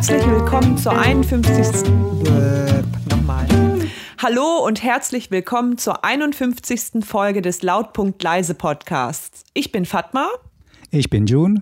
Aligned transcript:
herzlich 0.00 0.26
willkommen 0.30 0.78
zur 0.78 0.98
51. 0.98 1.84
Äh, 2.24 2.82
nochmal. 3.10 3.46
Hallo 4.16 4.64
und 4.64 4.82
herzlich 4.82 5.30
willkommen 5.30 5.76
zur 5.76 6.06
51. 6.06 7.04
Folge 7.04 7.42
des 7.42 7.60
Lautpunkt 7.60 8.22
Leise 8.22 8.54
Podcasts. 8.54 9.44
Ich 9.52 9.72
bin 9.72 9.84
Fatma. 9.84 10.28
Ich 10.90 11.10
bin 11.10 11.26
June. 11.26 11.60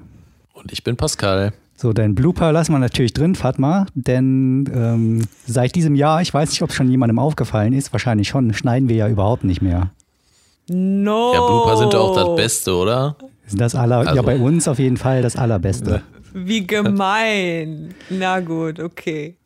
Und 0.52 0.70
ich 0.70 0.84
bin 0.84 0.96
Pascal. 0.96 1.52
So, 1.74 1.92
dein 1.92 2.14
Blooper 2.14 2.52
lassen 2.52 2.70
wir 2.70 2.78
natürlich 2.78 3.12
drin, 3.12 3.34
Fatma, 3.34 3.86
denn 3.94 4.70
ähm, 4.72 5.26
seit 5.44 5.74
diesem 5.74 5.96
Jahr, 5.96 6.22
ich 6.22 6.32
weiß 6.32 6.50
nicht, 6.50 6.62
ob 6.62 6.70
es 6.70 6.76
schon 6.76 6.88
jemandem 6.88 7.18
aufgefallen 7.18 7.72
ist, 7.72 7.90
wahrscheinlich 7.90 8.28
schon, 8.28 8.54
schneiden 8.54 8.88
wir 8.88 8.94
ja 8.94 9.08
überhaupt 9.08 9.42
nicht 9.42 9.62
mehr. 9.62 9.90
No. 10.68 11.32
Ja, 11.34 11.40
Blooper 11.44 11.76
sind 11.76 11.92
doch 11.92 12.10
auch 12.10 12.14
das 12.14 12.36
Beste, 12.36 12.72
oder? 12.72 13.16
Das 13.52 13.74
aller, 13.74 13.98
also. 13.98 14.14
Ja, 14.14 14.22
bei 14.22 14.38
uns 14.38 14.68
auf 14.68 14.78
jeden 14.78 14.96
Fall 14.96 15.22
das 15.22 15.34
Allerbeste. 15.34 16.02
Wie 16.46 16.66
gemein. 16.66 17.94
Na 18.10 18.40
gut, 18.40 18.80
okay. 18.80 19.36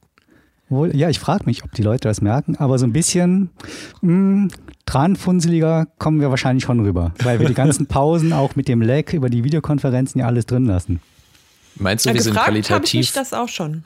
Wohl, 0.69 0.97
ja, 0.97 1.11
ich 1.11 1.19
frage 1.19 1.45
mich, 1.45 1.65
ob 1.65 1.73
die 1.73 1.83
Leute 1.83 2.09
das 2.09 2.23
merken, 2.23 2.57
aber 2.57 2.79
so 2.79 2.87
ein 2.87 2.93
bisschen 2.93 3.51
mh, 4.01 4.49
tranfunseliger 4.87 5.87
kommen 5.99 6.21
wir 6.21 6.31
wahrscheinlich 6.31 6.65
schon 6.65 6.81
rüber, 6.81 7.13
weil 7.23 7.41
wir 7.41 7.47
die 7.47 7.55
ganzen 7.55 7.87
Pausen 7.89 8.33
auch 8.33 8.57
mit 8.57 8.69
dem 8.69 8.81
Lag 8.81 9.13
über 9.13 9.29
die 9.29 9.45
Videokonferenzen 9.45 10.21
ja 10.21 10.27
alles 10.27 10.47
drin 10.47 10.65
lassen. 10.65 11.01
Meinst 11.77 12.05
du, 12.05 12.11
ja, 12.11 12.15
wir 12.15 12.23
sind 12.23 12.37
qualitativ? 12.37 13.01
Ich 13.01 13.13
das 13.13 13.33
auch 13.33 13.49
schon. 13.49 13.85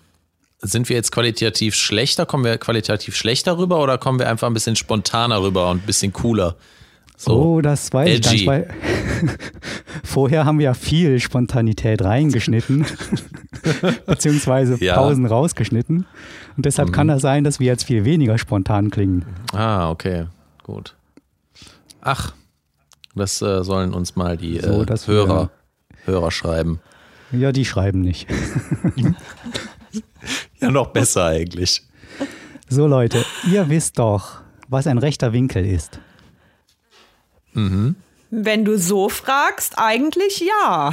Sind 0.60 0.88
wir 0.88 0.96
jetzt 0.96 1.12
qualitativ 1.12 1.74
schlechter? 1.74 2.24
Kommen 2.24 2.44
wir 2.44 2.56
qualitativ 2.58 3.14
schlechter 3.16 3.58
rüber 3.58 3.82
oder 3.82 3.98
kommen 3.98 4.18
wir 4.18 4.28
einfach 4.28 4.46
ein 4.46 4.54
bisschen 4.54 4.76
spontaner 4.76 5.42
rüber 5.42 5.70
und 5.70 5.82
ein 5.82 5.86
bisschen 5.86 6.12
cooler? 6.12 6.56
So 7.16 7.32
oh, 7.32 7.60
das 7.60 7.92
weiß 7.92 8.08
edgy. 8.08 8.34
ich 8.36 8.46
gar 8.46 8.58
nicht. 8.58 8.68
Vorher 10.04 10.44
haben 10.44 10.58
wir 10.58 10.66
ja 10.66 10.74
viel 10.74 11.18
Spontanität 11.18 12.02
reingeschnitten, 12.02 12.84
beziehungsweise 14.06 14.82
ja. 14.84 14.94
Pausen 14.94 15.26
rausgeschnitten. 15.26 16.06
Und 16.56 16.66
deshalb 16.66 16.88
mhm. 16.88 16.92
kann 16.92 17.10
es 17.10 17.22
sein, 17.22 17.44
dass 17.44 17.58
wir 17.58 17.66
jetzt 17.66 17.84
viel 17.84 18.04
weniger 18.04 18.38
spontan 18.38 18.90
klingen. 18.90 19.24
Ah, 19.52 19.90
okay, 19.90 20.26
gut. 20.62 20.94
Ach, 22.02 22.34
das 23.14 23.40
äh, 23.40 23.64
sollen 23.64 23.94
uns 23.94 24.14
mal 24.14 24.36
die 24.36 24.60
so, 24.60 24.82
äh, 24.82 24.96
Hörer, 25.06 25.50
Hörer 26.04 26.30
schreiben. 26.30 26.80
Ja, 27.32 27.50
die 27.50 27.64
schreiben 27.64 28.02
nicht. 28.02 28.28
ja, 30.60 30.70
noch 30.70 30.88
besser 30.88 31.24
eigentlich. 31.24 31.82
So 32.68 32.86
Leute, 32.86 33.24
ihr 33.50 33.68
wisst 33.68 33.98
doch, 33.98 34.40
was 34.68 34.86
ein 34.86 34.98
rechter 34.98 35.32
Winkel 35.32 35.64
ist. 35.64 35.98
Mhm. 37.56 37.96
Wenn 38.30 38.64
du 38.64 38.78
so 38.78 39.08
fragst, 39.08 39.74
eigentlich 39.76 40.40
ja. 40.40 40.92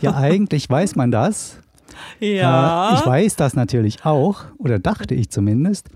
Ja, 0.00 0.14
eigentlich 0.14 0.68
weiß 0.68 0.96
man 0.96 1.10
das. 1.10 1.56
Ja. 2.20 2.92
Äh, 2.92 2.94
ich 2.98 3.06
weiß 3.06 3.36
das 3.36 3.54
natürlich 3.54 4.04
auch, 4.04 4.44
oder 4.58 4.78
dachte 4.78 5.14
ich 5.14 5.30
zumindest. 5.30 5.88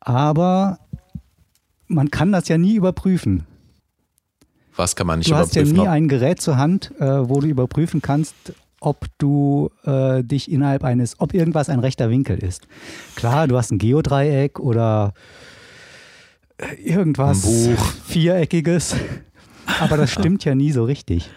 Aber 0.00 0.78
man 1.88 2.10
kann 2.10 2.32
das 2.32 2.48
ja 2.48 2.58
nie 2.58 2.74
überprüfen. 2.74 3.46
Was 4.76 4.94
kann 4.94 5.06
man 5.06 5.18
nicht 5.18 5.28
du 5.28 5.34
überprüfen? 5.34 5.54
Du 5.54 5.60
hast 5.60 5.76
ja 5.76 5.82
nie 5.82 5.88
ein 5.88 6.08
Gerät 6.08 6.40
zur 6.40 6.56
Hand, 6.56 6.92
äh, 7.00 7.28
wo 7.28 7.40
du 7.40 7.48
überprüfen 7.48 8.00
kannst, 8.00 8.34
ob 8.80 9.06
du 9.18 9.70
äh, 9.84 10.22
dich 10.22 10.50
innerhalb 10.50 10.84
eines, 10.84 11.18
ob 11.18 11.34
irgendwas 11.34 11.68
ein 11.68 11.80
rechter 11.80 12.10
Winkel 12.10 12.38
ist. 12.38 12.68
Klar, 13.16 13.48
du 13.48 13.56
hast 13.56 13.72
ein 13.72 13.78
Geodreieck 13.78 14.60
oder 14.60 15.14
irgendwas 16.82 17.68
Viereckiges, 18.06 18.96
aber 19.80 19.96
das 19.96 20.10
stimmt 20.10 20.44
ja 20.44 20.54
nie 20.54 20.72
so 20.72 20.84
richtig. 20.84 21.30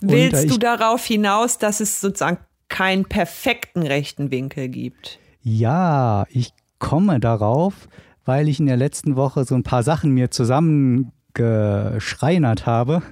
Willst 0.00 0.44
Und, 0.44 0.52
du 0.52 0.58
darauf 0.58 1.04
hinaus, 1.04 1.58
dass 1.58 1.80
es 1.80 2.00
sozusagen 2.00 2.38
keinen 2.68 3.04
perfekten 3.04 3.82
rechten 3.82 4.30
Winkel 4.30 4.68
gibt? 4.68 5.18
Ja, 5.42 6.24
ich 6.30 6.52
komme 6.78 7.20
darauf, 7.20 7.74
weil 8.24 8.48
ich 8.48 8.60
in 8.60 8.66
der 8.66 8.76
letzten 8.76 9.16
Woche 9.16 9.44
so 9.44 9.54
ein 9.54 9.62
paar 9.62 9.82
Sachen 9.82 10.12
mir 10.12 10.30
zusammengeschreinert 10.30 12.66
habe 12.66 13.02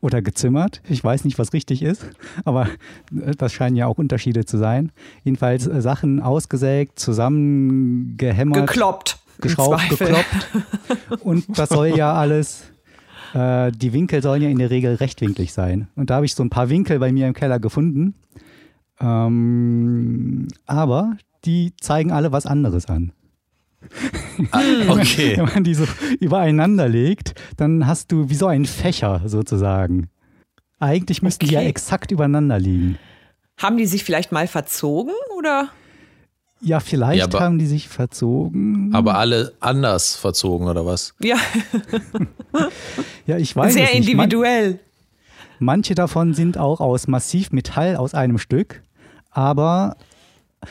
oder 0.00 0.22
gezimmert. 0.22 0.82
Ich 0.88 1.04
weiß 1.04 1.24
nicht, 1.24 1.38
was 1.38 1.52
richtig 1.52 1.82
ist, 1.82 2.06
aber 2.44 2.68
das 3.10 3.52
scheinen 3.52 3.76
ja 3.76 3.86
auch 3.86 3.98
Unterschiede 3.98 4.44
zu 4.44 4.58
sein. 4.58 4.90
Jedenfalls 5.24 5.66
äh, 5.66 5.80
Sachen 5.80 6.20
ausgesägt, 6.20 6.98
zusammengehämmert. 6.98 8.66
Gekloppt. 8.66 9.18
Geschraubt, 9.40 9.88
gekloppt. 9.88 10.48
Und 11.20 11.46
das 11.58 11.68
soll 11.68 11.88
ja 11.88 12.14
alles, 12.14 12.64
äh, 13.34 13.70
die 13.72 13.92
Winkel 13.92 14.22
sollen 14.22 14.42
ja 14.42 14.48
in 14.48 14.58
der 14.58 14.70
Regel 14.70 14.94
rechtwinklig 14.94 15.52
sein. 15.52 15.88
Und 15.96 16.10
da 16.10 16.16
habe 16.16 16.26
ich 16.26 16.34
so 16.34 16.42
ein 16.42 16.50
paar 16.50 16.68
Winkel 16.68 16.98
bei 16.98 17.12
mir 17.12 17.26
im 17.26 17.34
Keller 17.34 17.58
gefunden. 17.58 18.14
Ähm, 19.00 20.48
aber 20.66 21.16
die 21.44 21.72
zeigen 21.80 22.10
alle 22.10 22.32
was 22.32 22.46
anderes 22.46 22.86
an. 22.86 23.12
Ah, 24.50 24.60
okay. 24.88 25.36
Wenn 25.36 25.44
man 25.46 25.64
die 25.64 25.74
so 25.74 25.84
übereinander 26.20 26.88
legt, 26.88 27.34
dann 27.56 27.86
hast 27.86 28.10
du 28.12 28.28
wie 28.28 28.34
so 28.34 28.46
einen 28.46 28.66
Fächer 28.66 29.22
sozusagen. 29.26 30.08
Eigentlich 30.80 31.22
müssten 31.22 31.44
okay. 31.44 31.50
die 31.50 31.54
ja 31.54 31.68
exakt 31.68 32.10
übereinander 32.10 32.58
liegen. 32.58 32.98
Haben 33.56 33.76
die 33.76 33.86
sich 33.86 34.04
vielleicht 34.04 34.30
mal 34.30 34.46
verzogen 34.46 35.14
oder? 35.36 35.70
Ja, 36.60 36.80
vielleicht 36.80 37.18
ja, 37.18 37.24
aber, 37.24 37.40
haben 37.40 37.58
die 37.58 37.66
sich 37.66 37.88
verzogen. 37.88 38.90
Aber 38.92 39.16
alle 39.16 39.52
anders 39.60 40.16
verzogen 40.16 40.66
oder 40.66 40.84
was? 40.84 41.14
Ja. 41.20 41.36
ja, 43.26 43.36
ich 43.36 43.54
weiß 43.54 43.74
Sehr 43.74 43.84
nicht. 43.84 44.08
individuell. 44.08 44.80
manche 45.60 45.94
davon 45.94 46.34
sind 46.34 46.58
auch 46.58 46.80
aus 46.80 47.06
Massivmetall 47.06 47.96
aus 47.96 48.14
einem 48.14 48.38
Stück, 48.38 48.82
aber 49.30 49.96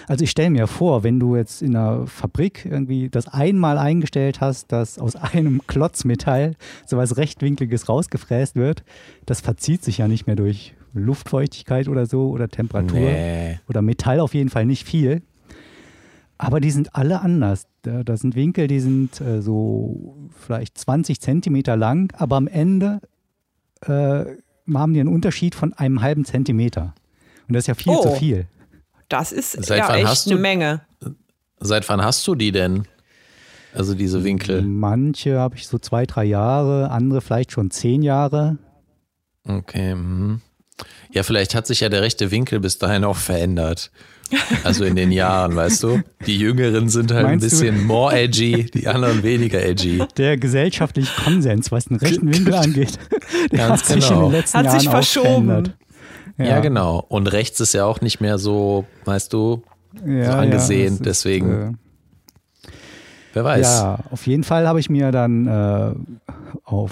also 0.07 0.23
ich 0.23 0.31
stelle 0.31 0.49
mir 0.49 0.67
vor, 0.67 1.03
wenn 1.03 1.19
du 1.19 1.35
jetzt 1.35 1.61
in 1.61 1.75
einer 1.75 2.07
Fabrik 2.07 2.65
irgendwie 2.69 3.09
das 3.09 3.27
einmal 3.27 3.77
eingestellt 3.77 4.41
hast, 4.41 4.71
dass 4.71 4.99
aus 4.99 5.15
einem 5.15 5.61
Klotz 5.67 6.03
Metall 6.03 6.55
sowas 6.85 7.17
rechtwinkliges 7.17 7.87
rausgefräst 7.87 8.55
wird, 8.55 8.83
das 9.25 9.41
verzieht 9.41 9.83
sich 9.83 9.99
ja 9.99 10.07
nicht 10.07 10.27
mehr 10.27 10.35
durch 10.35 10.73
Luftfeuchtigkeit 10.93 11.87
oder 11.87 12.05
so 12.05 12.29
oder 12.29 12.49
Temperatur 12.49 12.99
nee. 12.99 13.59
oder 13.69 13.81
Metall 13.81 14.19
auf 14.19 14.33
jeden 14.33 14.49
Fall 14.49 14.65
nicht 14.65 14.85
viel. 14.85 15.21
Aber 16.37 16.59
die 16.59 16.71
sind 16.71 16.95
alle 16.95 17.21
anders. 17.21 17.67
Da, 17.81 18.03
da 18.03 18.17
sind 18.17 18.35
Winkel, 18.35 18.67
die 18.67 18.79
sind 18.79 19.19
äh, 19.21 19.41
so 19.41 20.29
vielleicht 20.39 20.77
20 20.77 21.19
Zentimeter 21.19 21.75
lang, 21.75 22.13
aber 22.17 22.35
am 22.35 22.47
Ende 22.47 23.01
äh, 23.81 24.25
haben 24.73 24.93
die 24.93 24.99
einen 24.99 25.09
Unterschied 25.09 25.55
von 25.55 25.73
einem 25.73 26.01
halben 26.01 26.25
Zentimeter. 26.25 26.93
Und 27.47 27.55
das 27.55 27.63
ist 27.63 27.67
ja 27.67 27.73
viel 27.75 27.93
oh. 27.93 28.01
zu 28.01 28.11
viel. 28.11 28.47
Das 29.09 29.31
ist 29.31 29.53
seit 29.53 29.79
ja 29.79 29.95
echt 29.95 30.27
eine 30.27 30.35
du, 30.35 30.41
Menge. 30.41 30.81
Seit 31.59 31.87
wann 31.89 32.03
hast 32.03 32.27
du 32.27 32.35
die 32.35 32.51
denn? 32.51 32.83
Also 33.73 33.93
diese 33.93 34.23
Winkel? 34.23 34.61
Manche 34.63 35.39
habe 35.39 35.55
ich 35.55 35.67
so 35.67 35.77
zwei, 35.77 36.05
drei 36.05 36.25
Jahre, 36.25 36.91
andere 36.91 37.21
vielleicht 37.21 37.51
schon 37.51 37.71
zehn 37.71 38.01
Jahre. 38.01 38.57
Okay. 39.43 39.95
Mh. 39.95 40.41
Ja, 41.11 41.23
vielleicht 41.23 41.55
hat 41.55 41.67
sich 41.67 41.79
ja 41.79 41.89
der 41.89 42.01
rechte 42.01 42.31
Winkel 42.31 42.59
bis 42.59 42.77
dahin 42.77 43.03
auch 43.03 43.15
verändert. 43.15 43.91
Also 44.63 44.83
in 44.83 44.95
den 44.95 45.11
Jahren, 45.11 45.55
weißt 45.55 45.83
du? 45.83 46.01
Die 46.25 46.37
Jüngeren 46.37 46.89
sind 46.89 47.11
halt 47.11 47.25
Meinst 47.25 47.45
ein 47.45 47.49
bisschen 47.49 47.77
du? 47.77 47.83
more 47.83 48.15
edgy, 48.15 48.65
die 48.65 48.87
anderen 48.87 49.23
weniger 49.23 49.63
edgy. 49.63 50.03
Der 50.17 50.37
gesellschaftliche 50.37 51.11
Konsens, 51.23 51.71
was 51.71 51.85
den 51.85 51.97
rechten 51.97 52.33
Winkel 52.33 52.53
angeht, 52.53 52.97
der 53.51 53.59
Ganz 53.59 53.81
hat 53.81 53.85
sich 53.85 54.07
genau. 54.07 54.25
in 54.25 54.25
den 54.25 54.31
letzten 54.39 54.57
hat 54.57 54.65
Jahren 54.65 54.79
sich 54.79 54.89
verschoben. 54.89 55.73
Ja. 56.37 56.45
ja. 56.45 56.59
genau. 56.59 57.05
Und 57.07 57.27
rechts 57.27 57.59
ist 57.59 57.73
ja 57.73 57.85
auch 57.85 58.01
nicht 58.01 58.21
mehr 58.21 58.37
so, 58.37 58.85
weißt 59.05 59.31
du, 59.33 59.63
ja, 60.05 60.31
so 60.31 60.37
angesehen. 60.37 60.95
Ja, 60.97 61.03
Deswegen. 61.03 61.51
Ist, 61.51 62.69
äh, 62.69 62.71
wer 63.33 63.43
weiß. 63.43 63.65
Ja, 63.65 63.99
auf 64.11 64.27
jeden 64.27 64.43
Fall 64.43 64.67
habe 64.67 64.79
ich 64.79 64.89
mir 64.89 65.11
dann 65.11 65.47
äh, 65.47 65.91
auf 66.63 66.91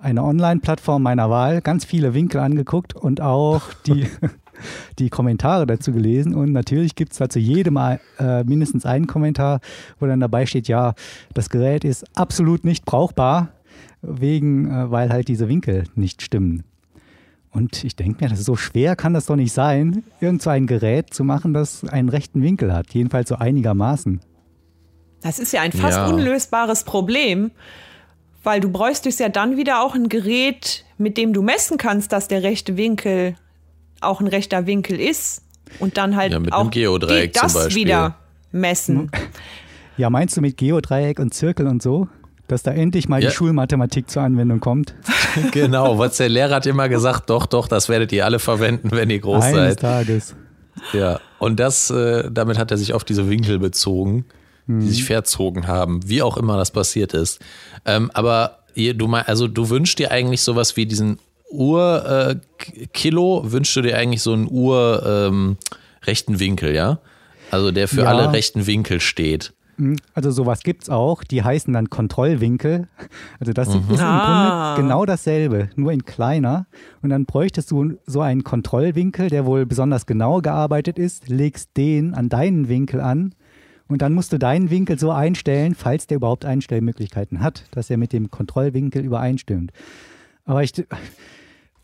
einer 0.00 0.24
Online-Plattform 0.24 1.02
meiner 1.02 1.30
Wahl 1.30 1.60
ganz 1.60 1.84
viele 1.84 2.14
Winkel 2.14 2.40
angeguckt 2.40 2.94
und 2.94 3.20
auch 3.20 3.62
die, 3.86 4.06
die 4.98 5.10
Kommentare 5.10 5.66
dazu 5.66 5.92
gelesen. 5.92 6.34
Und 6.34 6.52
natürlich 6.52 6.94
gibt 6.94 7.12
es 7.12 7.18
dazu 7.18 7.38
jedem 7.38 7.76
äh, 7.76 8.44
mindestens 8.44 8.86
einen 8.86 9.06
Kommentar, 9.06 9.60
wo 9.98 10.06
dann 10.06 10.20
dabei 10.20 10.46
steht, 10.46 10.68
ja, 10.68 10.94
das 11.34 11.50
Gerät 11.50 11.84
ist 11.84 12.04
absolut 12.16 12.64
nicht 12.64 12.84
brauchbar, 12.84 13.48
wegen, 14.02 14.70
äh, 14.70 14.90
weil 14.90 15.10
halt 15.10 15.28
diese 15.28 15.48
Winkel 15.48 15.84
nicht 15.94 16.22
stimmen. 16.22 16.64
Und 17.52 17.82
ich 17.82 17.96
denke 17.96 18.22
mir, 18.22 18.30
das 18.30 18.38
ist 18.38 18.46
so 18.46 18.56
schwer 18.56 18.94
kann 18.94 19.12
das 19.12 19.26
doch 19.26 19.36
nicht 19.36 19.52
sein, 19.52 20.04
irgend 20.20 20.40
so 20.40 20.50
ein 20.50 20.66
Gerät 20.66 21.12
zu 21.12 21.24
machen, 21.24 21.52
das 21.52 21.84
einen 21.84 22.08
rechten 22.08 22.42
Winkel 22.42 22.72
hat. 22.72 22.94
Jedenfalls 22.94 23.28
so 23.28 23.36
einigermaßen. 23.36 24.20
Das 25.20 25.38
ist 25.38 25.52
ja 25.52 25.60
ein 25.60 25.72
fast 25.72 25.98
ja. 25.98 26.06
unlösbares 26.06 26.84
Problem, 26.84 27.50
weil 28.42 28.60
du 28.60 28.70
bräuchtest 28.70 29.20
ja 29.20 29.28
dann 29.28 29.56
wieder 29.56 29.82
auch 29.82 29.94
ein 29.94 30.08
Gerät, 30.08 30.84
mit 30.96 31.18
dem 31.18 31.32
du 31.32 31.42
messen 31.42 31.76
kannst, 31.76 32.12
dass 32.12 32.28
der 32.28 32.42
rechte 32.42 32.76
Winkel 32.76 33.34
auch 34.00 34.20
ein 34.20 34.26
rechter 34.26 34.66
Winkel 34.66 35.00
ist. 35.00 35.42
Und 35.78 35.96
dann 35.96 36.16
halt 36.16 36.32
ja, 36.32 36.40
mit 36.40 36.52
auch 36.52 36.62
einem 36.62 36.70
Geodreieck 36.70 37.32
das 37.32 37.74
wieder 37.74 38.16
messen. 38.50 39.10
Ja, 39.96 40.10
meinst 40.10 40.36
du 40.36 40.40
mit 40.40 40.56
Geodreieck 40.56 41.20
und 41.20 41.32
Zirkel 41.32 41.66
und 41.66 41.82
so? 41.82 42.08
dass 42.50 42.62
da 42.62 42.72
endlich 42.72 43.08
mal 43.08 43.22
ja. 43.22 43.28
die 43.28 43.34
Schulmathematik 43.36 44.10
zur 44.10 44.22
Anwendung 44.22 44.60
kommt. 44.60 44.94
genau, 45.52 45.98
was 45.98 46.16
der 46.16 46.28
Lehrer 46.28 46.56
hat 46.56 46.66
immer 46.66 46.88
gesagt, 46.88 47.30
doch, 47.30 47.46
doch, 47.46 47.68
das 47.68 47.88
werdet 47.88 48.12
ihr 48.12 48.24
alle 48.24 48.38
verwenden, 48.38 48.90
wenn 48.90 49.10
ihr 49.10 49.20
groß 49.20 49.44
Eines 49.44 49.54
seid. 49.54 49.80
Tages. 49.80 50.34
Ja. 50.92 51.20
Und 51.38 51.60
das, 51.60 51.90
äh, 51.90 52.30
damit 52.30 52.58
hat 52.58 52.70
er 52.70 52.76
sich 52.76 52.92
auf 52.92 53.04
diese 53.04 53.28
Winkel 53.28 53.58
bezogen, 53.58 54.24
die 54.66 54.72
hm. 54.72 54.88
sich 54.88 55.04
verzogen 55.04 55.66
haben, 55.66 56.00
wie 56.08 56.22
auch 56.22 56.36
immer 56.36 56.56
das 56.56 56.70
passiert 56.70 57.14
ist. 57.14 57.40
Ähm, 57.84 58.10
aber 58.14 58.58
du 58.74 59.12
also 59.14 59.48
du 59.48 59.68
wünschst 59.68 59.98
dir 59.98 60.10
eigentlich 60.10 60.42
sowas 60.42 60.76
wie 60.76 60.86
diesen 60.86 61.18
Uhr-Kilo, 61.50 63.44
äh, 63.44 63.52
wünschst 63.52 63.76
du 63.76 63.82
dir 63.82 63.96
eigentlich 63.96 64.22
so 64.22 64.32
einen 64.32 64.48
Uhr-rechten 64.50 66.34
ähm, 66.34 66.40
Winkel, 66.40 66.74
ja? 66.74 66.98
Also 67.50 67.72
der 67.72 67.88
für 67.88 68.02
ja. 68.02 68.08
alle 68.08 68.32
rechten 68.32 68.66
Winkel 68.66 69.00
steht. 69.00 69.52
Hm, 69.76 69.96
also 70.14 70.30
sowas 70.30 70.62
gibt 70.62 70.84
es 70.84 70.88
auch, 70.88 71.24
die 71.24 71.42
heißen 71.42 71.72
dann 71.72 71.90
Kontrollwinkel. 71.90 72.86
Also 73.40 73.52
das 73.52 73.68
mhm. 73.68 73.82
ist 73.90 74.00
im 74.00 74.06
ah. 74.06 74.74
Grunde 74.74 74.82
genau 74.82 75.06
dasselbe, 75.06 75.70
nur 75.74 75.90
in 75.92 76.04
kleiner. 76.04 76.66
Und 77.02 77.10
dann 77.10 77.24
bräuchtest 77.24 77.70
du 77.70 77.94
so 78.06 78.20
einen 78.20 78.44
Kontrollwinkel, 78.44 79.30
der 79.30 79.46
wohl 79.46 79.66
besonders 79.66 80.06
genau 80.06 80.40
gearbeitet 80.40 80.98
ist, 80.98 81.28
legst 81.28 81.70
den 81.76 82.14
an 82.14 82.28
deinen 82.28 82.68
Winkel 82.68 83.00
an 83.00 83.34
und 83.90 84.02
dann 84.02 84.12
musst 84.12 84.32
du 84.32 84.38
deinen 84.38 84.70
Winkel 84.70 84.98
so 84.98 85.10
einstellen, 85.10 85.74
falls 85.74 86.06
der 86.06 86.18
überhaupt 86.18 86.44
Einstellmöglichkeiten 86.44 87.40
hat, 87.40 87.64
dass 87.72 87.90
er 87.90 87.96
mit 87.96 88.12
dem 88.12 88.30
Kontrollwinkel 88.30 89.04
übereinstimmt. 89.04 89.72
Aber 90.44 90.62
ich, 90.62 90.72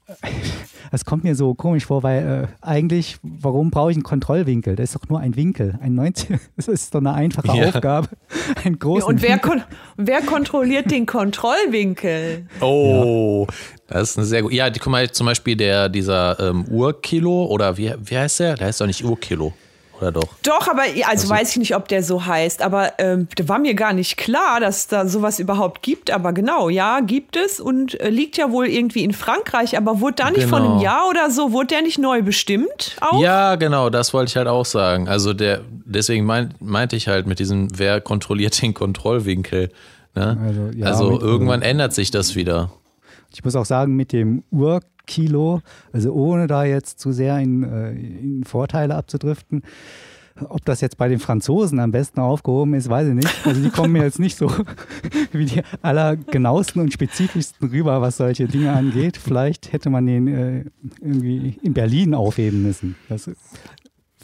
das 0.91 1.05
kommt 1.05 1.25
mir 1.25 1.35
so 1.35 1.55
komisch 1.55 1.87
vor, 1.87 2.03
weil 2.03 2.49
äh, 2.49 2.67
eigentlich, 2.67 3.19
warum 3.23 3.71
brauche 3.71 3.91
ich 3.91 3.97
einen 3.97 4.05
Kontrollwinkel? 4.05 4.77
Das 4.77 4.91
ist 4.91 4.97
doch 4.97 5.09
nur 5.09 5.21
ein 5.21 5.37
Winkel. 5.37 5.79
Ein 5.81 5.95
90, 5.95 6.39
das 6.57 6.69
ist 6.69 6.95
doch 6.95 7.01
eine 7.01 7.13
einfache 7.13 7.57
ja. 7.57 7.69
Aufgabe. 7.69 8.09
Ein 8.65 8.79
großen 8.79 9.01
ja, 9.01 9.07
und 9.07 9.23
wer, 9.23 9.39
kon 9.39 9.63
wer 9.97 10.23
kontrolliert 10.23 10.91
den 10.91 11.07
Kontrollwinkel? 11.07 12.47
Oh, 12.61 13.47
ja. 13.49 13.55
das 13.89 14.11
ist 14.11 14.19
eine 14.19 14.27
sehr 14.27 14.43
gute. 14.43 14.55
Ja, 14.55 14.71
guck 14.71 14.87
mal, 14.87 15.11
zum 15.11 15.27
Beispiel 15.27 15.57
der, 15.57 15.89
dieser 15.89 16.39
ähm, 16.39 16.65
Urkilo 16.69 17.47
oder 17.47 17.77
wie, 17.77 17.93
wie 17.99 18.17
heißt 18.17 18.41
der? 18.41 18.55
Der 18.55 18.69
heißt 18.69 18.81
doch 18.81 18.87
nicht 18.87 19.05
Urkilo. 19.05 19.53
Oder 20.01 20.13
doch? 20.13 20.29
Doch, 20.43 20.69
aber 20.69 20.83
also, 20.83 21.03
also 21.05 21.29
weiß 21.29 21.51
ich 21.53 21.57
nicht, 21.57 21.77
ob 21.77 21.89
der 21.89 22.03
so 22.03 22.27
heißt. 22.27 22.63
Aber 22.63 22.93
ähm, 22.99 23.29
da 23.37 23.49
war 23.49 23.59
mir 23.59 23.75
gar 23.75 23.93
nicht 23.93 24.17
klar, 24.17 24.61
dass 24.61 24.89
da 24.89 25.07
sowas 25.07 25.39
überhaupt 25.39 25.83
gibt. 25.83 26.11
Aber 26.11 26.33
genau, 26.33 26.69
ja, 26.69 27.01
gibt 27.01 27.37
es 27.37 27.61
und 27.61 27.99
äh, 28.01 28.11
liegt 28.11 28.37
ja 28.37 28.51
wohl 28.51 28.67
irgendwie 28.67 29.05
in 29.05 29.13
Frankreich. 29.13 29.77
Aber 29.77 30.01
wurde 30.01 30.17
da 30.17 30.31
nicht 30.31 30.45
genau. 30.45 30.59
vor 30.59 30.71
einem 30.71 30.81
Jahr 30.81 31.09
oder 31.09 31.31
so, 31.31 31.53
wurde 31.53 31.69
der 31.69 31.83
nicht 31.83 31.99
neu 31.99 32.23
bestimmt? 32.23 32.97
Auch? 33.01 33.21
Ja, 33.21 33.57
genau, 33.57 33.91
das 33.91 34.13
wollte 34.13 34.31
ich 34.31 34.37
halt 34.37 34.49
auch 34.49 34.67
sagen. 34.67 35.09
Also 35.09 35.33
der, 35.33 35.61
deswegen 35.85 36.25
mein, 36.25 36.55
meinte 36.61 36.97
ich 36.97 37.09
halt 37.09 37.27
mit 37.27 37.39
diesem, 37.39 37.69
wer 37.77 38.01
kontrolliert 38.01 38.61
den 38.61 38.75
Kontrollwinkel? 38.75 39.71
Ne? 40.15 40.39
Also, 40.43 40.79
ja, 40.79 40.87
also 40.87 41.21
irgendwann 41.21 41.63
ändert 41.63 41.93
sich 41.93 42.11
das 42.11 42.35
wieder. 42.35 42.71
Ich 43.37 43.45
muss 43.45 43.55
auch 43.55 43.67
sagen, 43.67 43.95
mit 43.95 44.15
dem 44.15 44.45
Ur 44.51 44.81
Kilo, 45.07 45.61
also 45.93 46.11
ohne 46.15 46.47
da 46.47 46.65
jetzt 46.65 46.99
zu 46.99 47.13
sehr 47.13 47.39
in, 47.39 47.63
äh, 47.65 47.91
in 47.93 48.45
Vorteile 48.45 48.95
abzudriften. 48.95 49.63
Ob 50.49 50.65
das 50.65 50.81
jetzt 50.81 50.97
bei 50.97 51.09
den 51.09 51.19
Franzosen 51.19 51.79
am 51.79 51.93
besten 51.93 52.21
aufgehoben 52.21 52.73
ist, 52.73 52.89
weiß 52.89 53.09
ich 53.09 53.15
nicht. 53.15 53.47
Also 53.47 53.63
die 53.63 53.69
kommen 53.69 53.93
mir 53.93 54.05
jetzt 54.05 54.19
nicht 54.19 54.39
so 54.39 54.51
wie 55.33 55.45
die 55.45 55.63
allergenauesten 55.83 56.81
und 56.81 56.95
spezifischsten 56.95 57.69
rüber, 57.69 58.01
was 58.01 58.17
solche 58.17 58.49
Dinge 58.49 58.73
angeht. 58.73 59.19
Vielleicht 59.19 59.71
hätte 59.71 59.91
man 59.91 60.07
den 60.07 60.29
äh, 60.29 60.65
irgendwie 61.03 61.59
in 61.63 61.75
Berlin 61.75 62.15
aufheben 62.15 62.63
müssen. 62.63 62.97
Das 63.11 63.31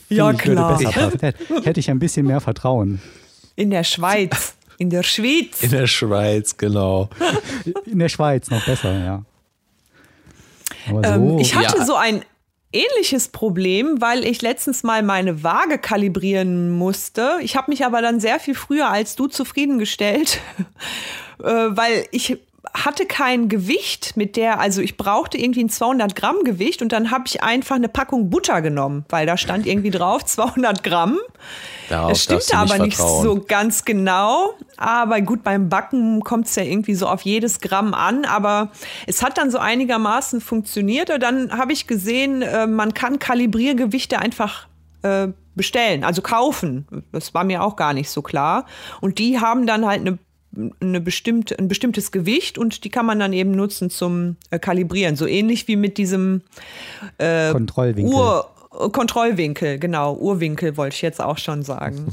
ja, 0.08 0.32
klar. 0.32 0.80
Hätte, 0.80 1.34
hätte 1.64 1.80
ich 1.80 1.90
ein 1.90 1.98
bisschen 1.98 2.26
mehr 2.26 2.40
Vertrauen. 2.40 3.02
In 3.56 3.68
der 3.68 3.84
Schweiz. 3.84 4.56
In 4.78 4.90
der 4.90 5.02
Schweiz. 5.02 5.62
In 5.62 5.70
der 5.70 5.86
Schweiz, 5.86 6.56
genau. 6.56 7.08
In 7.86 7.98
der 7.98 8.08
Schweiz 8.08 8.50
noch 8.50 8.64
besser, 8.64 8.92
ja. 8.92 9.22
So, 10.88 11.02
ähm, 11.02 11.38
ich 11.38 11.54
hatte 11.54 11.78
ja. 11.78 11.84
so 11.84 11.94
ein 11.94 12.24
ähnliches 12.72 13.28
Problem, 13.28 14.00
weil 14.00 14.24
ich 14.24 14.42
letztens 14.42 14.82
mal 14.82 15.02
meine 15.02 15.42
Waage 15.42 15.78
kalibrieren 15.78 16.70
musste. 16.70 17.38
Ich 17.42 17.56
habe 17.56 17.70
mich 17.70 17.84
aber 17.84 18.02
dann 18.02 18.18
sehr 18.18 18.40
viel 18.40 18.54
früher 18.54 18.88
als 18.88 19.14
du 19.14 19.26
zufriedengestellt, 19.28 20.40
äh, 21.42 21.44
weil 21.44 22.06
ich 22.10 22.38
hatte 22.74 23.06
kein 23.06 23.48
Gewicht 23.48 24.16
mit 24.16 24.36
der, 24.36 24.60
also 24.60 24.80
ich 24.82 24.96
brauchte 24.96 25.36
irgendwie 25.36 25.64
ein 25.64 25.68
200 25.68 26.14
Gramm 26.14 26.36
Gewicht 26.44 26.80
und 26.80 26.92
dann 26.92 27.10
habe 27.10 27.24
ich 27.26 27.42
einfach 27.42 27.74
eine 27.74 27.88
Packung 27.88 28.30
Butter 28.30 28.62
genommen, 28.62 29.04
weil 29.08 29.26
da 29.26 29.36
stand 29.36 29.66
irgendwie 29.66 29.90
drauf 29.90 30.24
200 30.26 30.84
Gramm. 30.84 31.18
Darauf 31.88 32.10
das 32.10 32.22
stimmte 32.22 32.56
aber 32.56 32.78
nicht 32.78 32.96
so 32.96 33.42
ganz 33.46 33.84
genau. 33.84 34.54
Aber 34.76 35.20
gut, 35.20 35.42
beim 35.42 35.68
Backen 35.68 36.22
kommt 36.22 36.46
es 36.46 36.54
ja 36.54 36.62
irgendwie 36.62 36.94
so 36.94 37.06
auf 37.06 37.22
jedes 37.22 37.60
Gramm 37.60 37.92
an. 37.92 38.24
Aber 38.24 38.70
es 39.06 39.22
hat 39.22 39.36
dann 39.36 39.50
so 39.50 39.58
einigermaßen 39.58 40.40
funktioniert. 40.40 41.10
Und 41.10 41.22
dann 41.22 41.52
habe 41.52 41.72
ich 41.72 41.86
gesehen, 41.86 42.42
äh, 42.42 42.66
man 42.66 42.94
kann 42.94 43.18
Kalibriergewichte 43.18 44.18
einfach 44.18 44.68
äh, 45.02 45.28
bestellen, 45.54 46.04
also 46.04 46.22
kaufen. 46.22 47.04
Das 47.12 47.34
war 47.34 47.44
mir 47.44 47.62
auch 47.62 47.76
gar 47.76 47.92
nicht 47.92 48.08
so 48.08 48.22
klar. 48.22 48.66
Und 49.00 49.18
die 49.18 49.38
haben 49.38 49.66
dann 49.66 49.84
halt 49.84 50.00
eine 50.00 50.18
eine 50.80 51.00
bestimmte, 51.00 51.58
ein 51.58 51.68
bestimmtes 51.68 52.12
Gewicht 52.12 52.58
und 52.58 52.84
die 52.84 52.90
kann 52.90 53.06
man 53.06 53.18
dann 53.18 53.32
eben 53.32 53.52
nutzen 53.52 53.90
zum 53.90 54.36
äh, 54.50 54.58
Kalibrieren. 54.58 55.16
So 55.16 55.26
ähnlich 55.26 55.68
wie 55.68 55.76
mit 55.76 55.98
diesem 55.98 56.42
äh, 57.18 57.52
Kontrollwinkel. 57.52 58.14
Uhr, 58.14 58.50
Kontrollwinkel, 58.92 59.78
genau. 59.78 60.14
Urwinkel 60.14 60.76
wollte 60.76 60.94
ich 60.94 61.02
jetzt 61.02 61.20
auch 61.20 61.38
schon 61.38 61.62
sagen. 61.62 62.12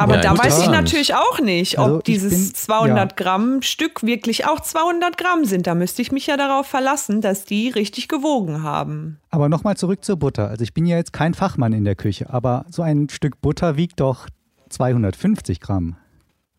Aber 0.00 0.14
ja, 0.14 0.20
da 0.20 0.38
weiß 0.38 0.60
ich 0.62 0.68
natürlich 0.68 1.14
auch 1.16 1.40
nicht, 1.40 1.76
ob 1.76 1.84
also 1.84 1.98
dieses 2.02 2.52
bin, 2.52 2.54
200 2.54 2.96
ja. 2.96 3.16
Gramm 3.16 3.62
Stück 3.62 4.04
wirklich 4.04 4.46
auch 4.46 4.60
200 4.60 5.18
Gramm 5.18 5.44
sind. 5.44 5.66
Da 5.66 5.74
müsste 5.74 6.02
ich 6.02 6.12
mich 6.12 6.28
ja 6.28 6.36
darauf 6.36 6.68
verlassen, 6.68 7.20
dass 7.20 7.44
die 7.44 7.68
richtig 7.68 8.06
gewogen 8.06 8.62
haben. 8.62 9.18
Aber 9.30 9.48
nochmal 9.48 9.76
zurück 9.76 10.04
zur 10.04 10.16
Butter. 10.16 10.48
Also 10.48 10.62
ich 10.62 10.72
bin 10.72 10.86
ja 10.86 10.96
jetzt 10.96 11.12
kein 11.12 11.34
Fachmann 11.34 11.72
in 11.72 11.84
der 11.84 11.96
Küche, 11.96 12.30
aber 12.30 12.64
so 12.70 12.82
ein 12.82 13.08
Stück 13.08 13.40
Butter 13.40 13.76
wiegt 13.76 13.98
doch 13.98 14.28
250 14.68 15.60
Gramm. 15.60 15.96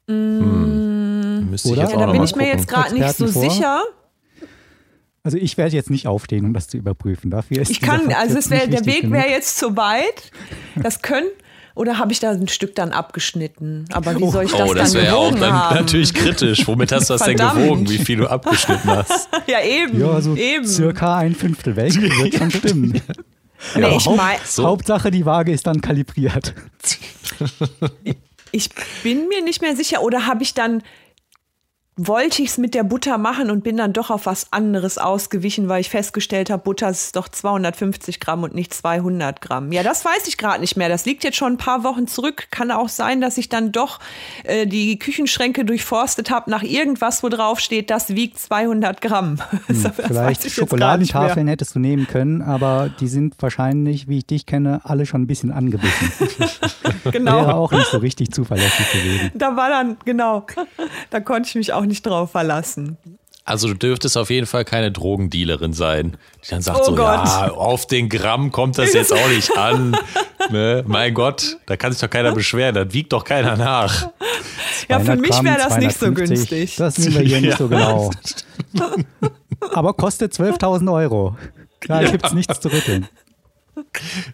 Hm. 0.10 1.50
Müsste 1.52 1.70
Oder? 1.70 1.78
Ich 1.78 1.84
jetzt 1.84 2.00
ja, 2.00 2.06
da 2.06 2.12
bin 2.12 2.24
ich 2.24 2.36
mir 2.36 2.48
jetzt 2.48 2.68
gerade 2.68 2.94
nicht 2.94 3.16
so 3.16 3.28
vor. 3.28 3.50
sicher. 3.50 3.84
Also 5.24 5.38
ich 5.38 5.58
werde 5.58 5.76
jetzt 5.76 5.90
nicht 5.90 6.08
aufstehen, 6.08 6.46
um 6.46 6.54
das 6.54 6.68
zu 6.68 6.78
überprüfen. 6.78 7.30
Dafür 7.30 7.62
ist 7.62 7.70
ich 7.70 7.82
kann, 7.82 8.12
also 8.14 8.38
es 8.38 8.50
wär, 8.50 8.68
der 8.68 8.86
Weg 8.86 9.12
wäre 9.12 9.30
jetzt 9.30 9.58
zu 9.58 9.76
weit. 9.78 10.32
Das 10.82 11.02
können. 11.02 11.28
Oder 11.76 11.98
habe 11.98 12.12
ich 12.12 12.20
da 12.20 12.32
ein 12.32 12.48
Stück 12.48 12.76
dann 12.76 12.92
abgeschnitten? 12.92 13.86
Aber 13.92 14.20
wie 14.20 14.30
soll 14.30 14.46
ich 14.46 14.52
das, 14.52 14.70
oh, 14.70 14.74
das 14.74 14.94
dann 14.94 15.06
gewogen 15.06 15.36
auch 15.36 15.40
dann 15.40 15.54
haben? 15.54 15.76
natürlich 15.76 16.14
kritisch. 16.14 16.68
Womit 16.68 16.92
hast 16.92 17.10
du 17.10 17.14
das 17.14 17.24
denn 17.24 17.38
gewogen, 17.38 17.88
wie 17.88 18.00
viel 18.00 18.18
du 18.18 18.28
abgeschnitten 18.28 18.90
hast? 18.90 19.30
ja, 19.48 19.62
eben. 19.62 20.00
Ja, 20.00 20.20
so 20.20 20.36
eben. 20.36 20.66
circa 20.66 21.18
ein 21.18 21.36
Fünftel 21.36 21.76
weg 21.76 21.94
wird 22.02 22.34
schon 22.34 22.52
stimmen. 22.52 23.02
Nee, 23.76 23.82
ja, 23.82 23.92
Haupt, 23.92 24.48
so. 24.48 24.66
Hauptsache, 24.66 25.12
die 25.12 25.26
Waage 25.26 25.52
ist 25.52 25.68
dann 25.68 25.82
kalibriert. 25.82 26.54
Ich 28.52 28.70
bin 29.04 29.28
mir 29.28 29.42
nicht 29.42 29.62
mehr 29.62 29.76
sicher 29.76 30.02
oder 30.02 30.26
habe 30.26 30.44
ich 30.44 30.54
dann 30.54 30.84
wollte 32.02 32.42
ich 32.42 32.50
es 32.50 32.58
mit 32.58 32.76
der 32.76 32.84
Butter 32.84 33.18
machen 33.18 33.52
und 33.52 33.62
bin 33.62 33.76
dann 33.76 33.92
doch 33.92 34.10
auf 34.10 34.26
was 34.26 34.54
anderes 34.54 34.98
ausgewichen, 34.98 35.68
weil 35.68 35.82
ich 35.82 35.90
festgestellt 35.90 36.50
habe, 36.50 36.64
Butter 36.64 36.90
ist 36.90 37.18
doch 37.18 37.28
250 37.28 38.22
Gramm 38.22 38.44
und 38.44 38.56
nicht 38.56 38.74
200 38.74 39.42
Gramm. 39.42 39.74
Ja, 39.74 39.84
das 39.84 40.06
weiß 40.06 40.28
ich 40.28 40.38
gerade 40.38 40.62
nicht 40.62 40.78
mehr. 40.78 40.88
Das 40.88 41.06
liegt 41.06 41.26
jetzt 41.26 41.36
schon 41.36 41.54
ein 41.54 41.58
paar 41.58 41.84
Wochen 41.84 42.08
zurück. 42.08 42.48
Kann 42.52 42.72
auch 42.72 42.88
sein, 42.88 43.20
dass 43.20 43.38
ich 43.38 43.50
dann 43.50 43.74
doch 43.74 44.00
äh, 44.46 44.66
die 44.66 44.98
Küchenschränke 44.98 45.66
durchforstet 45.66 46.32
habe 46.32 46.50
nach 46.50 46.64
irgendwas, 46.64 47.22
wo 47.22 47.28
drauf 47.28 47.60
steht, 47.60 47.90
das 47.90 48.16
wiegt 48.16 48.40
200 48.40 49.02
Gramm. 49.02 49.40
Hm, 49.70 49.92
vielleicht 49.94 50.50
Schokoladentafeln 50.50 51.48
hättest 51.48 51.76
du 51.76 51.80
nehmen 51.80 52.08
können, 52.08 52.42
aber 52.42 52.90
die 53.00 53.08
sind 53.08 53.36
wahrscheinlich, 53.40 54.08
wie 54.08 54.20
ich 54.20 54.26
dich 54.26 54.46
kenne, 54.46 54.82
alle 54.84 55.06
schon 55.06 55.22
ein 55.22 55.28
bisschen 55.28 55.52
angebissen. 55.52 56.12
genau. 57.12 57.38
Wäre 57.38 57.54
auch 57.56 57.72
nicht 57.72 57.88
so 57.88 57.98
richtig 57.98 58.32
zuverlässig 58.32 58.92
gewesen. 58.92 59.32
Da 59.36 59.56
war 59.56 59.70
dann, 59.70 59.98
genau, 60.06 60.46
da 61.10 61.20
konnte 61.20 61.50
ich 61.50 61.56
mich 61.56 61.74
auch 61.74 61.86
nicht 61.90 62.06
drauf 62.06 62.32
verlassen. 62.32 62.98
Also 63.44 63.68
du 63.68 63.74
dürftest 63.74 64.16
auf 64.16 64.30
jeden 64.30 64.46
Fall 64.46 64.64
keine 64.64 64.92
Drogendealerin 64.92 65.74
sein, 65.74 66.18
die 66.46 66.52
dann 66.52 66.62
sagt 66.62 66.82
oh 66.82 66.86
so, 66.86 66.96
Gott. 66.96 67.26
ja, 67.26 67.52
auf 67.52 67.88
den 67.88 68.08
Gramm 68.08 68.52
kommt 68.52 68.78
das 68.78 68.94
jetzt 68.94 69.12
auch 69.12 69.28
nicht 69.30 69.58
an. 69.58 69.98
Ne? 70.50 70.84
Mein 70.88 71.14
Gott, 71.14 71.58
da 71.68 71.76
kann 71.76 71.92
sich 71.92 72.02
doch 72.02 72.10
keiner 72.10 72.32
beschweren, 72.32 72.74
das 72.74 72.92
wiegt 72.94 73.14
doch 73.14 73.24
keiner 73.24 73.56
nach. 73.56 74.10
Ja, 74.88 75.00
für 75.00 75.16
mich 75.18 75.32
wäre 75.44 75.58
das 75.58 75.78
nicht 75.78 76.00
so 76.00 76.12
günstig. 76.12 76.78
Das 76.78 76.98
nehmen 76.98 77.16
wir 77.16 77.22
hier 77.22 77.42
nicht 77.42 77.58
so 77.58 77.68
genau. 77.68 78.10
Aber 79.74 79.94
kostet 79.94 80.34
12.000 80.34 80.92
Euro. 80.92 81.38
Da 81.82 82.02
ja. 82.02 82.10
gibt 82.10 82.26
es 82.26 82.34
nichts 82.34 82.60
zu 82.62 82.70
rütteln. 82.70 83.08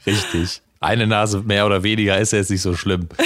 Richtig. 0.05 0.61
Eine 0.79 1.07
Nase 1.07 1.39
mehr 1.39 1.65
oder 1.65 1.83
weniger 1.83 2.17
ist 2.19 2.31
jetzt 2.31 2.51
nicht 2.51 2.61
so 2.61 2.75
schlimm. 2.75 3.09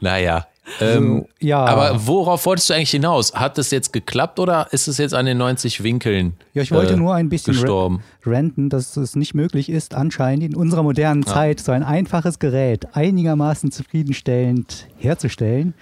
Naja, 0.00 0.46
ähm, 0.80 1.26
so, 1.40 1.46
ja. 1.46 1.64
Aber 1.64 2.06
worauf 2.06 2.46
wolltest 2.46 2.70
du 2.70 2.74
eigentlich 2.74 2.90
hinaus? 2.90 3.34
Hat 3.34 3.58
das 3.58 3.70
jetzt 3.70 3.92
geklappt 3.92 4.38
oder 4.38 4.68
ist 4.72 4.88
es 4.88 4.98
jetzt 4.98 5.14
an 5.14 5.26
den 5.26 5.38
90 5.38 5.82
Winkeln? 5.82 6.34
Ja, 6.54 6.62
ich 6.62 6.72
wollte 6.72 6.94
äh, 6.94 6.96
nur 6.96 7.14
ein 7.14 7.28
bisschen 7.28 7.54
gestorben? 7.54 8.02
renten, 8.26 8.68
dass 8.68 8.96
es 8.96 9.16
nicht 9.16 9.34
möglich 9.34 9.68
ist, 9.68 9.94
anscheinend 9.94 10.44
in 10.44 10.54
unserer 10.54 10.82
modernen 10.82 11.22
ja. 11.22 11.32
Zeit 11.32 11.60
so 11.60 11.72
ein 11.72 11.82
einfaches 11.82 12.38
Gerät 12.38 12.94
einigermaßen 12.94 13.70
zufriedenstellend 13.70 14.86
herzustellen. 14.98 15.74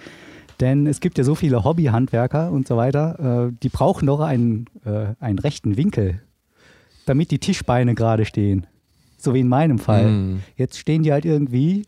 Denn 0.59 0.87
es 0.87 0.99
gibt 1.01 1.17
ja 1.17 1.23
so 1.23 1.35
viele 1.35 1.63
Hobbyhandwerker 1.63 2.51
und 2.51 2.67
so 2.67 2.77
weiter, 2.77 3.49
äh, 3.49 3.53
die 3.61 3.69
brauchen 3.69 4.07
doch 4.07 4.21
einen, 4.21 4.65
äh, 4.85 5.13
einen 5.19 5.39
rechten 5.39 5.77
Winkel, 5.77 6.21
damit 7.05 7.29
die 7.31 7.39
Tischbeine 7.39 7.93
gerade 7.93 8.25
stehen. 8.25 8.65
So 9.19 9.33
wie 9.33 9.39
in 9.41 9.47
meinem 9.47 9.79
Fall. 9.79 10.09
Mm. 10.09 10.43
Jetzt 10.55 10.77
stehen 10.77 11.03
die 11.03 11.11
halt 11.11 11.25
irgendwie, 11.25 11.85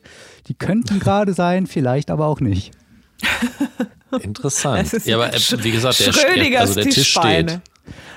die 0.47 0.55
könnten 0.55 0.99
gerade 0.99 1.33
sein, 1.33 1.67
vielleicht 1.67 2.11
aber 2.11 2.27
auch 2.27 2.41
nicht. 2.41 2.71
Interessant. 4.21 4.91
Ja, 5.05 5.15
aber 5.15 5.33
äh, 5.33 5.39
wie 5.63 5.71
gesagt, 5.71 5.99
der, 5.99 6.13
steht, 6.13 6.57
also 6.57 6.73
der 6.75 6.89
Tisch 6.89 7.11
steht. 7.11 7.59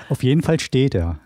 Auf 0.09 0.23
jeden 0.23 0.41
Fall 0.41 0.59
steht 0.59 0.95
er. 0.95 1.19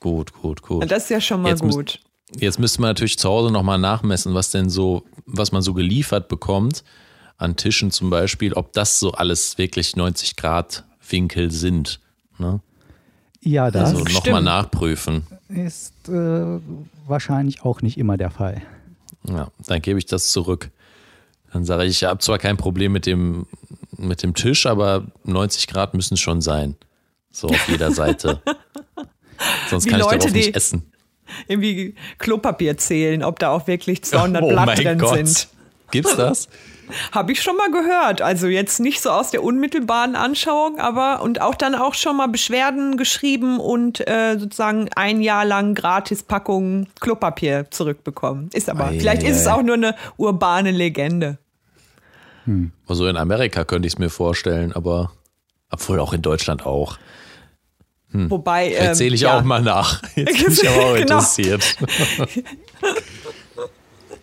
Gut, 0.00 0.32
gut, 0.32 0.62
gut. 0.62 0.90
Das 0.90 1.04
ist 1.04 1.10
ja 1.10 1.20
schon 1.20 1.42
mal 1.42 1.50
jetzt 1.50 1.62
gut. 1.62 2.00
Jetzt 2.38 2.58
müsste 2.58 2.80
man 2.80 2.90
natürlich 2.90 3.18
zu 3.18 3.28
Hause 3.28 3.52
nochmal 3.52 3.78
nachmessen, 3.78 4.34
was 4.34 4.50
denn 4.50 4.68
so, 4.68 5.04
was 5.24 5.52
man 5.52 5.62
so 5.62 5.74
geliefert 5.74 6.28
bekommt 6.28 6.84
an 7.38 7.56
Tischen 7.56 7.90
zum 7.90 8.10
Beispiel, 8.10 8.52
ob 8.54 8.72
das 8.72 8.98
so 8.98 9.12
alles 9.12 9.58
wirklich 9.58 9.96
90 9.96 10.36
Grad 10.36 10.84
Winkel 11.08 11.50
sind. 11.50 12.00
Ne? 12.38 12.60
Ja, 13.40 13.70
das 13.70 13.90
also 13.90 14.04
nochmal 14.04 14.42
nachprüfen. 14.42 15.26
Ist 15.48 16.08
äh, 16.08 16.58
wahrscheinlich 17.06 17.62
auch 17.62 17.82
nicht 17.82 17.98
immer 17.98 18.16
der 18.16 18.30
Fall. 18.30 18.62
Ja, 19.28 19.50
dann 19.66 19.82
gebe 19.82 19.98
ich 19.98 20.06
das 20.06 20.28
zurück. 20.28 20.70
Dann 21.52 21.64
sage 21.64 21.84
ich, 21.84 22.02
ich 22.02 22.04
habe 22.04 22.18
zwar 22.18 22.38
kein 22.38 22.56
Problem 22.56 22.92
mit 22.92 23.06
dem, 23.06 23.46
mit 23.96 24.22
dem 24.22 24.34
Tisch, 24.34 24.66
aber 24.66 25.06
90 25.24 25.66
Grad 25.68 25.94
müssen 25.94 26.14
es 26.14 26.20
schon 26.20 26.40
sein. 26.40 26.76
So 27.30 27.48
auf 27.48 27.68
jeder 27.68 27.92
Seite. 27.92 28.40
Sonst 29.70 29.86
Wie 29.86 29.90
kann 29.90 30.00
Leute, 30.00 30.16
ich 30.16 30.20
darauf 30.22 30.34
nicht 30.34 30.56
essen. 30.56 30.90
Irgendwie 31.48 31.94
Klopapier 32.18 32.76
zählen, 32.78 33.22
ob 33.22 33.38
da 33.38 33.50
auch 33.50 33.66
wirklich 33.66 34.02
200 34.04 34.42
oh 34.42 34.48
Blatt 34.48 34.78
drin 34.78 34.98
Gott. 34.98 35.14
sind. 35.14 35.48
Gibt's 35.90 36.16
das? 36.16 36.48
Habe 37.12 37.32
ich 37.32 37.42
schon 37.42 37.56
mal 37.56 37.70
gehört. 37.70 38.22
Also 38.22 38.46
jetzt 38.46 38.80
nicht 38.80 39.00
so 39.00 39.10
aus 39.10 39.30
der 39.30 39.42
unmittelbaren 39.42 40.16
Anschauung, 40.16 40.78
aber 40.78 41.22
und 41.22 41.40
auch 41.40 41.54
dann 41.54 41.74
auch 41.74 41.94
schon 41.94 42.16
mal 42.16 42.28
Beschwerden 42.28 42.96
geschrieben 42.96 43.60
und 43.60 44.06
äh, 44.08 44.38
sozusagen 44.38 44.88
ein 44.94 45.20
Jahr 45.20 45.44
lang 45.44 45.74
Gratispackungen 45.74 46.88
Klopapier 47.00 47.70
zurückbekommen. 47.70 48.50
Ist 48.52 48.70
aber, 48.70 48.86
ei, 48.86 48.98
vielleicht 48.98 49.22
ei, 49.22 49.28
ist 49.28 49.40
es 49.40 49.46
auch 49.46 49.62
nur 49.62 49.74
eine 49.74 49.94
urbane 50.16 50.70
Legende. 50.70 51.38
Hm. 52.44 52.72
Also 52.86 53.06
in 53.06 53.16
Amerika 53.16 53.64
könnte 53.64 53.86
ich 53.86 53.94
es 53.94 53.98
mir 53.98 54.10
vorstellen, 54.10 54.72
aber 54.72 55.12
obwohl 55.70 56.00
auch 56.00 56.12
in 56.12 56.22
Deutschland 56.22 56.64
auch. 56.64 56.98
Hm. 58.12 58.30
Wobei. 58.30 58.72
Erzähle 58.72 59.14
ich 59.14 59.22
ähm, 59.22 59.28
ja. 59.28 59.38
auch 59.38 59.42
mal 59.42 59.62
nach. 59.62 60.02
Jetzt 60.14 60.44
bin 60.44 60.52
ich 60.52 60.68
aber 60.68 60.78
auch 60.78 60.94
genau. 60.94 61.00
interessiert. 61.00 61.76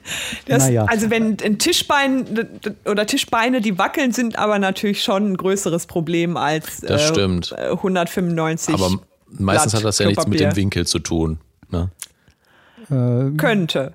Das, 0.46 0.66
naja. 0.66 0.86
Also 0.86 1.10
wenn 1.10 1.38
ein 1.42 1.60
Tischbein 1.60 2.26
oder 2.86 3.06
Tischbeine, 3.06 3.62
die 3.62 3.78
wackeln, 3.78 4.12
sind 4.12 4.38
aber 4.38 4.60
natürlich 4.60 5.04
schon 5.04 5.32
ein 5.32 5.38
größeres 5.38 5.86
Problem 5.86 6.36
als 6.38 6.82
das 6.82 7.08
stimmt. 7.08 7.54
Äh, 7.58 7.72
195. 7.72 8.74
Aber 8.74 9.00
meistens 9.30 9.72
Blatt 9.72 9.82
hat 9.82 9.86
das 9.86 10.00
ja 10.00 10.08
nichts 10.08 10.28
mit 10.28 10.40
dem 10.40 10.56
Winkel 10.56 10.86
zu 10.86 11.00
tun. 11.00 11.40
Ne? 11.70 11.90
Äh, 12.90 13.38
Könnte. 13.38 13.94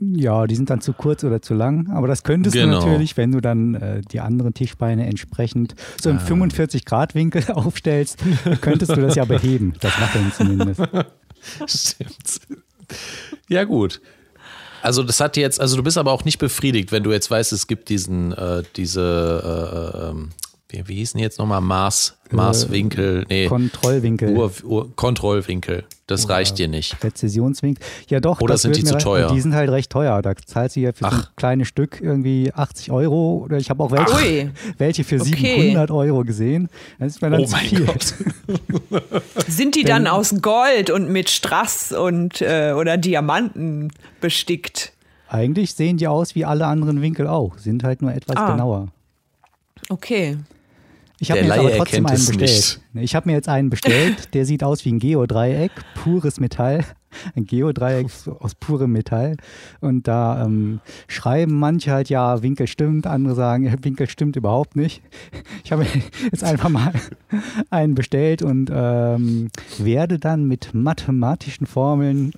Ja, 0.00 0.46
die 0.46 0.54
sind 0.54 0.70
dann 0.70 0.80
zu 0.80 0.92
kurz 0.92 1.24
oder 1.24 1.42
zu 1.42 1.54
lang, 1.54 1.90
aber 1.90 2.06
das 2.06 2.22
könntest 2.22 2.54
genau. 2.54 2.78
du 2.78 2.86
natürlich, 2.86 3.16
wenn 3.16 3.32
du 3.32 3.40
dann 3.40 3.74
äh, 3.74 4.00
die 4.00 4.20
anderen 4.20 4.54
Tischbeine 4.54 5.06
entsprechend 5.06 5.74
so 6.00 6.08
im 6.08 6.18
ah. 6.18 6.24
45-Grad-Winkel 6.24 7.44
aufstellst, 7.52 8.20
könntest 8.60 8.96
du 8.96 9.00
das 9.00 9.16
ja 9.16 9.24
beheben. 9.24 9.74
Das 9.80 9.98
macht 9.98 10.14
er 10.14 10.32
zumindest. 10.32 10.82
Stimmt. 11.66 12.40
Ja, 13.48 13.64
gut. 13.64 14.00
Also 14.82 15.02
das 15.02 15.20
hat 15.20 15.36
jetzt, 15.36 15.60
also 15.60 15.76
du 15.76 15.82
bist 15.82 15.98
aber 15.98 16.12
auch 16.12 16.24
nicht 16.24 16.38
befriedigt, 16.38 16.92
wenn 16.92 17.02
du 17.02 17.12
jetzt 17.12 17.30
weißt, 17.30 17.52
es 17.52 17.66
gibt 17.66 17.88
diesen, 17.88 18.32
äh, 18.32 18.62
diese, 18.76 19.92
äh, 19.94 20.08
ähm, 20.10 20.30
wie, 20.70 20.86
wie 20.86 20.96
hießen 20.96 21.16
die 21.16 21.24
jetzt 21.24 21.38
nochmal? 21.38 21.62
Maß, 21.62 22.18
Maßwinkel, 22.30 23.24
nee. 23.30 23.46
Kontrollwinkel. 23.46 24.36
Ur, 24.36 24.52
Ur, 24.64 24.94
Kontrollwinkel. 24.96 25.84
Das 26.06 26.26
Oder 26.26 26.34
reicht 26.34 26.58
dir 26.58 26.68
nicht. 26.68 27.00
Präzisionswinkel. 27.00 27.82
Ja 28.08 28.20
doch. 28.20 28.40
Oder 28.42 28.58
sind 28.58 28.76
die 28.76 28.84
zu 28.84 28.98
teuer? 28.98 29.32
Die 29.32 29.40
sind 29.40 29.54
halt 29.54 29.70
recht 29.70 29.90
teuer. 29.90 30.20
Da 30.20 30.36
zahlt 30.36 30.72
sie 30.72 30.82
ja 30.82 30.92
für 30.92 31.06
Ach. 31.06 31.12
so 31.12 31.18
ein 31.18 31.36
kleines 31.36 31.68
Stück 31.68 32.00
irgendwie 32.02 32.52
80 32.54 32.90
Euro. 32.92 33.42
Oder 33.44 33.56
ich 33.56 33.70
habe 33.70 33.82
auch 33.82 33.90
welche, 33.90 34.52
welche 34.78 35.04
für 35.04 35.20
okay. 35.20 35.62
700 35.62 35.90
Euro 35.90 36.22
gesehen. 36.22 36.68
Das 36.98 37.14
ist 37.14 37.22
mir 37.22 37.30
dann 37.30 37.42
oh 37.42 37.46
zu 37.46 37.56
viel. 37.56 37.86
Gott. 37.86 38.14
sind 39.48 39.74
die 39.74 39.84
dann 39.84 40.06
aus 40.06 40.34
Gold 40.42 40.90
und 40.90 41.10
mit 41.10 41.30
Strass 41.30 41.92
und 41.92 42.42
äh, 42.42 42.74
oder 42.76 42.98
Diamanten 42.98 43.90
bestickt? 44.20 44.92
Eigentlich 45.28 45.74
sehen 45.74 45.96
die 45.96 46.08
aus 46.08 46.34
wie 46.34 46.44
alle 46.44 46.66
anderen 46.66 47.00
Winkel 47.00 47.26
auch. 47.26 47.56
Sind 47.56 47.84
halt 47.84 48.02
nur 48.02 48.12
etwas 48.12 48.36
ah. 48.36 48.50
genauer. 48.50 48.88
Okay. 49.88 50.36
Ich 51.20 51.30
habe 51.30 51.42
mir 51.42 51.48
jetzt 51.48 51.58
aber 51.58 51.76
trotzdem 51.76 52.06
einen 52.06 52.16
bestellt. 52.16 52.80
Nicht. 52.92 53.04
Ich 53.04 53.14
habe 53.14 53.28
mir 53.28 53.34
jetzt 53.34 53.48
einen 53.48 53.70
bestellt, 53.70 54.28
der 54.34 54.44
sieht 54.44 54.62
aus 54.62 54.84
wie 54.84 54.92
ein 54.92 54.98
Geodreieck, 54.98 55.72
pures 55.94 56.38
Metall. 56.38 56.84
Ein 57.34 57.46
Geodreieck 57.46 58.08
aus 58.38 58.54
purem 58.54 58.92
Metall. 58.92 59.36
Und 59.80 60.06
da 60.06 60.44
ähm, 60.44 60.80
schreiben 61.08 61.58
manche 61.58 61.90
halt, 61.90 62.10
ja, 62.10 62.42
Winkel 62.42 62.66
stimmt, 62.66 63.06
andere 63.06 63.34
sagen, 63.34 63.74
Winkel 63.82 64.08
stimmt 64.08 64.36
überhaupt 64.36 64.76
nicht. 64.76 65.02
Ich 65.64 65.72
habe 65.72 65.86
jetzt 66.30 66.44
einfach 66.44 66.68
mal 66.68 66.92
einen 67.70 67.94
bestellt 67.94 68.42
und 68.42 68.70
ähm, 68.72 69.48
werde 69.78 70.18
dann 70.18 70.44
mit 70.44 70.74
mathematischen 70.74 71.66
Formeln 71.66 72.32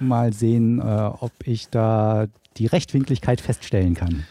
mal 0.00 0.32
sehen, 0.32 0.80
äh, 0.80 1.10
ob 1.20 1.32
ich 1.44 1.68
da 1.68 2.26
die 2.56 2.66
Rechtwinkligkeit 2.66 3.40
feststellen 3.40 3.94
kann. 3.94 4.24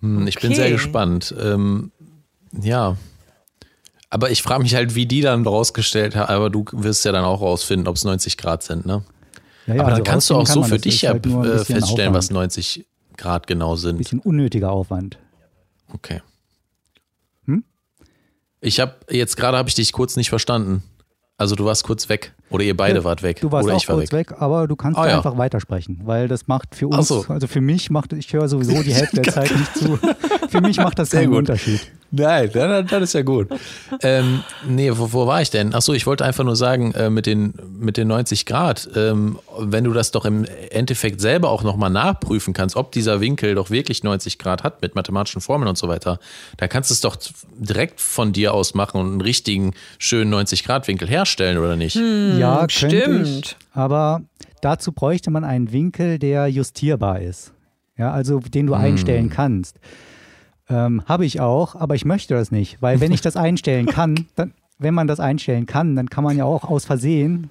Hm, 0.00 0.26
ich 0.26 0.36
okay. 0.36 0.48
bin 0.48 0.56
sehr 0.56 0.70
gespannt. 0.70 1.34
Ähm, 1.40 1.90
ja. 2.60 2.96
Aber 4.10 4.30
ich 4.30 4.42
frage 4.42 4.62
mich 4.62 4.74
halt, 4.74 4.94
wie 4.94 5.06
die 5.06 5.22
dann 5.22 5.46
rausgestellt 5.46 6.14
haben. 6.16 6.28
Aber 6.28 6.50
du 6.50 6.66
wirst 6.72 7.04
ja 7.04 7.12
dann 7.12 7.24
auch 7.24 7.40
rausfinden, 7.40 7.88
ob 7.88 7.96
es 7.96 8.04
90 8.04 8.36
Grad 8.36 8.62
sind, 8.62 8.84
ne? 8.84 9.02
Ja, 9.66 9.74
ja, 9.74 9.80
aber 9.80 9.90
also 9.92 10.02
dann 10.02 10.04
kannst 10.04 10.28
du 10.28 10.34
auch 10.34 10.46
so 10.46 10.62
für 10.62 10.78
dich 10.78 11.02
ja 11.02 11.12
halt 11.12 11.24
äh, 11.24 11.58
feststellen, 11.64 12.10
Aufwand. 12.10 12.14
was 12.14 12.30
90 12.30 12.86
Grad 13.16 13.46
genau 13.46 13.76
sind. 13.76 13.96
Ein 13.96 13.98
bisschen 13.98 14.18
unnötiger 14.20 14.70
Aufwand. 14.70 15.18
Okay. 15.94 16.20
Hm? 17.46 17.64
Ich 18.60 18.80
habe 18.80 18.96
jetzt 19.08 19.36
gerade 19.36 19.56
habe 19.56 19.68
ich 19.68 19.74
dich 19.74 19.92
kurz 19.92 20.16
nicht 20.16 20.28
verstanden. 20.28 20.82
Also 21.38 21.56
du 21.56 21.64
warst 21.64 21.84
kurz 21.84 22.08
weg 22.08 22.34
oder 22.50 22.64
ihr 22.64 22.76
beide 22.76 22.98
ja, 22.98 23.04
wart 23.04 23.22
weg. 23.22 23.40
Du 23.40 23.50
warst 23.50 23.64
oder 23.66 23.76
auch 23.76 23.88
war 23.88 23.96
kurz 23.96 24.12
weg. 24.12 24.30
weg. 24.30 24.42
aber 24.42 24.68
du 24.68 24.76
kannst 24.76 24.98
ah, 24.98 25.08
ja. 25.08 25.16
einfach 25.16 25.38
weitersprechen, 25.38 26.02
weil 26.04 26.28
das 26.28 26.46
macht 26.46 26.74
für 26.74 26.88
uns, 26.88 27.08
so. 27.08 27.24
also 27.28 27.46
für 27.46 27.60
mich 27.60 27.90
macht, 27.90 28.12
ich 28.12 28.32
höre 28.32 28.48
sowieso 28.48 28.82
die 28.82 28.94
Hälfte 28.94 29.22
der 29.22 29.32
Zeit 29.32 29.50
nicht 29.50 29.74
zu. 29.74 29.98
für 30.48 30.60
mich 30.60 30.76
macht 30.76 30.98
das 30.98 31.10
keinen 31.10 31.32
Unterschied. 31.32 31.80
Nein, 32.14 32.50
dann, 32.52 32.86
dann 32.86 33.02
ist 33.02 33.14
ja 33.14 33.22
gut. 33.22 33.48
ähm, 34.02 34.44
nee, 34.68 34.90
wo, 34.92 35.14
wo 35.14 35.26
war 35.26 35.40
ich 35.40 35.48
denn? 35.48 35.74
Achso, 35.74 35.94
ich 35.94 36.06
wollte 36.06 36.26
einfach 36.26 36.44
nur 36.44 36.56
sagen, 36.56 36.92
äh, 36.92 37.08
mit, 37.08 37.24
den, 37.24 37.54
mit 37.78 37.96
den 37.96 38.08
90 38.08 38.44
Grad, 38.44 38.86
ähm, 38.94 39.38
wenn 39.58 39.84
du 39.84 39.94
das 39.94 40.10
doch 40.10 40.26
im 40.26 40.44
Endeffekt 40.70 41.22
selber 41.22 41.48
auch 41.48 41.62
nochmal 41.62 41.88
nachprüfen 41.88 42.52
kannst, 42.52 42.76
ob 42.76 42.92
dieser 42.92 43.22
Winkel 43.22 43.54
doch 43.54 43.70
wirklich 43.70 44.04
90 44.04 44.38
Grad 44.38 44.62
hat 44.62 44.82
mit 44.82 44.94
mathematischen 44.94 45.40
Formeln 45.40 45.68
und 45.68 45.78
so 45.78 45.88
weiter, 45.88 46.18
dann 46.58 46.68
kannst 46.68 46.90
du 46.90 46.94
es 46.94 47.00
doch 47.00 47.16
direkt 47.56 47.98
von 47.98 48.34
dir 48.34 48.52
aus 48.52 48.74
machen 48.74 49.00
und 49.00 49.06
einen 49.08 49.20
richtigen, 49.22 49.72
schönen 49.96 50.28
90 50.30 50.64
Grad 50.64 50.86
Winkel 50.88 51.08
herstellen, 51.08 51.56
oder 51.56 51.76
nicht? 51.76 51.94
Hm, 51.94 52.38
ja, 52.38 52.66
stimmt. 52.68 53.26
Ich, 53.26 53.56
aber 53.72 54.20
dazu 54.60 54.92
bräuchte 54.92 55.30
man 55.30 55.44
einen 55.44 55.72
Winkel, 55.72 56.18
der 56.18 56.46
justierbar 56.48 57.22
ist. 57.22 57.54
Ja, 57.96 58.12
also 58.12 58.40
den 58.40 58.66
du 58.66 58.74
hm. 58.74 58.82
einstellen 58.82 59.30
kannst. 59.30 59.78
Ähm, 60.68 61.02
Habe 61.06 61.26
ich 61.26 61.40
auch, 61.40 61.74
aber 61.74 61.94
ich 61.94 62.04
möchte 62.04 62.34
das 62.34 62.50
nicht, 62.50 62.80
weil 62.80 63.00
wenn 63.00 63.12
ich 63.12 63.20
das 63.20 63.36
einstellen 63.36 63.86
kann, 63.86 64.26
dann, 64.36 64.52
wenn 64.78 64.94
man 64.94 65.06
das 65.06 65.20
einstellen 65.20 65.66
kann, 65.66 65.96
dann 65.96 66.08
kann 66.08 66.24
man 66.24 66.36
ja 66.36 66.44
auch 66.44 66.64
aus 66.64 66.84
Versehen, 66.84 67.50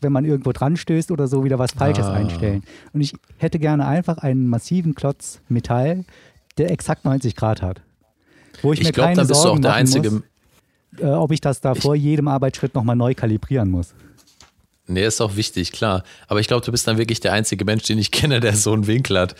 wenn 0.00 0.12
man 0.12 0.24
irgendwo 0.24 0.52
dran 0.52 0.76
stößt 0.76 1.10
oder 1.10 1.26
so, 1.28 1.44
wieder 1.44 1.58
was 1.58 1.72
Falsches 1.72 2.06
ah. 2.06 2.14
einstellen. 2.14 2.62
Und 2.92 3.00
ich 3.00 3.14
hätte 3.38 3.58
gerne 3.58 3.86
einfach 3.86 4.18
einen 4.18 4.48
massiven 4.48 4.94
Klotz 4.94 5.40
Metall, 5.48 6.04
der 6.58 6.70
exakt 6.70 7.04
90 7.04 7.36
Grad 7.36 7.62
hat. 7.62 7.80
Wo 8.62 8.72
ich, 8.72 8.80
ich 8.80 8.86
mir 8.86 8.92
glaub, 8.92 9.06
keine 9.06 9.24
Sorgen 9.26 9.62
machen 9.62 9.88
muss, 9.88 10.22
äh, 11.00 11.06
ob 11.06 11.30
ich 11.32 11.40
das 11.40 11.60
da 11.60 11.74
vor 11.74 11.94
jedem 11.94 12.28
Arbeitsschritt 12.28 12.74
nochmal 12.74 12.96
neu 12.96 13.14
kalibrieren 13.14 13.70
muss. 13.70 13.94
Nee, 14.88 15.04
ist 15.04 15.20
auch 15.20 15.34
wichtig, 15.36 15.72
klar. 15.72 16.04
Aber 16.28 16.38
ich 16.38 16.46
glaube, 16.46 16.64
du 16.64 16.70
bist 16.70 16.86
dann 16.86 16.96
wirklich 16.96 17.20
der 17.20 17.32
einzige 17.32 17.64
Mensch, 17.64 17.84
den 17.84 17.98
ich 17.98 18.10
kenne, 18.12 18.40
der 18.40 18.54
so 18.54 18.72
einen 18.72 18.86
Winkel 18.86 19.18
hat. 19.18 19.34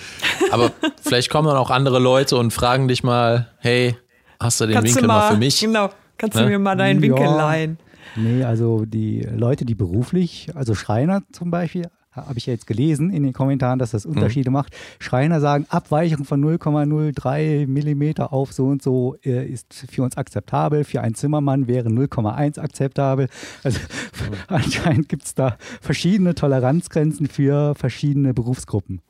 Aber 0.50 0.72
vielleicht 1.02 1.30
kommen 1.30 1.48
dann 1.48 1.56
auch 1.56 1.70
andere 1.70 1.98
Leute 1.98 2.36
und 2.36 2.52
fragen 2.52 2.88
dich 2.88 3.02
mal, 3.02 3.48
hey, 3.58 3.96
hast 4.40 4.60
du 4.60 4.66
den 4.66 4.74
kannst 4.74 4.88
Winkel 4.88 5.02
du 5.02 5.08
mal, 5.08 5.20
mal, 5.20 5.32
für 5.32 5.38
mich? 5.38 5.60
Genau, 5.60 5.90
kannst 6.18 6.36
ne? 6.36 6.42
du 6.42 6.48
mir 6.48 6.58
mal 6.58 6.76
deinen 6.76 7.00
Winkel 7.00 7.24
ja. 7.24 7.36
leihen? 7.36 7.78
Nee, 8.16 8.42
also 8.44 8.84
die 8.86 9.20
Leute, 9.20 9.64
die 9.64 9.74
beruflich, 9.74 10.48
also 10.54 10.74
Schreiner 10.74 11.22
zum 11.32 11.50
Beispiel, 11.50 11.86
habe 12.16 12.38
ich 12.38 12.46
ja 12.46 12.52
jetzt 12.52 12.66
gelesen 12.66 13.10
in 13.10 13.22
den 13.22 13.32
Kommentaren, 13.32 13.78
dass 13.78 13.90
das 13.90 14.04
mhm. 14.04 14.12
Unterschiede 14.14 14.50
mhm. 14.50 14.54
macht. 14.54 14.74
Schreiner 14.98 15.40
sagen, 15.40 15.66
Abweichung 15.68 16.24
von 16.24 16.44
0,03 16.44 17.66
Millimeter 17.66 18.32
auf 18.32 18.52
so 18.52 18.66
und 18.66 18.82
so 18.82 19.16
äh, 19.24 19.46
ist 19.46 19.86
für 19.90 20.02
uns 20.02 20.16
akzeptabel. 20.16 20.84
Für 20.84 21.02
einen 21.02 21.14
Zimmermann 21.14 21.66
wäre 21.66 21.88
0,1 21.88 22.58
akzeptabel. 22.58 23.28
Also 23.62 23.78
mhm. 23.80 24.34
anscheinend 24.48 25.08
gibt 25.08 25.24
es 25.24 25.34
da 25.34 25.56
verschiedene 25.80 26.34
Toleranzgrenzen 26.34 27.28
für 27.28 27.74
verschiedene 27.74 28.34
Berufsgruppen. 28.34 29.00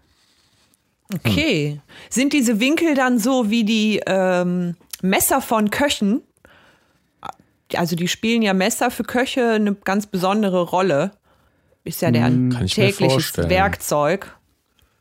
Okay. 1.14 1.80
Sind 2.10 2.32
diese 2.32 2.58
Winkel 2.60 2.94
dann 2.94 3.18
so 3.18 3.50
wie 3.50 3.64
die 3.64 4.00
ähm, 4.06 4.74
Messer 5.02 5.40
von 5.40 5.70
Köchen? 5.70 6.22
Also 7.74 7.96
die 7.96 8.08
spielen 8.08 8.42
ja 8.42 8.54
Messer 8.54 8.90
für 8.90 9.04
Köche 9.04 9.52
eine 9.52 9.74
ganz 9.74 10.06
besondere 10.06 10.62
Rolle. 10.62 11.12
Ist 11.86 12.02
ja 12.02 12.10
der 12.10 12.26
hm, 12.26 12.50
tägliches 12.66 13.36
Werkzeug. 13.36 14.36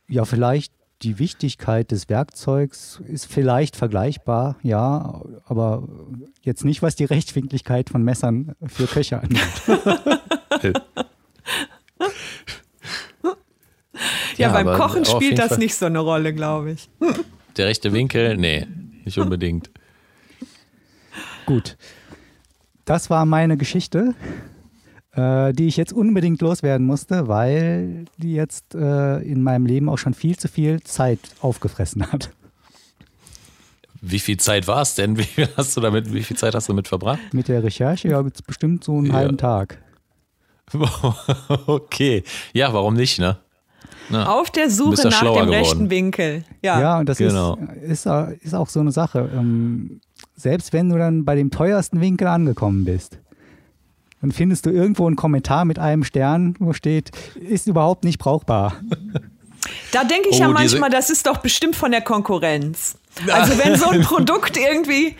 Ja, 0.08 0.24
vielleicht 0.24 0.72
die 1.02 1.18
Wichtigkeit 1.18 1.90
des 1.90 2.08
Werkzeugs 2.08 3.02
ist 3.06 3.26
vielleicht 3.26 3.76
vergleichbar, 3.76 4.56
ja, 4.62 5.20
aber 5.44 5.86
jetzt 6.42 6.64
nicht, 6.64 6.80
was 6.80 6.96
die 6.96 7.04
Rechtwinkligkeit 7.04 7.90
von 7.90 8.02
Messern 8.02 8.54
für 8.66 8.86
Köcher 8.86 9.22
angeht. 9.22 9.40
ja, 14.36 14.48
ja, 14.48 14.52
beim 14.52 14.66
Kochen 14.78 15.04
spielt 15.04 15.38
das 15.38 15.48
Fall. 15.48 15.58
nicht 15.58 15.74
so 15.74 15.86
eine 15.86 15.98
Rolle, 15.98 16.32
glaube 16.32 16.70
ich. 16.72 16.88
Der 17.56 17.66
rechte 17.66 17.92
Winkel? 17.92 18.36
Nee, 18.36 18.66
nicht 19.04 19.18
unbedingt. 19.18 19.70
Gut. 21.44 21.76
Das 22.84 23.10
war 23.10 23.26
meine 23.26 23.56
Geschichte 23.56 24.14
äh, 25.16 25.52
die 25.52 25.66
ich 25.66 25.76
jetzt 25.76 25.92
unbedingt 25.92 26.40
loswerden 26.40 26.86
musste, 26.86 27.26
weil 27.26 28.04
die 28.18 28.34
jetzt 28.34 28.74
äh, 28.74 29.18
in 29.18 29.42
meinem 29.42 29.66
Leben 29.66 29.88
auch 29.88 29.98
schon 29.98 30.14
viel 30.14 30.36
zu 30.36 30.48
viel 30.48 30.82
Zeit 30.82 31.20
aufgefressen 31.40 32.12
hat. 32.12 32.30
Wie 34.02 34.18
viel 34.18 34.36
Zeit 34.36 34.68
war 34.68 34.82
es 34.82 34.94
denn? 34.94 35.16
Wie 35.16 35.24
viel, 35.24 35.48
hast 35.56 35.76
du 35.76 35.80
damit, 35.80 36.12
wie 36.12 36.22
viel 36.22 36.36
Zeit 36.36 36.54
hast 36.54 36.68
du 36.68 36.72
damit 36.72 36.86
verbracht? 36.86 37.18
Mit 37.32 37.48
der 37.48 37.62
Recherche, 37.62 38.08
ja, 38.08 38.20
jetzt 38.22 38.46
bestimmt 38.46 38.84
so 38.84 38.98
einen 38.98 39.06
ja. 39.06 39.14
halben 39.14 39.38
Tag. 39.38 39.78
Okay. 41.66 42.24
Ja, 42.52 42.72
warum 42.72 42.94
nicht, 42.94 43.20
ne? 43.20 43.38
Na, 44.10 44.32
Auf 44.32 44.50
der 44.50 44.70
Suche 44.70 45.08
nach 45.08 45.20
dem 45.20 45.32
geworden. 45.32 45.48
rechten 45.50 45.90
Winkel. 45.90 46.44
Ja, 46.62 46.80
ja 46.80 46.98
und 46.98 47.08
das 47.08 47.18
genau. 47.18 47.56
ist, 47.82 48.06
ist, 48.06 48.42
ist, 48.42 48.54
auch 48.54 48.68
so 48.68 48.80
eine 48.80 48.92
Sache. 48.92 49.30
Ähm, 49.34 50.00
selbst 50.34 50.72
wenn 50.72 50.88
du 50.88 50.98
dann 50.98 51.24
bei 51.24 51.34
dem 51.34 51.50
teuersten 51.50 52.00
Winkel 52.00 52.26
angekommen 52.26 52.84
bist, 52.84 53.18
dann 54.26 54.32
findest 54.32 54.66
du 54.66 54.70
irgendwo 54.70 55.06
einen 55.06 55.14
Kommentar 55.14 55.64
mit 55.64 55.78
einem 55.78 56.02
Stern, 56.02 56.56
wo 56.58 56.72
steht, 56.72 57.12
ist 57.36 57.68
überhaupt 57.68 58.02
nicht 58.02 58.18
brauchbar. 58.18 58.74
Da 59.92 60.02
denke 60.02 60.30
ich 60.30 60.38
oh, 60.38 60.40
ja 60.40 60.48
manchmal, 60.48 60.90
das 60.90 61.10
ist 61.10 61.28
doch 61.28 61.36
bestimmt 61.36 61.76
von 61.76 61.92
der 61.92 62.02
Konkurrenz. 62.02 62.98
Also 63.32 63.56
wenn 63.56 63.76
so 63.76 63.88
ein 63.88 64.02
Produkt 64.02 64.58
irgendwie 64.58 65.16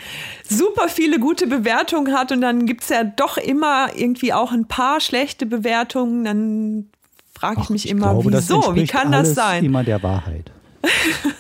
super 0.47 0.87
viele 0.87 1.19
gute 1.19 1.47
Bewertungen 1.47 2.13
hat 2.13 2.31
und 2.31 2.43
dann 2.43 2.67
gibt 2.67 2.83
es 2.83 2.91
ja 2.91 3.05
doch 3.05 3.39
immer 3.39 3.89
irgendwie 3.97 4.35
auch 4.35 4.53
ein 4.53 4.69
paar 4.69 5.01
schlechte 5.01 5.47
Bewertungen, 5.47 6.25
dann 6.25 6.91
frage 7.35 7.61
ich 7.61 7.65
Ach, 7.65 7.71
mich 7.71 7.87
ich 7.87 7.91
immer, 7.93 8.13
glaube, 8.13 8.35
wieso? 8.35 8.75
Wie 8.75 8.87
kann 8.87 9.13
das 9.13 9.35
sein? 9.35 9.65
Immer 9.65 9.83
der 9.83 10.03
Wahrheit. 10.03 10.53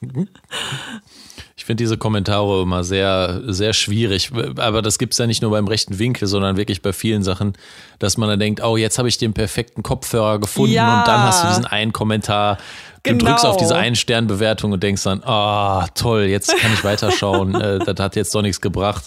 Ich 1.62 1.66
finde 1.66 1.84
diese 1.84 1.96
Kommentare 1.96 2.62
immer 2.62 2.82
sehr, 2.82 3.40
sehr 3.46 3.72
schwierig. 3.72 4.32
Aber 4.56 4.82
das 4.82 4.98
gibt 4.98 5.12
es 5.12 5.18
ja 5.18 5.28
nicht 5.28 5.42
nur 5.42 5.52
beim 5.52 5.68
rechten 5.68 6.00
Winkel, 6.00 6.26
sondern 6.26 6.56
wirklich 6.56 6.82
bei 6.82 6.92
vielen 6.92 7.22
Sachen, 7.22 7.52
dass 8.00 8.16
man 8.16 8.28
dann 8.28 8.40
denkt, 8.40 8.64
oh, 8.64 8.76
jetzt 8.76 8.98
habe 8.98 9.08
ich 9.08 9.16
den 9.16 9.32
perfekten 9.32 9.84
Kopfhörer 9.84 10.40
gefunden 10.40 10.72
ja. 10.72 10.98
und 10.98 11.06
dann 11.06 11.22
hast 11.22 11.44
du 11.44 11.46
diesen 11.46 11.64
einen 11.64 11.92
Kommentar. 11.92 12.58
Du 13.04 13.12
genau. 13.12 13.26
drückst 13.26 13.46
auf 13.46 13.58
diese 13.58 13.76
einen 13.76 13.94
Sternbewertung 13.94 14.72
und 14.72 14.82
denkst 14.82 15.04
dann, 15.04 15.22
ah, 15.22 15.84
oh, 15.84 15.88
toll, 15.94 16.22
jetzt 16.22 16.52
kann 16.58 16.72
ich 16.74 16.82
weiterschauen. 16.82 17.54
äh, 17.60 17.78
das 17.78 18.00
hat 18.00 18.16
jetzt 18.16 18.34
doch 18.34 18.42
nichts 18.42 18.60
gebracht. 18.60 19.04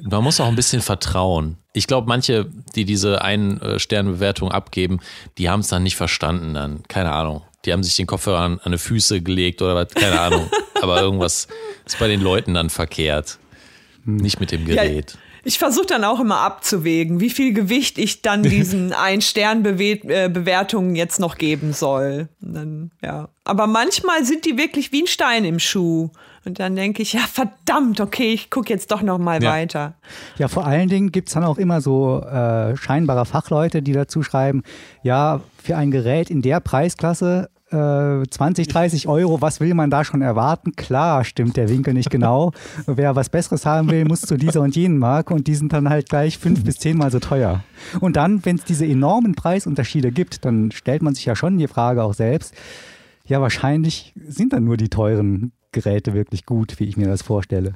Man 0.00 0.24
muss 0.24 0.40
auch 0.40 0.48
ein 0.48 0.56
bisschen 0.56 0.80
vertrauen. 0.80 1.58
Ich 1.74 1.86
glaube, 1.86 2.08
manche, 2.08 2.46
die 2.74 2.86
diese 2.86 3.20
einen 3.20 3.60
äh, 3.60 3.78
Sternbewertung 3.78 4.50
abgeben, 4.50 5.00
die 5.36 5.50
haben 5.50 5.60
es 5.60 5.68
dann 5.68 5.82
nicht 5.82 5.96
verstanden. 5.96 6.54
Dann 6.54 6.82
keine 6.88 7.12
Ahnung. 7.12 7.42
Die 7.66 7.74
haben 7.74 7.82
sich 7.82 7.94
den 7.94 8.06
Kopfhörer 8.06 8.40
an, 8.40 8.60
an 8.64 8.72
die 8.72 8.78
Füße 8.78 9.20
gelegt 9.20 9.60
oder 9.60 9.74
was, 9.74 9.88
keine 9.88 10.18
Ahnung. 10.18 10.50
Aber 10.82 11.00
irgendwas 11.00 11.48
ist 11.84 11.98
bei 11.98 12.08
den 12.08 12.20
Leuten 12.20 12.54
dann 12.54 12.70
verkehrt. 12.70 13.38
Nicht 14.04 14.40
mit 14.40 14.52
dem 14.52 14.64
Gerät. 14.64 15.12
Ja, 15.12 15.18
ich 15.44 15.58
versuche 15.58 15.86
dann 15.86 16.04
auch 16.04 16.20
immer 16.20 16.40
abzuwägen, 16.40 17.20
wie 17.20 17.30
viel 17.30 17.52
Gewicht 17.52 17.98
ich 17.98 18.22
dann 18.22 18.42
diesen 18.42 18.92
Ein-Stern-Bewertungen 18.92 20.96
jetzt 20.96 21.20
noch 21.20 21.36
geben 21.36 21.72
soll. 21.72 22.28
Dann, 22.40 22.90
ja. 23.02 23.28
Aber 23.44 23.66
manchmal 23.66 24.24
sind 24.24 24.46
die 24.46 24.56
wirklich 24.56 24.90
wie 24.92 25.02
ein 25.02 25.06
Stein 25.06 25.44
im 25.44 25.58
Schuh. 25.58 26.10
Und 26.46 26.60
dann 26.60 26.76
denke 26.76 27.02
ich, 27.02 27.14
ja, 27.14 27.20
verdammt, 27.20 28.00
okay, 28.00 28.32
ich 28.32 28.50
gucke 28.50 28.70
jetzt 28.70 28.90
doch 28.90 29.00
noch 29.00 29.18
mal 29.18 29.42
ja. 29.42 29.50
weiter. 29.50 29.94
Ja, 30.36 30.48
vor 30.48 30.66
allen 30.66 30.88
Dingen 30.88 31.10
gibt 31.10 31.28
es 31.28 31.34
dann 31.34 31.44
auch 31.44 31.56
immer 31.56 31.80
so 31.80 32.20
äh, 32.20 32.76
scheinbare 32.76 33.24
Fachleute, 33.24 33.80
die 33.80 33.92
dazu 33.92 34.22
schreiben, 34.22 34.62
ja, 35.02 35.40
für 35.62 35.76
ein 35.76 35.90
Gerät 35.90 36.28
in 36.28 36.42
der 36.42 36.60
Preisklasse 36.60 37.48
20, 37.74 38.68
äh, 38.68 38.70
30 38.70 39.08
Euro, 39.08 39.40
was 39.40 39.60
will 39.60 39.74
man 39.74 39.90
da 39.90 40.04
schon 40.04 40.22
erwarten? 40.22 40.76
Klar, 40.76 41.24
stimmt 41.24 41.56
der 41.56 41.68
Winkel 41.68 41.94
nicht 41.94 42.10
genau. 42.10 42.52
Wer 42.86 43.16
was 43.16 43.28
Besseres 43.28 43.66
haben 43.66 43.90
will, 43.90 44.04
muss 44.04 44.20
zu 44.20 44.36
dieser 44.36 44.60
und 44.60 44.76
jenen 44.76 44.98
Marke 44.98 45.34
und 45.34 45.46
die 45.46 45.54
sind 45.54 45.72
dann 45.72 45.88
halt 45.88 46.08
gleich 46.08 46.38
fünf 46.38 46.64
bis 46.64 46.76
zehnmal 46.76 47.10
so 47.10 47.18
teuer. 47.18 47.64
Und 48.00 48.16
dann, 48.16 48.44
wenn 48.44 48.56
es 48.56 48.64
diese 48.64 48.86
enormen 48.86 49.34
Preisunterschiede 49.34 50.12
gibt, 50.12 50.44
dann 50.44 50.70
stellt 50.70 51.02
man 51.02 51.14
sich 51.14 51.24
ja 51.24 51.34
schon 51.36 51.58
die 51.58 51.68
Frage 51.68 52.02
auch 52.02 52.14
selbst, 52.14 52.54
ja, 53.26 53.40
wahrscheinlich 53.40 54.12
sind 54.26 54.52
dann 54.52 54.64
nur 54.64 54.76
die 54.76 54.90
teuren 54.90 55.52
Geräte 55.72 56.14
wirklich 56.14 56.46
gut, 56.46 56.78
wie 56.78 56.84
ich 56.84 56.96
mir 56.96 57.08
das 57.08 57.22
vorstelle. 57.22 57.74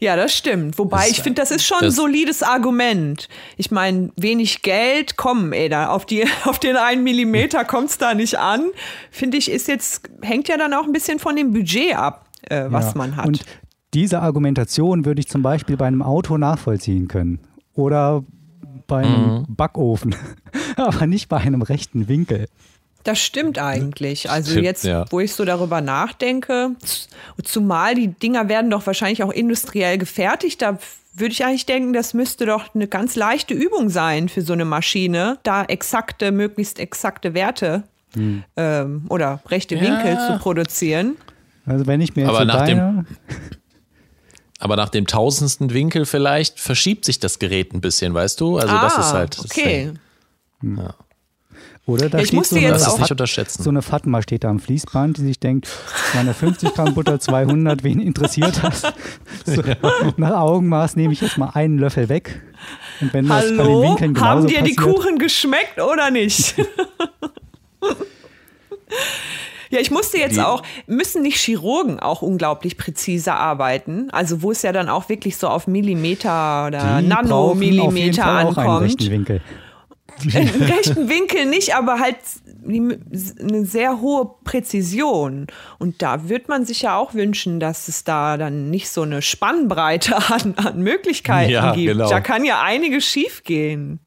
Ja, 0.00 0.14
das 0.14 0.32
stimmt. 0.32 0.78
Wobei 0.78 1.08
das, 1.08 1.10
ich 1.10 1.22
finde, 1.22 1.42
das 1.42 1.50
ist 1.50 1.64
schon 1.64 1.78
ein 1.80 1.90
solides 1.90 2.44
Argument. 2.44 3.28
Ich 3.56 3.72
meine, 3.72 4.12
wenig 4.16 4.62
Geld, 4.62 5.16
komm, 5.16 5.52
ey, 5.52 5.68
da 5.68 5.88
auf, 5.88 6.06
die, 6.06 6.24
auf 6.44 6.60
den 6.60 6.76
einen 6.76 7.02
Millimeter 7.02 7.64
kommt 7.64 7.90
es 7.90 7.98
da 7.98 8.14
nicht 8.14 8.38
an. 8.38 8.66
Finde 9.10 9.38
ich, 9.38 9.50
ist 9.50 9.66
jetzt, 9.66 10.08
hängt 10.22 10.48
ja 10.48 10.56
dann 10.56 10.72
auch 10.72 10.84
ein 10.84 10.92
bisschen 10.92 11.18
von 11.18 11.34
dem 11.34 11.52
Budget 11.52 11.96
ab, 11.96 12.26
äh, 12.48 12.66
was 12.68 12.92
ja. 12.92 12.92
man 12.96 13.16
hat. 13.16 13.26
Und 13.26 13.44
diese 13.92 14.20
Argumentation 14.22 15.04
würde 15.04 15.20
ich 15.20 15.28
zum 15.28 15.42
Beispiel 15.42 15.76
bei 15.76 15.86
einem 15.86 16.02
Auto 16.02 16.38
nachvollziehen 16.38 17.08
können. 17.08 17.40
Oder 17.74 18.24
bei 18.86 19.04
einem 19.04 19.38
mhm. 19.40 19.46
Backofen, 19.48 20.14
aber 20.76 21.06
nicht 21.06 21.28
bei 21.28 21.38
einem 21.38 21.62
rechten 21.62 22.08
Winkel. 22.08 22.46
Das 23.08 23.20
stimmt 23.20 23.58
eigentlich. 23.58 24.28
Also 24.28 24.50
stimmt, 24.50 24.64
jetzt, 24.66 24.84
ja. 24.84 25.06
wo 25.08 25.18
ich 25.18 25.32
so 25.32 25.46
darüber 25.46 25.80
nachdenke, 25.80 26.72
zumal 27.42 27.94
die 27.94 28.08
Dinger 28.08 28.50
werden 28.50 28.70
doch 28.70 28.86
wahrscheinlich 28.86 29.22
auch 29.22 29.32
industriell 29.32 29.96
gefertigt, 29.96 30.60
da 30.60 30.78
würde 31.14 31.32
ich 31.32 31.42
eigentlich 31.42 31.64
denken, 31.64 31.94
das 31.94 32.12
müsste 32.12 32.44
doch 32.44 32.74
eine 32.74 32.86
ganz 32.86 33.16
leichte 33.16 33.54
Übung 33.54 33.88
sein 33.88 34.28
für 34.28 34.42
so 34.42 34.52
eine 34.52 34.66
Maschine, 34.66 35.38
da 35.42 35.64
exakte, 35.64 36.32
möglichst 36.32 36.78
exakte 36.78 37.32
Werte 37.32 37.84
hm. 38.12 38.44
ähm, 38.58 39.06
oder 39.08 39.40
rechte 39.48 39.76
ja. 39.76 39.80
Winkel 39.80 40.18
zu 40.26 40.38
produzieren. 40.38 41.16
Also 41.64 41.86
wenn 41.86 42.02
ich 42.02 42.14
mir 42.14 42.26
jetzt 42.26 42.28
aber 42.28 42.44
nach 42.44 42.66
dem 42.66 43.06
aber 44.58 44.76
nach 44.76 44.90
dem 44.90 45.06
tausendsten 45.06 45.72
Winkel 45.72 46.04
vielleicht 46.04 46.60
verschiebt 46.60 47.06
sich 47.06 47.18
das 47.18 47.38
Gerät 47.38 47.72
ein 47.72 47.80
bisschen, 47.80 48.12
weißt 48.12 48.38
du? 48.38 48.58
Also 48.58 48.74
ah, 48.74 48.82
das 48.82 48.98
ist 48.98 49.12
halt. 49.14 49.38
Okay. 49.38 49.94
Das 50.60 50.84
ja. 50.84 50.94
Oder 51.88 52.10
da 52.10 52.18
ich 52.18 52.28
steht 52.28 52.44
so 52.44 52.56
eine, 52.56 52.66
jetzt 52.66 52.86
auch 52.86 52.98
nicht 52.98 53.10
unterschätzen. 53.10 53.62
so 53.62 53.70
eine 53.70 53.80
Fatma 53.80 54.20
steht 54.20 54.44
da 54.44 54.50
am 54.50 54.60
Fließband, 54.60 55.16
die 55.16 55.22
sich 55.22 55.40
denkt, 55.40 55.68
meine 56.12 56.34
50 56.34 56.74
Gramm 56.74 56.94
Butter, 56.94 57.18
200, 57.18 57.82
wen 57.82 57.98
interessiert 58.00 58.60
das? 58.62 58.82
So, 59.46 59.62
ja. 59.62 59.76
Nach 60.18 60.32
Augenmaß 60.32 60.96
nehme 60.96 61.14
ich 61.14 61.22
jetzt 61.22 61.38
mal 61.38 61.48
einen 61.54 61.78
Löffel 61.78 62.10
weg. 62.10 62.42
Und 63.00 63.14
wenn 63.14 63.32
Hallo? 63.32 63.48
das 63.48 63.56
bei 63.56 63.72
den 63.72 63.82
Winkeln 63.82 64.14
genauso 64.14 64.30
Haben 64.30 64.46
dir 64.46 64.58
passiert, 64.58 64.78
die 64.78 64.82
Kuchen 64.82 65.18
geschmeckt 65.18 65.80
oder 65.80 66.10
nicht? 66.10 66.56
Ja, 69.70 69.80
ich 69.80 69.90
musste 69.90 70.16
jetzt 70.16 70.36
die, 70.36 70.40
auch, 70.40 70.62
müssen 70.86 71.20
nicht 71.20 71.36
Chirurgen 71.36 72.00
auch 72.00 72.22
unglaublich 72.22 72.78
präzise 72.78 73.34
arbeiten? 73.34 74.08
Also 74.12 74.40
wo 74.40 74.50
es 74.50 74.62
ja 74.62 74.72
dann 74.72 74.88
auch 74.88 75.10
wirklich 75.10 75.36
so 75.36 75.48
auf 75.48 75.66
Millimeter 75.66 76.68
oder 76.68 77.02
Nanomillimeter 77.02 78.24
ankommt. 78.24 78.96
Im 80.24 80.62
rechten 80.62 81.08
Winkel 81.08 81.46
nicht, 81.46 81.74
aber 81.74 82.00
halt 82.00 82.16
eine 82.68 83.64
sehr 83.64 84.00
hohe 84.00 84.30
Präzision. 84.44 85.46
Und 85.78 86.02
da 86.02 86.28
wird 86.28 86.48
man 86.48 86.64
sich 86.64 86.82
ja 86.82 86.96
auch 86.96 87.14
wünschen, 87.14 87.60
dass 87.60 87.88
es 87.88 88.04
da 88.04 88.36
dann 88.36 88.70
nicht 88.70 88.88
so 88.88 89.02
eine 89.02 89.22
Spannbreite 89.22 90.16
an, 90.32 90.54
an 90.56 90.80
Möglichkeiten 90.82 91.50
ja, 91.50 91.72
gibt. 91.72 91.92
Genau. 91.92 92.08
Da 92.08 92.20
kann 92.20 92.44
ja 92.44 92.62
einiges 92.62 93.04
schiefgehen. 93.04 94.00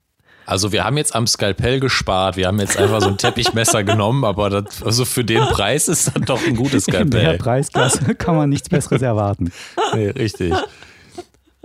Also 0.46 0.72
wir 0.72 0.84
haben 0.84 0.98
jetzt 0.98 1.16
am 1.16 1.28
Skalpell 1.28 1.80
gespart, 1.80 2.36
wir 2.36 2.48
haben 2.48 2.60
jetzt 2.60 2.76
einfach 2.76 3.02
so 3.02 3.08
ein 3.08 3.18
Teppichmesser 3.18 3.84
genommen, 3.86 4.26
aber 4.26 4.50
das, 4.50 4.84
also 4.84 5.06
für 5.06 5.24
den 5.24 5.44
Preis 5.46 5.88
ist 5.88 6.08
das 6.08 6.24
doch 6.26 6.46
ein 6.46 6.56
gutes 6.56 6.84
Skalpell. 6.86 7.22
In 7.22 7.26
der 7.28 7.38
Preisklasse 7.38 8.16
kann 8.16 8.36
man 8.36 8.50
nichts 8.50 8.68
Besseres 8.68 9.02
erwarten. 9.02 9.52
Nee, 9.94 10.10
richtig. 10.10 10.54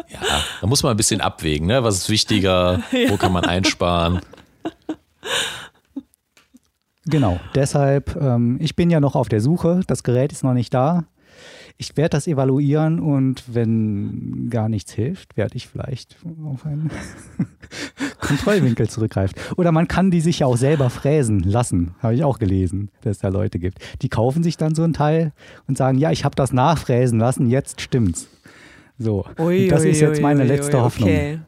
Ja, 0.08 0.20
da 0.60 0.66
muss 0.66 0.82
man 0.82 0.90
ein 0.92 0.96
bisschen 0.96 1.20
abwägen, 1.20 1.66
ne? 1.66 1.82
Was 1.82 1.96
ist 1.96 2.10
wichtiger? 2.10 2.82
Ja. 2.92 3.10
Wo 3.10 3.16
kann 3.16 3.32
man 3.32 3.44
einsparen? 3.44 4.20
Genau, 7.08 7.38
deshalb, 7.54 8.16
ähm, 8.20 8.58
ich 8.60 8.74
bin 8.74 8.90
ja 8.90 8.98
noch 8.98 9.14
auf 9.14 9.28
der 9.28 9.40
Suche, 9.40 9.80
das 9.86 10.02
Gerät 10.02 10.32
ist 10.32 10.42
noch 10.42 10.54
nicht 10.54 10.74
da. 10.74 11.04
Ich 11.78 11.96
werde 11.96 12.10
das 12.10 12.26
evaluieren 12.26 12.98
und 13.00 13.44
wenn 13.54 14.48
gar 14.50 14.68
nichts 14.68 14.92
hilft, 14.92 15.36
werde 15.36 15.56
ich 15.56 15.68
vielleicht 15.68 16.16
auf 16.44 16.64
einen 16.64 16.90
Kontrollwinkel 18.20 18.88
zurückgreifen. 18.88 19.38
Oder 19.56 19.72
man 19.72 19.86
kann 19.86 20.10
die 20.10 20.22
sich 20.22 20.40
ja 20.40 20.46
auch 20.46 20.56
selber 20.56 20.90
fräsen 20.90 21.40
lassen, 21.40 21.94
habe 22.00 22.14
ich 22.14 22.24
auch 22.24 22.38
gelesen, 22.38 22.90
dass 23.02 23.16
es 23.16 23.18
da 23.18 23.28
Leute 23.28 23.58
gibt. 23.58 23.78
Die 24.02 24.08
kaufen 24.08 24.42
sich 24.42 24.56
dann 24.56 24.74
so 24.74 24.82
ein 24.82 24.94
Teil 24.94 25.32
und 25.68 25.76
sagen, 25.76 25.98
ja, 25.98 26.10
ich 26.10 26.24
habe 26.24 26.34
das 26.34 26.52
nachfräsen 26.52 27.18
lassen, 27.20 27.48
jetzt 27.50 27.82
stimmt's. 27.82 28.28
So, 28.98 29.26
ui, 29.38 29.68
das 29.68 29.82
ui, 29.82 29.90
ist 29.90 30.00
jetzt 30.00 30.22
meine 30.22 30.40
ui, 30.40 30.48
letzte 30.48 30.80
Hoffnung. 30.80 31.10
Okay. 31.10 31.40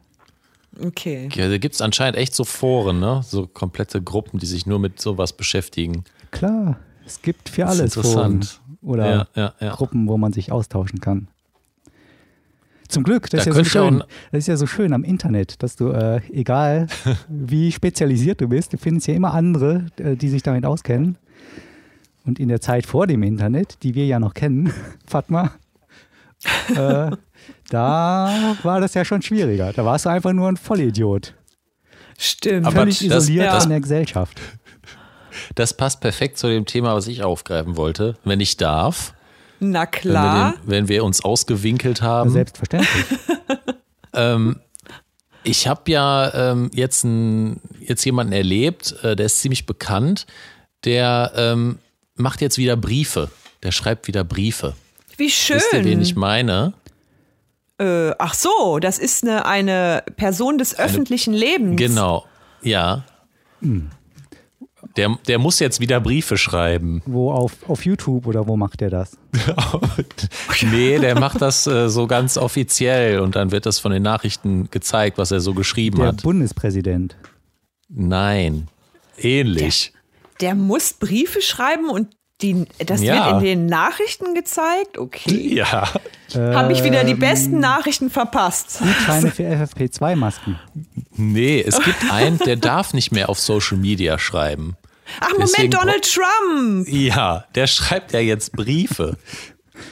Okay. 0.81 1.29
Ja, 1.33 1.49
da 1.49 1.57
gibt 1.57 1.75
es 1.75 1.81
anscheinend 1.81 2.17
echt 2.17 2.33
so 2.35 2.43
Foren, 2.43 2.99
ne? 2.99 3.21
So 3.23 3.47
komplette 3.47 4.01
Gruppen, 4.01 4.39
die 4.39 4.45
sich 4.45 4.65
nur 4.65 4.79
mit 4.79 4.99
sowas 4.99 5.33
beschäftigen. 5.33 6.03
Klar, 6.31 6.79
es 7.05 7.21
gibt 7.21 7.49
für 7.49 7.65
alles 7.65 7.95
interessant. 7.95 8.45
Foren 8.45 8.79
oder 8.81 9.09
Ja, 9.09 9.27
ja, 9.35 9.53
ja. 9.59 9.75
Gruppen, 9.75 10.07
wo 10.07 10.17
man 10.17 10.31
sich 10.33 10.51
austauschen 10.51 10.99
kann. 11.01 11.27
Zum 12.87 13.03
Glück, 13.03 13.29
das, 13.29 13.45
Da 13.45 13.51
ist, 13.51 13.57
ja 13.57 13.63
so 13.63 13.69
schön. 13.69 14.03
das 14.31 14.39
ist 14.39 14.47
ja 14.47 14.57
so 14.57 14.65
schön 14.65 14.93
am 14.93 15.03
Internet, 15.03 15.61
dass 15.61 15.75
du, 15.75 15.89
äh, 15.89 16.21
egal 16.31 16.87
wie 17.27 17.71
spezialisiert 17.71 18.41
du 18.41 18.47
bist, 18.47 18.73
du 18.73 18.77
findest 18.77 19.07
ja 19.07 19.13
immer 19.13 19.33
andere, 19.33 19.85
äh, 19.97 20.15
die 20.15 20.29
sich 20.29 20.41
damit 20.41 20.65
auskennen. 20.65 21.17
Und 22.25 22.39
in 22.39 22.47
der 22.47 22.61
Zeit 22.61 22.85
vor 22.87 23.05
dem 23.05 23.21
Internet, 23.23 23.77
die 23.83 23.93
wir 23.93 24.05
ja 24.07 24.19
noch 24.19 24.33
kennen, 24.33 24.73
Fatma, 25.05 25.51
äh, 26.75 27.11
da 27.69 28.55
war 28.63 28.79
das 28.81 28.93
ja 28.93 29.03
schon 29.05 29.21
schwieriger. 29.21 29.73
Da 29.73 29.85
warst 29.85 30.05
du 30.05 30.09
einfach 30.09 30.33
nur 30.33 30.47
ein 30.49 30.57
Vollidiot. 30.57 31.33
Stimmt. 32.17 32.65
Aber 32.65 32.75
Völlig 32.77 32.99
das- 33.07 33.23
isoliert 33.25 33.47
das- 33.47 33.63
von 33.63 33.69
der 33.71 33.79
Gesellschaft. 33.81 34.39
Das 35.55 35.73
passt 35.75 36.01
perfekt 36.01 36.37
zu 36.37 36.47
dem 36.47 36.65
Thema, 36.65 36.93
was 36.95 37.07
ich 37.07 37.23
aufgreifen 37.23 37.77
wollte. 37.77 38.17
Wenn 38.25 38.39
ich 38.41 38.57
darf, 38.57 39.13
Na 39.59 39.81
wenn 39.81 39.81
wir, 39.81 39.87
klar. 39.87 40.51
den, 40.53 40.59
wenn 40.71 40.87
wir 40.89 41.03
uns 41.05 41.23
ausgewinkelt 41.23 42.01
haben. 42.01 42.29
Selbstverständlich. 42.29 43.05
Ähm, 44.11 44.59
ich 45.43 45.67
habe 45.67 45.89
ja 45.91 46.33
ähm, 46.33 46.71
jetzt, 46.73 47.03
ein, 47.03 47.61
jetzt 47.79 48.03
jemanden 48.05 48.33
erlebt, 48.33 48.95
äh, 49.03 49.15
der 49.15 49.27
ist 49.27 49.37
ziemlich 49.39 49.67
bekannt, 49.67 50.25
der 50.83 51.31
ähm, 51.35 51.77
macht 52.15 52.41
jetzt 52.41 52.57
wieder 52.57 52.75
Briefe. 52.75 53.29
Der 53.61 53.71
schreibt 53.71 54.07
wieder 54.07 54.23
Briefe. 54.23 54.73
Wie 55.19 55.29
schön. 55.29 55.57
Wisst 55.57 55.73
ihr, 55.73 55.83
wen 55.83 56.01
ich 56.01 56.15
meine? 56.15 56.73
Äh, 57.77 58.11
ach 58.17 58.33
so, 58.33 58.79
das 58.79 58.97
ist 58.99 59.23
eine, 59.23 59.45
eine 59.45 60.03
Person 60.15 60.57
des 60.57 60.77
öffentlichen 60.79 61.33
Lebens. 61.33 61.77
Genau, 61.77 62.25
ja. 62.61 63.03
Der, 64.97 65.17
der 65.27 65.39
muss 65.39 65.59
jetzt 65.59 65.79
wieder 65.79 65.99
Briefe 65.99 66.37
schreiben. 66.37 67.01
Wo 67.05 67.31
auf, 67.31 67.57
auf 67.67 67.85
YouTube 67.85 68.27
oder 68.27 68.47
wo 68.47 68.57
macht 68.57 68.81
der 68.81 68.89
das? 68.89 69.17
nee, 70.71 70.97
der 70.99 71.19
macht 71.19 71.41
das 71.41 71.67
äh, 71.67 71.89
so 71.89 72.07
ganz 72.07 72.37
offiziell 72.37 73.19
und 73.19 73.35
dann 73.35 73.51
wird 73.51 73.65
das 73.65 73.79
von 73.79 73.91
den 73.91 74.03
Nachrichten 74.03 74.69
gezeigt, 74.71 75.17
was 75.17 75.31
er 75.31 75.41
so 75.41 75.53
geschrieben 75.53 75.99
Der 75.99 76.07
hat. 76.07 76.23
Bundespräsident. 76.23 77.15
Nein, 77.89 78.67
ähnlich. 79.17 79.93
Der 80.41 80.55
muss 80.55 80.93
Briefe 80.93 81.41
schreiben 81.41 81.89
und 81.89 82.07
die, 82.41 82.65
das 82.85 83.01
Ja. 83.01 83.25
wird 83.25 83.33
in 83.35 83.39
den 83.43 83.65
Nachrichten 83.65 84.33
gezeigt? 84.33 84.97
Okay. 84.97 85.53
Ja. 85.55 85.89
Habe 86.35 86.73
ich 86.73 86.83
wieder 86.83 87.03
die 87.03 87.11
Ähm. 87.13 87.19
besten 87.19 87.59
Nachrichten 87.59 88.09
verpasst. 88.09 88.79
Gutscheine 88.79 89.31
für 89.35 89.43
FFP2-Masken. 89.43 90.59
Nee, 91.15 91.61
es 91.65 91.81
gibt 91.81 92.11
einen, 92.11 92.37
der 92.39 92.55
darf 92.55 92.93
nicht 92.93 93.11
mehr 93.11 93.29
auf 93.29 93.39
Social 93.39 93.77
Media 93.77 94.17
schreiben. 94.19 94.75
Ach, 95.19 95.31
Moment, 95.31 95.49
Deswegen- 95.51 95.71
Donald 95.71 96.07
Trump. 96.13 96.87
Ja, 96.87 97.45
der 97.55 97.67
schreibt 97.67 98.13
ja 98.13 98.19
jetzt 98.19 98.51
Briefe. 98.53 99.17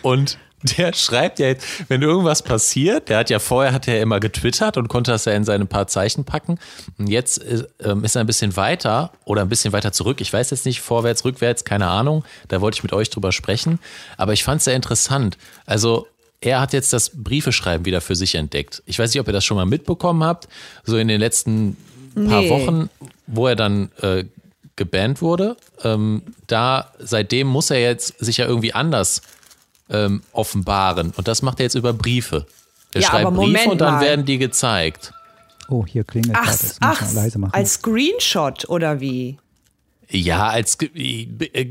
Und 0.02 0.38
der 0.78 0.94
schreibt 0.94 1.40
ja 1.40 1.48
jetzt, 1.48 1.66
wenn 1.88 2.02
irgendwas 2.02 2.42
passiert, 2.42 3.10
der 3.10 3.20
hat 3.20 3.30
ja 3.30 3.40
vorher 3.40 3.74
hat 3.74 3.88
er 3.88 4.02
immer 4.02 4.20
getwittert 4.20 4.78
und 4.78 4.88
konnte 4.88 5.12
das 5.12 5.26
ja 5.26 5.34
in 5.34 5.44
seine 5.44 5.66
paar 5.66 5.88
Zeichen 5.88 6.26
packen. 6.26 6.60
Und 6.98 7.08
jetzt 7.08 7.38
ist, 7.38 7.66
ähm, 7.84 8.04
ist 8.04 8.16
er 8.16 8.22
ein 8.22 8.28
bisschen 8.28 8.56
weiter 8.56 9.12
oder 9.26 9.42
ein 9.42 9.50
bisschen 9.50 9.74
weiter 9.74 9.92
zurück. 9.92 10.20
Ich 10.22 10.34
weiß 10.34 10.50
jetzt 10.50 10.66
nicht, 10.66 10.82
vorwärts, 10.82 11.26
rückwärts, 11.26 11.64
keine 11.64 11.88
Ahnung. 11.88 12.24
Da 12.48 12.62
wollte 12.62 12.78
ich 12.78 12.84
mit 12.84 12.94
euch 12.94 13.10
drüber 13.10 13.32
sprechen. 13.32 13.80
Aber 14.18 14.34
ich 14.34 14.44
fand 14.44 14.60
es 14.60 14.66
sehr 14.66 14.76
interessant. 14.76 15.38
Also 15.66 16.08
er 16.42 16.60
hat 16.60 16.74
jetzt 16.74 16.94
das 16.94 17.12
Briefeschreiben 17.14 17.86
wieder 17.86 18.02
für 18.02 18.16
sich 18.16 18.36
entdeckt. 18.36 18.84
Ich 18.86 19.00
weiß 19.00 19.14
nicht, 19.14 19.22
ob 19.22 19.28
ihr 19.28 19.34
das 19.34 19.46
schon 19.46 19.58
mal 19.58 19.66
mitbekommen 19.66 20.24
habt. 20.24 20.48
So 20.84 20.98
in 20.98 21.08
den 21.08 21.20
letzten 21.20 21.78
paar 22.14 22.42
Nee. 22.42 22.50
Wochen, 22.50 22.90
wo 23.28 23.48
er 23.48 23.56
dann 23.56 23.92
äh, 24.02 24.24
gebannt 24.76 25.22
wurde, 25.22 25.58
ähm, 25.84 26.22
da 26.48 26.92
seitdem 27.00 27.48
muss 27.48 27.70
er 27.72 27.80
jetzt 27.80 28.20
sich 28.20 28.38
ja 28.38 28.46
irgendwie 28.46 28.74
anders 28.74 29.22
ähm, 29.90 30.22
offenbaren. 30.32 31.12
Und 31.16 31.28
das 31.28 31.42
macht 31.42 31.60
er 31.60 31.64
jetzt 31.64 31.76
über 31.76 31.94
Briefe. 31.94 32.46
Er 32.94 33.02
Ja, 33.02 33.08
schreibt 33.10 33.26
aber 33.28 33.36
Briefe 33.38 33.52
Moment 33.52 33.72
und 33.74 33.82
dann 33.82 33.96
mal. 33.96 34.02
werden 34.02 34.26
die 34.26 34.38
gezeigt. 34.38 35.14
Oh, 35.70 35.86
hier 35.86 36.04
klingelt 36.04 36.36
Ach, 36.38 36.46
gerade. 36.46 36.58
Das 36.60 36.78
ach 36.80 37.02
muss 37.02 37.14
man 37.14 37.24
leise 37.24 37.40
machen. 37.40 37.54
als 37.54 37.74
Screenshot 37.74 38.70
oder 38.70 39.00
wie? 39.02 39.38
Ja, 40.10 40.48
als 40.48 40.78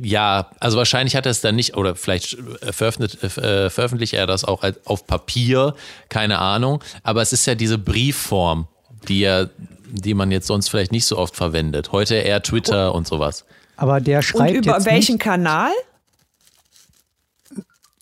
ja, 0.02 0.50
also 0.60 0.76
wahrscheinlich 0.76 1.16
hat 1.16 1.24
er 1.24 1.30
es 1.30 1.40
dann 1.40 1.56
nicht, 1.56 1.74
oder 1.74 1.96
vielleicht 1.96 2.34
äh, 2.60 2.70
veröffentlicht, 2.72 3.22
äh, 3.24 3.70
veröffentlicht 3.70 4.12
er 4.12 4.26
das 4.26 4.44
auch 4.44 4.62
als, 4.62 4.78
auf 4.86 5.06
Papier, 5.06 5.74
keine 6.10 6.38
Ahnung. 6.38 6.84
Aber 7.02 7.22
es 7.22 7.32
ist 7.32 7.46
ja 7.46 7.54
diese 7.54 7.78
Briefform, 7.78 8.66
die 9.08 9.20
ja, 9.20 9.46
die 9.88 10.12
man 10.12 10.30
jetzt 10.30 10.48
sonst 10.48 10.68
vielleicht 10.68 10.92
nicht 10.92 11.06
so 11.06 11.16
oft 11.16 11.34
verwendet. 11.34 11.92
Heute 11.92 12.16
eher 12.16 12.42
Twitter 12.42 12.94
und 12.94 13.06
sowas. 13.06 13.46
Aber 13.78 14.00
der 14.02 14.18
Und 14.18 14.22
schreibt 14.24 14.54
über 14.56 14.74
jetzt 14.74 14.84
welchen 14.86 15.14
nicht, 15.14 15.22
Kanal? 15.24 15.70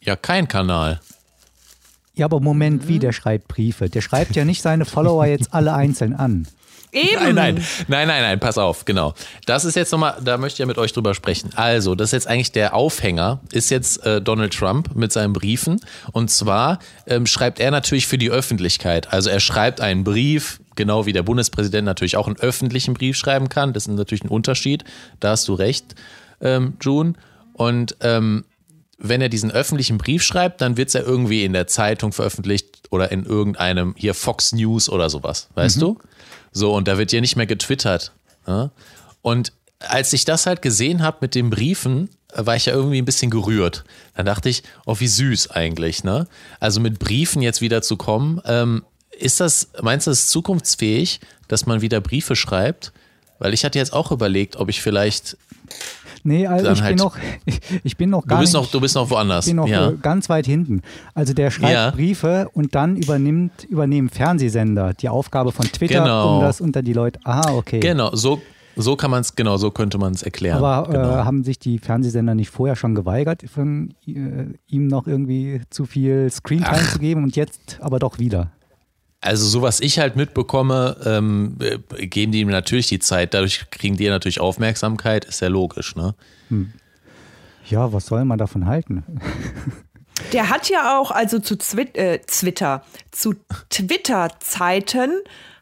Ja, 0.04 0.16
kein 0.16 0.48
Kanal. 0.48 1.00
Ja, 2.14 2.26
aber 2.26 2.40
Moment, 2.40 2.84
Mhm. 2.84 2.88
wie 2.88 2.98
der 2.98 3.12
schreibt 3.12 3.48
Briefe? 3.48 3.88
Der 3.90 4.00
schreibt 4.00 4.36
ja 4.36 4.44
nicht 4.44 4.62
seine 4.62 4.84
Follower 4.84 5.26
jetzt 5.26 5.52
alle 5.52 5.74
einzeln 5.74 6.14
an. 6.14 6.46
Eben. 6.92 7.34
Nein, 7.34 7.34
nein, 7.34 7.54
nein, 7.88 8.06
nein, 8.06 8.22
nein, 8.22 8.38
pass 8.38 8.56
auf, 8.56 8.84
genau. 8.84 9.14
Das 9.46 9.64
ist 9.64 9.74
jetzt 9.74 9.90
nochmal, 9.90 10.16
da 10.22 10.38
möchte 10.38 10.54
ich 10.54 10.58
ja 10.60 10.66
mit 10.66 10.78
euch 10.78 10.92
drüber 10.92 11.12
sprechen. 11.14 11.50
Also, 11.56 11.96
das 11.96 12.10
ist 12.10 12.12
jetzt 12.12 12.26
eigentlich 12.28 12.52
der 12.52 12.72
Aufhänger, 12.74 13.40
ist 13.50 13.68
jetzt 13.70 14.04
äh, 14.06 14.22
Donald 14.22 14.54
Trump 14.56 14.94
mit 14.94 15.10
seinen 15.10 15.32
Briefen. 15.32 15.80
Und 16.12 16.30
zwar 16.30 16.78
ähm, 17.08 17.26
schreibt 17.26 17.58
er 17.58 17.72
natürlich 17.72 18.06
für 18.06 18.16
die 18.18 18.30
Öffentlichkeit. 18.30 19.12
Also 19.12 19.28
er 19.28 19.40
schreibt 19.40 19.80
einen 19.80 20.04
Brief, 20.04 20.60
genau 20.76 21.04
wie 21.04 21.12
der 21.12 21.24
Bundespräsident 21.24 21.84
natürlich 21.84 22.16
auch 22.16 22.28
einen 22.28 22.36
öffentlichen 22.38 22.94
Brief 22.94 23.16
schreiben 23.16 23.48
kann. 23.48 23.72
Das 23.72 23.88
ist 23.88 23.96
natürlich 23.96 24.22
ein 24.22 24.28
Unterschied. 24.28 24.84
Da 25.18 25.30
hast 25.30 25.48
du 25.48 25.54
recht, 25.54 25.96
ähm, 26.40 26.74
June. 26.80 27.14
Und 27.54 27.96
ähm, 28.02 28.44
wenn 28.98 29.20
er 29.20 29.28
diesen 29.28 29.50
öffentlichen 29.50 29.98
Brief 29.98 30.22
schreibt, 30.22 30.60
dann 30.60 30.76
wird 30.76 30.88
es 30.88 30.94
ja 30.94 31.00
irgendwie 31.00 31.44
in 31.44 31.52
der 31.52 31.66
Zeitung 31.66 32.12
veröffentlicht 32.12 32.82
oder 32.90 33.10
in 33.10 33.24
irgendeinem, 33.24 33.94
hier 33.96 34.14
Fox 34.14 34.52
News 34.52 34.88
oder 34.88 35.10
sowas, 35.10 35.48
weißt 35.54 35.82
du? 35.82 35.98
So, 36.52 36.74
und 36.74 36.86
da 36.86 36.98
wird 36.98 37.12
ja 37.12 37.20
nicht 37.20 37.36
mehr 37.36 37.46
getwittert. 37.46 38.12
Ja? 38.46 38.70
Und 39.22 39.52
als 39.80 40.12
ich 40.12 40.24
das 40.24 40.46
halt 40.46 40.62
gesehen 40.62 41.02
habe 41.02 41.18
mit 41.20 41.34
den 41.34 41.50
Briefen, 41.50 42.08
war 42.34 42.56
ich 42.56 42.66
ja 42.66 42.74
irgendwie 42.74 42.98
ein 42.98 43.04
bisschen 43.04 43.30
gerührt. 43.30 43.84
Dann 44.14 44.26
dachte 44.26 44.48
ich, 44.48 44.62
oh, 44.86 44.96
wie 44.98 45.08
süß 45.08 45.50
eigentlich, 45.50 46.04
ne? 46.04 46.26
Also 46.58 46.80
mit 46.80 46.98
Briefen 46.98 47.42
jetzt 47.42 47.60
wieder 47.60 47.82
zu 47.82 47.96
kommen, 47.96 48.40
ähm, 48.44 48.84
ist 49.18 49.40
das, 49.40 49.68
meinst 49.82 50.06
du, 50.06 50.10
das 50.10 50.24
ist 50.24 50.30
zukunftsfähig, 50.30 51.20
dass 51.46 51.66
man 51.66 51.80
wieder 51.80 52.00
Briefe 52.00 52.34
schreibt? 52.34 52.92
Weil 53.38 53.54
ich 53.54 53.64
hatte 53.64 53.78
jetzt 53.78 53.92
auch 53.92 54.10
überlegt, 54.10 54.56
ob 54.56 54.68
ich 54.68 54.80
vielleicht, 54.82 55.36
Nee, 56.26 56.46
also 56.46 56.70
ich, 56.70 56.82
halt- 56.82 56.96
bin 56.96 57.04
noch, 57.04 57.16
ich 57.84 57.96
bin 57.98 58.10
noch 58.10 58.22
du 58.22 58.28
gar 58.28 58.40
bist 58.40 58.54
nicht, 58.54 58.62
noch, 58.62 58.70
du 58.70 58.80
bist 58.80 58.94
noch 58.94 59.10
woanders. 59.10 59.46
ich 59.46 59.50
bin 59.50 59.56
noch 59.56 59.68
ja. 59.68 59.90
äh, 59.90 59.94
ganz 60.00 60.28
weit 60.30 60.46
hinten. 60.46 60.80
Also 61.14 61.34
der 61.34 61.50
schreibt 61.50 61.72
Ja. 61.74 61.90
Briefe 61.90 62.48
und 62.54 62.74
dann 62.74 62.96
übernimmt, 62.96 63.64
übernehmen 63.64 64.08
Fernsehsender 64.08 64.94
die 64.94 65.08
Aufgabe 65.10 65.52
von 65.52 65.66
Twitter, 65.66 66.02
Genau. 66.02 66.36
um 66.36 66.40
das 66.42 66.60
unter 66.62 66.80
die 66.82 66.94
Leute. 66.94 67.20
Aha, 67.24 67.52
okay. 67.54 67.80
Genau, 67.80 68.14
so, 68.14 68.40
so 68.74 68.96
kann 68.96 69.10
man 69.10 69.20
es, 69.20 69.36
genau, 69.36 69.58
so 69.58 69.70
könnte 69.70 69.98
man 69.98 70.14
es 70.14 70.22
erklären. 70.22 70.64
Aber 70.64 70.90
genau. 70.90 71.10
äh, 71.10 71.24
haben 71.24 71.44
sich 71.44 71.58
die 71.58 71.78
Fernsehsender 71.78 72.34
nicht 72.34 72.48
vorher 72.50 72.74
schon 72.74 72.94
geweigert, 72.94 73.42
von, 73.48 73.92
äh, 74.06 74.46
ihm 74.66 74.86
noch 74.86 75.06
irgendwie 75.06 75.60
zu 75.68 75.84
viel 75.84 76.30
Screentime 76.30 76.82
zu 76.90 76.98
geben 77.00 77.22
und 77.24 77.36
jetzt 77.36 77.78
aber 77.82 77.98
doch 77.98 78.18
wieder? 78.18 78.50
Also 79.24 79.46
so 79.46 79.62
was 79.62 79.80
ich 79.80 79.98
halt 79.98 80.16
mitbekomme, 80.16 80.98
ähm, 81.06 81.56
äh, 81.60 82.06
geben 82.06 82.30
die 82.30 82.40
ihm 82.40 82.50
natürlich 82.50 82.88
die 82.88 82.98
Zeit, 82.98 83.32
dadurch 83.32 83.70
kriegen 83.70 83.96
die 83.96 84.06
natürlich 84.10 84.38
Aufmerksamkeit, 84.38 85.24
ist 85.24 85.40
ja 85.40 85.48
logisch, 85.48 85.96
ne? 85.96 86.14
Ja, 87.70 87.90
was 87.90 88.04
soll 88.04 88.26
man 88.26 88.36
davon 88.36 88.66
halten? 88.66 89.02
Der 90.32 90.50
hat 90.50 90.68
ja 90.68 90.98
auch, 90.98 91.10
also 91.10 91.38
zu 91.38 91.56
Zwi 91.56 91.82
äh, 91.94 92.18
Twitter, 92.18 92.82
zu 93.10 93.34
Twitter-Zeiten 93.70 95.12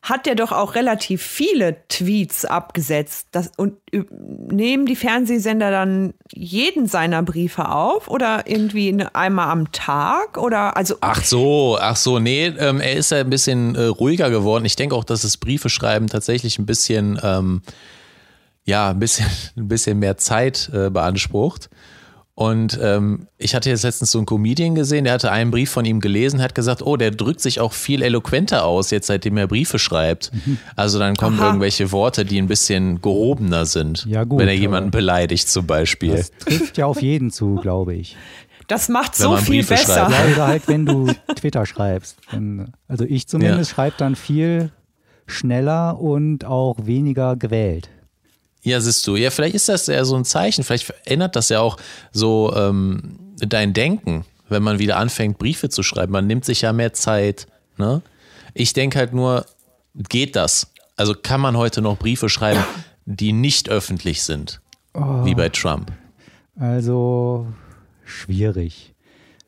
hat 0.03 0.27
der 0.27 0.35
doch 0.35 0.51
auch 0.51 0.75
relativ 0.75 1.23
viele 1.23 1.77
Tweets 1.87 2.45
abgesetzt. 2.45 3.29
Das, 3.31 3.53
und 3.57 3.75
äh, 3.93 4.03
nehmen 4.51 4.85
die 4.85 4.97
Fernsehsender 4.97 5.71
dann 5.71 6.15
jeden 6.33 6.89
seiner 6.89 7.23
Briefe 7.23 7.69
auf 7.71 8.09
oder 8.09 8.43
irgendwie 8.47 8.97
einmal 9.13 9.51
am 9.51 9.71
Tag? 9.71 10.39
Oder 10.39 10.77
also 10.77 10.97
Ach 11.01 11.23
so, 11.23 11.79
ach 11.81 11.95
so, 11.95 12.19
nee, 12.19 12.47
ähm, 12.47 12.81
er 12.81 12.95
ist 12.95 13.13
ja 13.13 13.19
ein 13.19 13.31
bisschen 13.31 13.77
äh, 13.77 13.85
ruhiger 13.85 14.29
geworden. 14.31 14.65
Ich 14.65 14.75
denke 14.75 14.97
auch, 14.97 15.05
dass 15.05 15.23
das 15.23 15.37
Briefe 15.37 15.71
schreiben 15.71 16.09
tatsächlich 16.09 16.59
ein 16.59 16.67
bisschen, 16.67 17.21
ähm, 17.23 17.63
ja, 18.65 18.91
ein 18.91 18.99
bisschen, 18.99 19.27
ein 19.57 19.69
bisschen 19.69 20.01
mehr 20.01 20.17
Zeit 20.17 20.69
äh, 20.75 20.91
beansprucht. 20.91 21.71
Und 22.35 22.79
ähm, 22.83 23.27
ich 23.37 23.55
hatte 23.55 23.69
jetzt 23.69 23.83
letztens 23.83 24.11
so 24.11 24.19
einen 24.19 24.25
Comedian 24.27 24.75
gesehen, 24.75 25.05
der 25.05 25.13
hatte 25.13 25.31
einen 25.31 25.51
Brief 25.51 25.71
von 25.71 25.85
ihm 25.85 26.01
gelesen, 26.01 26.41
hat 26.41 26.55
gesagt, 26.55 26.81
oh, 26.81 26.97
der 26.97 27.11
drückt 27.11 27.41
sich 27.41 27.61
auch 27.61 27.75
viel 27.75 28.01
eloquenter 28.03 28.65
aus, 28.65 28.91
jetzt 28.91 29.09
seitdem 29.09 29.37
er 29.37 29.47
Briefe 29.47 29.79
schreibt. 29.79 30.33
Also 30.75 30.99
dann 30.99 31.15
kommen 31.17 31.39
Aha. 31.39 31.49
irgendwelche 31.49 31.93
Worte, 31.93 32.25
die 32.25 32.41
ein 32.41 32.47
bisschen 32.49 33.03
gehobener 33.03 33.67
sind. 33.67 34.07
Ja, 34.07 34.25
gut, 34.25 34.41
Wenn 34.41 34.49
er 34.49 34.55
jemanden 34.57 34.91
beleidigt 34.91 35.49
zum 35.51 35.67
Beispiel. 35.67 36.17
Das 36.17 36.31
trifft 36.39 36.79
ja 36.79 36.87
auf 36.87 37.03
jeden 37.03 37.31
zu, 37.31 37.57
glaube 37.57 37.95
ich. 37.95 38.17
das 38.67 38.89
macht 38.89 39.19
Wenn 39.21 39.25
so 39.25 39.37
viel 39.37 39.57
Briefe 39.57 39.75
besser. 39.75 40.07
schreibt. 40.09 40.11
Ja, 40.13 40.33
oder 40.35 40.47
halt, 40.47 40.69
wenn 40.69 40.87
du 40.87 41.13
Twitter 41.37 41.67
schreibst. 41.67 42.17
Also 42.89 43.05
ich 43.05 43.29
zumindest 43.29 43.73
schreibe 43.73 43.97
dann 43.99 44.17
viel 44.17 44.71
schneller 45.27 46.01
und 46.01 46.47
auch 46.47 46.77
weniger 46.87 47.37
gewählt. 47.37 47.91
Ja, 48.63 48.81
siehst 48.81 49.07
du. 49.07 49.17
Ja, 49.17 49.31
vielleicht 49.31 49.55
ist 49.55 49.69
das 49.69 49.87
ja 49.89 50.05
so 50.05 50.17
ein 50.17 50.25
Zeichen. 50.25 50.63
Vielleicht 50.63 50.85
verändert 50.85 51.37
das 51.37 51.49
ja 51.49 51.61
auch 51.61 51.77
so 52.13 52.55
ähm, 52.57 53.19
dein 53.39 53.73
Denken, 53.73 54.25
wenn 54.49 54.63
man 54.63 54.79
wieder 54.79 54.97
anfängt, 54.99 55.39
Briefe 55.39 55.69
zu 55.69 55.83
schreiben. 55.83 56.13
Man 56.13 56.27
nimmt 56.27 56.45
sich 56.45 56.61
ja 56.61 56.73
mehr 56.73 56.93
Zeit. 56.93 57.49
Ne? 57.77 58.03
Ich 58.55 58.73
denke 58.73 58.99
halt 58.99 59.13
nur, 59.13 59.47
geht 59.95 60.37
das? 60.37 60.73
Also 60.97 61.15
kann 61.21 61.41
man 61.41 61.57
heute 61.57 61.83
noch 61.83 61.99
Briefe 61.99 62.29
schreiben, 62.29 62.63
die 63.05 63.33
nicht 63.33 63.69
öffentlich 63.69 64.23
sind, 64.23 64.61
oh. 64.95 65.25
wie 65.25 65.35
bei 65.35 65.49
Trump? 65.49 65.91
Also 66.57 67.47
schwierig. 68.05 68.95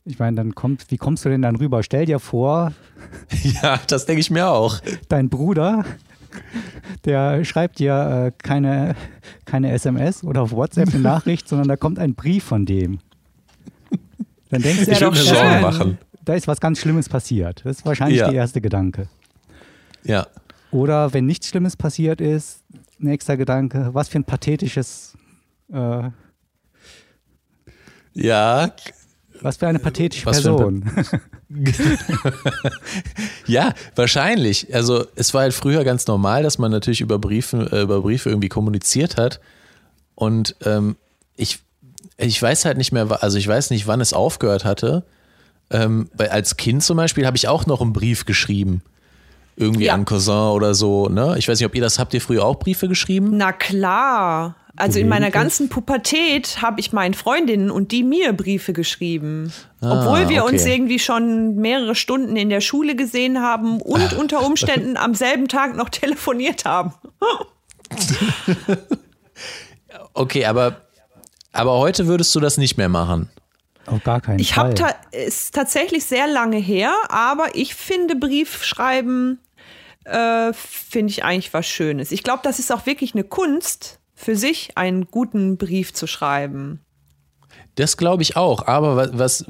Ich 0.07 0.19
meine, 0.19 0.37
dann 0.37 0.55
kommt, 0.55 0.91
wie 0.91 0.99
kommst 0.99 1.25
du 1.25 1.29
denn 1.29 1.43
dann 1.43 1.57
rüber? 1.57 1.83
Stell 1.83 2.07
dir 2.07 2.19
vor. 2.19 2.73
Ja, 3.63 3.79
das 3.87 4.07
denke 4.07 4.21
ich 4.21 4.31
mir 4.31 4.49
auch. 4.49 4.81
Dein 5.09 5.29
Bruder, 5.29 5.85
der 7.05 7.45
schreibt 7.45 7.79
dir 7.79 8.27
äh, 8.27 8.33
keine, 8.43 8.95
keine 9.45 9.73
SMS 9.73 10.25
oder 10.25 10.43
auf 10.43 10.53
WhatsApp 10.53 10.93
eine 10.93 11.03
Nachricht, 11.03 11.49
sondern 11.49 11.69
da 11.69 11.77
kommt 11.77 11.99
ein 11.99 12.15
Brief 12.15 12.45
von 12.45 12.67
dem. 12.67 12.99
Dann 14.51 14.63
denkst 14.63 14.85
du, 14.85 14.93
ich 14.93 15.01
würde 15.01 15.17
mir 15.17 15.23
Sorgen 15.23 15.61
machen. 15.61 15.99
Da 16.25 16.35
ist 16.35 16.47
was 16.47 16.61
ganz 16.61 16.79
Schlimmes 16.79 17.09
passiert. 17.09 17.63
Das 17.65 17.79
ist 17.79 17.87
wahrscheinlich 17.87 18.21
ja. 18.21 18.29
der 18.29 18.37
erste 18.37 18.61
Gedanke. 18.61 19.09
Ja. 20.05 20.27
Oder 20.71 21.13
wenn 21.13 21.27
nichts 21.27 21.49
Schlimmes 21.49 21.77
passiert 21.77 22.21
ist, 22.21 22.63
nächster 22.99 23.37
Gedanke, 23.37 23.91
was 23.93 24.09
für 24.09 24.19
ein 24.19 24.25
pathetisches. 24.25 25.17
Äh, 25.73 26.11
ja. 28.15 28.73
Was 29.41 29.57
für 29.59 29.67
eine 29.67 29.79
pathetische 29.79 30.27
was 30.27 30.43
Person. 30.43 30.85
ja, 33.47 33.75
wahrscheinlich. 33.95 34.75
Also 34.75 35.07
es 35.17 35.35
war 35.35 35.43
halt 35.43 35.55
früher 35.55 35.85
ganz 35.85 36.07
normal, 36.07 36.43
dass 36.43 36.59
man 36.59 36.71
natürlich 36.71 37.01
über 37.01 37.19
Briefe, 37.19 37.69
äh, 37.73 37.83
über 37.83 38.01
Briefe 38.01 38.31
irgendwie 38.31 38.49
kommuniziert 38.49 39.17
hat. 39.17 39.41
Und 40.15 40.57
ähm, 40.65 40.97
ich, 41.37 41.61
ich 42.17 42.41
weiß 42.41 42.65
halt 42.65 42.79
nicht 42.79 42.93
mehr, 42.93 43.23
also 43.23 43.37
ich 43.37 43.47
weiß 43.47 43.71
nicht, 43.71 43.87
wann 43.87 44.01
es 44.01 44.13
aufgehört 44.13 44.65
hatte. 44.65 45.05
Ähm, 45.71 46.09
als 46.19 46.57
Kind 46.57 46.83
zum 46.83 46.97
Beispiel 46.97 47.27
habe 47.27 47.37
ich 47.37 47.49
auch 47.49 47.67
noch 47.67 47.81
einen 47.81 47.93
Brief 47.93 48.25
geschrieben 48.27 48.83
irgendwie 49.57 49.85
ja. 49.85 49.95
an 49.95 50.05
Cousin 50.05 50.51
oder 50.51 50.75
so, 50.75 51.09
ne? 51.09 51.37
Ich 51.39 51.49
weiß 51.49 51.59
nicht, 51.59 51.67
ob 51.67 51.75
ihr 51.75 51.81
das 51.81 51.99
habt 51.99 52.15
ihr 52.15 52.21
früher 52.21 52.45
auch 52.45 52.59
Briefe 52.59 52.89
geschrieben? 52.89 53.37
Na 53.37 53.53
klar. 53.53 54.57
Also 54.77 54.99
in 54.99 55.09
meiner 55.09 55.31
ganzen 55.31 55.69
Pubertät 55.69 56.61
habe 56.61 56.81
ich 56.81 56.93
meinen 56.93 57.15
Freundinnen 57.15 57.71
und 57.71 57.93
die 57.93 58.03
mir 58.03 58.33
Briefe 58.33 58.73
geschrieben. 58.73 59.53
Ah, 59.81 60.01
Obwohl 60.01 60.29
wir 60.29 60.43
okay. 60.43 60.53
uns 60.53 60.67
irgendwie 60.67 60.99
schon 60.99 61.55
mehrere 61.57 61.95
Stunden 61.95 62.35
in 62.35 62.49
der 62.49 62.61
Schule 62.61 62.97
gesehen 62.97 63.41
haben 63.41 63.81
und 63.81 64.15
unter 64.15 64.45
Umständen 64.45 64.97
am 64.97 65.15
selben 65.15 65.47
Tag 65.47 65.77
noch 65.77 65.91
telefoniert 65.91 66.65
haben. 66.65 66.93
okay, 70.15 70.45
aber, 70.45 70.81
aber 71.53 71.79
heute 71.79 72.09
würdest 72.09 72.35
du 72.35 72.41
das 72.41 72.57
nicht 72.57 72.77
mehr 72.77 72.89
machen. 72.89 73.31
Auf 73.87 74.03
gar 74.03 74.21
keinen 74.21 74.41
ich 74.41 74.55
Fall. 74.55 74.73
Ich 74.73 74.83
habe 74.83 74.93
ta 74.93 75.17
ist 75.17 75.55
tatsächlich 75.55 76.05
sehr 76.05 76.27
lange 76.27 76.57
her, 76.57 76.93
aber 77.11 77.55
ich 77.55 77.77
finde 77.77 78.17
Briefschreiben 78.17 79.39
äh, 80.05 80.53
finde 80.53 81.11
ich 81.11 81.23
eigentlich 81.23 81.55
was 81.55 81.67
Schönes. 81.67 82.11
Ich 82.11 82.25
glaube, 82.25 82.41
das 82.43 82.59
ist 82.59 82.73
auch 82.73 82.87
wirklich 82.87 83.15
eine 83.15 83.25
Kunst 83.25 84.01
für 84.25 84.37
sich, 84.37 84.77
einen 84.77 85.07
guten 85.07 85.59
Brief 85.59 85.93
zu 85.93 86.07
schreiben. 86.07 86.81
Das 87.75 87.97
glaube 87.97 88.23
ich 88.23 88.37
auch, 88.37 88.67
aber 88.67 89.17
was, 89.19 89.45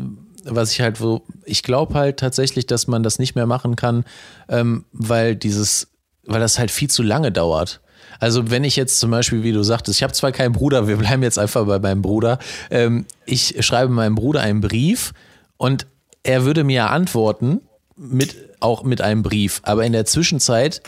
was 0.44 0.72
ich 0.72 0.80
halt 0.80 0.96
so, 0.96 1.22
ich 1.44 1.62
glaube 1.62 1.94
halt 1.94 2.18
tatsächlich, 2.18 2.66
dass 2.66 2.86
man 2.86 3.02
das 3.02 3.18
nicht 3.18 3.34
mehr 3.34 3.46
machen 3.46 3.76
kann, 3.76 4.04
ähm, 4.48 4.84
weil 4.92 5.36
dieses, 5.36 5.88
weil 6.26 6.40
das 6.40 6.58
halt 6.58 6.70
viel 6.70 6.90
zu 6.90 7.02
lange 7.02 7.30
dauert. 7.32 7.80
Also 8.20 8.50
wenn 8.50 8.64
ich 8.64 8.76
jetzt 8.76 8.98
zum 8.98 9.10
Beispiel, 9.10 9.42
wie 9.42 9.52
du 9.52 9.62
sagtest, 9.62 9.98
ich 9.98 10.02
habe 10.02 10.12
zwar 10.12 10.32
keinen 10.32 10.52
Bruder, 10.52 10.88
wir 10.88 10.96
bleiben 10.96 11.22
jetzt 11.22 11.38
einfach 11.38 11.66
bei 11.66 11.78
meinem 11.78 12.02
Bruder, 12.02 12.38
ähm, 12.70 13.06
ich 13.26 13.64
schreibe 13.64 13.92
meinem 13.92 14.14
Bruder 14.14 14.40
einen 14.40 14.60
Brief 14.60 15.12
und 15.56 15.86
er 16.22 16.44
würde 16.44 16.64
mir 16.64 16.90
antworten 16.90 17.60
mit 17.96 18.36
auch 18.60 18.82
mit 18.82 19.00
einem 19.00 19.22
Brief. 19.22 19.60
Aber 19.62 19.84
in 19.84 19.92
der 19.92 20.06
Zwischenzeit 20.06 20.82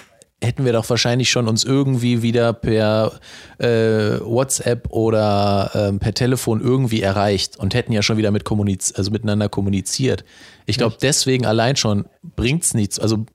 hätten 0.47 0.65
wir 0.65 0.73
doch 0.73 0.89
wahrscheinlich 0.89 1.29
schon 1.31 1.49
uns 1.49 1.65
irgendwie 1.65 2.23
wieder 2.23 2.53
per 2.53 3.13
äh, 3.59 4.21
WhatsApp 4.21 4.89
oder 4.91 5.71
äh, 5.75 5.99
per 5.99 6.15
Telefon 6.15 6.61
irgendwie 6.61 7.03
erreicht 7.03 7.59
und 7.59 7.75
hätten 7.75 7.93
ja 7.93 8.03
schon 8.03 8.17
wieder 8.17 8.31
mit 8.31 8.45
kommuniz 8.45 8.95
also 8.97 9.11
miteinander 9.11 9.49
kommuniziert. 9.49 10.25
Ich 10.65 10.79
glaube, 10.79 10.97
deswegen 11.01 11.47
allein 11.47 11.77
schon 11.77 12.07
bringt 12.37 12.65
es 12.65 12.75
nichts. 12.75 12.99
Also 12.99 13.27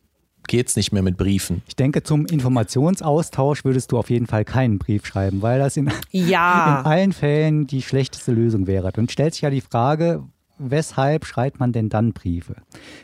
geht 0.48 0.68
es 0.68 0.76
nicht 0.76 0.92
mehr 0.92 1.04
mit 1.04 1.18
Briefen. 1.18 1.62
Ich 1.68 1.76
denke, 1.76 2.04
zum 2.04 2.26
Informationsaustausch 2.26 3.64
würdest 3.64 3.92
du 3.92 3.98
auf 3.98 4.10
jeden 4.10 4.28
Fall 4.28 4.44
keinen 4.44 4.80
Brief 4.80 5.06
schreiben, 5.06 5.42
weil 5.42 5.60
das 5.60 5.78
in, 5.78 5.90
ja. 6.12 6.80
in 6.82 6.86
allen 6.86 7.14
Fällen 7.14 7.68
die 7.68 7.82
schlechteste 7.82 8.32
Lösung 8.32 8.68
wäre. 8.68 8.92
Und 8.98 9.12
stellt 9.12 9.34
sich 9.34 9.44
ja 9.44 9.50
die 9.50 9.62
Frage, 9.62 10.24
weshalb 10.70 11.26
schreibt 11.26 11.60
man 11.60 11.72
denn 11.72 11.90
dann 11.90 12.14
Briefe? 12.14 12.56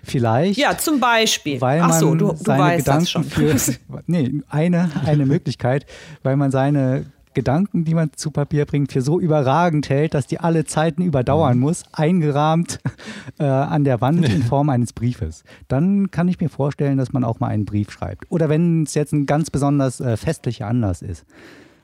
Vielleicht. 0.04 0.58
Ja, 0.58 0.78
zum 0.78 1.00
Beispiel. 1.00 1.60
Weil 1.62 1.82
man 1.82 1.92
Ach 1.92 2.00
so, 2.00 2.16
du, 2.16 2.30
du 2.30 2.36
seine 2.36 2.64
weißt 2.64 2.86
Gedanken 2.86 3.04
das 3.04 3.12
schon. 3.12 3.24
Für, 3.24 3.56
nee, 4.08 4.42
eine, 4.50 4.90
eine 5.06 5.26
Möglichkeit, 5.26 5.86
weil 6.24 6.36
man 6.36 6.52
seine 6.52 7.06
Gedanken, 7.38 7.86
die 7.86 7.94
man 7.94 8.10
zu 8.16 8.32
Papier 8.32 8.66
bringt, 8.66 8.92
für 8.92 9.02
so 9.02 9.20
überragend 9.20 9.90
hält, 9.90 10.16
dass 10.16 10.26
die 10.26 10.40
alle 10.40 10.66
Zeiten 10.66 11.04
überdauern 11.04 11.58
mhm. 11.58 11.62
muss, 11.62 11.84
eingerahmt 11.92 12.80
äh, 13.40 13.44
an 13.44 13.84
der 13.84 14.02
Wand 14.02 14.28
in 14.28 14.42
Form 14.50 14.70
eines 14.70 14.92
Briefes. 14.92 15.44
Dann 15.68 16.10
kann 16.10 16.28
ich 16.28 16.40
mir 16.40 16.50
vorstellen, 16.50 16.98
dass 16.98 17.14
man 17.14 17.24
auch 17.24 17.40
mal 17.40 17.50
einen 17.50 17.66
Brief 17.66 17.92
schreibt. 17.92 18.26
Oder 18.32 18.50
wenn 18.50 18.84
es 18.84 18.96
jetzt 18.96 19.14
ein 19.14 19.28
ganz 19.28 19.52
besonders 19.52 20.00
äh, 20.00 20.18
festlicher 20.18 20.66
Anlass 20.66 21.04
ist. 21.04 21.26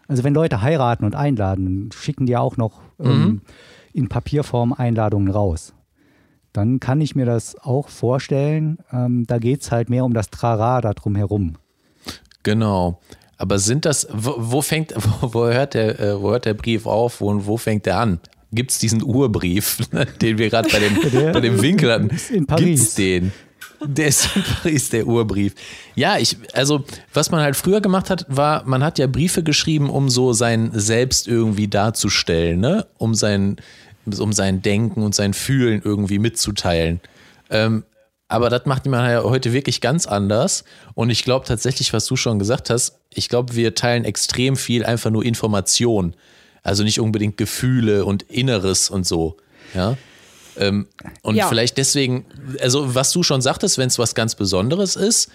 Also 0.07 0.23
wenn 0.23 0.33
Leute 0.33 0.63
heiraten 0.63 1.05
und 1.05 1.15
einladen, 1.15 1.91
schicken 1.93 2.25
die 2.25 2.35
auch 2.35 2.57
noch 2.57 2.81
ähm, 2.99 3.21
mhm 3.21 3.41
in 3.93 4.09
Papierform 4.09 4.73
Einladungen 4.73 5.31
raus. 5.31 5.73
Dann 6.51 6.79
kann 6.79 7.01
ich 7.01 7.15
mir 7.15 7.25
das 7.25 7.55
auch 7.63 7.89
vorstellen. 7.89 8.77
Ähm, 8.91 9.25
da 9.27 9.39
geht 9.39 9.61
es 9.61 9.71
halt 9.71 9.89
mehr 9.89 10.05
um 10.05 10.13
das 10.13 10.29
Trara 10.29 10.81
da 10.81 10.93
drum 10.93 11.15
herum. 11.15 11.55
Genau. 12.43 12.99
Aber 13.37 13.57
sind 13.57 13.85
das, 13.85 14.07
wo, 14.11 14.35
wo 14.37 14.61
fängt, 14.61 14.93
wo, 15.21 15.33
wo, 15.33 15.45
hört 15.45 15.73
der, 15.73 15.99
äh, 15.99 16.21
wo 16.21 16.31
hört 16.31 16.45
der 16.45 16.53
Brief 16.53 16.85
auf 16.85 17.21
und 17.21 17.47
wo 17.47 17.57
fängt 17.57 17.85
der 17.85 17.97
an? 17.97 18.19
Gibt 18.51 18.69
es 18.69 18.77
diesen 18.77 19.01
Urbrief, 19.01 19.79
den 20.21 20.37
wir 20.37 20.49
gerade 20.49 20.69
bei 20.69 20.79
dem, 20.79 21.31
bei 21.33 21.41
dem 21.41 21.61
Winkel 21.61 21.91
hatten? 21.91 22.11
In 22.31 22.45
Paris. 22.45 22.65
Gibt's 22.65 22.95
den? 22.95 23.31
Der 23.85 24.07
ist 24.07 24.29
in 24.35 24.43
Paris, 24.43 24.89
der 24.91 25.07
Urbrief. 25.07 25.55
Ja, 25.95 26.17
ich, 26.17 26.37
also, 26.53 26.85
was 27.13 27.31
man 27.31 27.41
halt 27.41 27.55
früher 27.55 27.81
gemacht 27.81 28.09
hat, 28.09 28.25
war, 28.29 28.63
man 28.65 28.83
hat 28.83 28.97
ja 28.97 29.07
Briefe 29.07 29.43
geschrieben, 29.43 29.89
um 29.89 30.09
so 30.09 30.31
sein 30.31 30.71
Selbst 30.73 31.27
irgendwie 31.27 31.67
darzustellen, 31.67 32.59
ne? 32.59 32.85
Um 32.97 33.13
sein, 33.13 33.57
um 34.05 34.33
sein 34.33 34.61
Denken 34.61 35.03
und 35.03 35.15
sein 35.15 35.33
Fühlen 35.33 35.81
irgendwie 35.83 36.19
mitzuteilen. 36.19 36.99
Ähm, 37.49 37.83
aber 38.27 38.49
das 38.49 38.65
macht 38.65 38.85
man 38.85 39.09
ja 39.09 39.23
heute 39.23 39.53
wirklich 39.53 39.79
ganz 39.79 40.07
anders. 40.07 40.63
Und 40.95 41.09
ich 41.09 41.23
glaube 41.23 41.45
tatsächlich, 41.45 41.93
was 41.93 42.05
du 42.05 42.15
schon 42.15 42.39
gesagt 42.39 42.69
hast, 42.69 42.97
ich 43.13 43.29
glaube, 43.29 43.55
wir 43.55 43.75
teilen 43.75 44.05
extrem 44.05 44.55
viel 44.55 44.85
einfach 44.85 45.11
nur 45.11 45.23
Information. 45.23 46.15
Also 46.63 46.83
nicht 46.83 46.99
unbedingt 46.99 47.37
Gefühle 47.37 48.05
und 48.05 48.23
Inneres 48.23 48.89
und 48.89 49.05
so. 49.05 49.37
Ja. 49.75 49.97
Ähm, 50.57 50.87
und 51.21 51.35
ja. 51.35 51.47
vielleicht 51.47 51.77
deswegen, 51.77 52.25
also 52.59 52.95
was 52.95 53.11
du 53.11 53.21
schon 53.23 53.41
sagtest, 53.41 53.77
wenn 53.77 53.87
es 53.87 53.99
was 53.99 54.15
ganz 54.15 54.35
Besonderes 54.35 54.95
ist, 54.95 55.29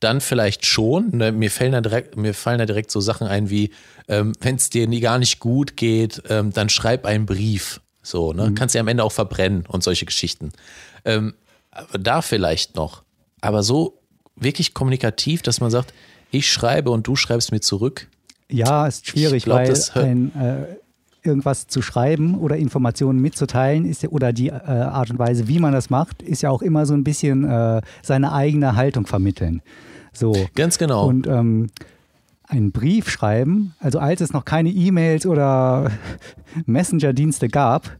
dann 0.00 0.20
vielleicht 0.20 0.66
schon. 0.66 1.10
Ne, 1.12 1.32
mir, 1.32 1.50
fallen 1.50 1.72
da 1.72 1.80
direkt, 1.80 2.16
mir 2.16 2.34
fallen 2.34 2.58
da 2.58 2.66
direkt 2.66 2.90
so 2.90 3.00
Sachen 3.00 3.28
ein 3.28 3.50
wie, 3.50 3.70
ähm, 4.08 4.32
wenn 4.40 4.56
es 4.56 4.68
dir 4.68 4.86
nie 4.88 5.00
gar 5.00 5.18
nicht 5.18 5.38
gut 5.38 5.76
geht, 5.76 6.22
ähm, 6.28 6.52
dann 6.52 6.68
schreib 6.68 7.06
einen 7.06 7.26
Brief 7.26 7.80
so, 8.02 8.32
ne? 8.32 8.50
Mhm. 8.50 8.54
Kannst 8.54 8.74
du 8.74 8.78
ja 8.78 8.80
am 8.80 8.88
Ende 8.88 9.04
auch 9.04 9.12
verbrennen 9.12 9.64
und 9.66 9.82
solche 9.82 10.06
Geschichten. 10.06 10.52
Ähm, 11.04 11.34
da 11.98 12.22
vielleicht 12.22 12.76
noch. 12.76 13.02
Aber 13.40 13.62
so 13.62 13.98
wirklich 14.36 14.74
kommunikativ, 14.74 15.42
dass 15.42 15.60
man 15.60 15.70
sagt, 15.70 15.92
ich 16.30 16.50
schreibe 16.50 16.90
und 16.90 17.06
du 17.06 17.16
schreibst 17.16 17.52
mir 17.52 17.60
zurück. 17.60 18.08
Ja, 18.48 18.86
ist 18.86 19.06
schwierig, 19.06 19.44
glaub, 19.44 19.58
weil 19.58 19.74
ein, 19.94 20.34
äh, 20.34 20.76
irgendwas 21.26 21.68
zu 21.68 21.82
schreiben 21.82 22.38
oder 22.38 22.56
Informationen 22.56 23.20
mitzuteilen 23.20 23.84
ist 23.84 24.02
ja, 24.02 24.08
oder 24.10 24.32
die 24.32 24.48
äh, 24.48 24.52
Art 24.52 25.10
und 25.10 25.18
Weise, 25.18 25.48
wie 25.48 25.58
man 25.58 25.72
das 25.72 25.90
macht, 25.90 26.22
ist 26.22 26.42
ja 26.42 26.50
auch 26.50 26.62
immer 26.62 26.84
so 26.86 26.94
ein 26.94 27.04
bisschen 27.04 27.44
äh, 27.48 27.80
seine 28.02 28.32
eigene 28.32 28.76
Haltung 28.76 29.06
vermitteln. 29.06 29.62
So. 30.12 30.34
Ganz 30.54 30.78
genau. 30.78 31.06
Und 31.06 31.26
ähm, 31.26 31.70
einen 32.52 32.70
Brief 32.70 33.08
schreiben, 33.08 33.74
also 33.80 33.98
als 33.98 34.20
es 34.20 34.32
noch 34.32 34.44
keine 34.44 34.68
E-Mails 34.68 35.26
oder 35.26 35.90
Messenger-Dienste 36.66 37.48
gab, 37.48 37.98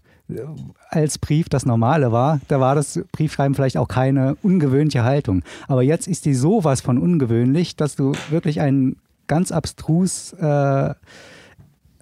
als 0.91 1.19
Brief 1.19 1.49
das 1.49 1.67
Normale 1.67 2.13
war, 2.13 2.41
da 2.49 2.61
war 2.61 2.75
das 2.75 3.01
Briefschreiben 3.13 3.55
vielleicht 3.55 3.77
auch 3.77 3.89
keine 3.89 4.37
ungewöhnliche 4.43 5.05
Haltung. 5.05 5.43
Aber 5.69 5.83
jetzt 5.83 6.07
ist 6.07 6.27
die 6.27 6.35
sowas 6.35 6.81
von 6.81 6.99
ungewöhnlich, 6.99 7.77
dass 7.77 7.97
du 7.97 8.13
wirklich 8.31 8.61
ein 8.61 8.97
ganz 9.27 9.53
abstrus 9.53 10.33
äh, 10.35 10.95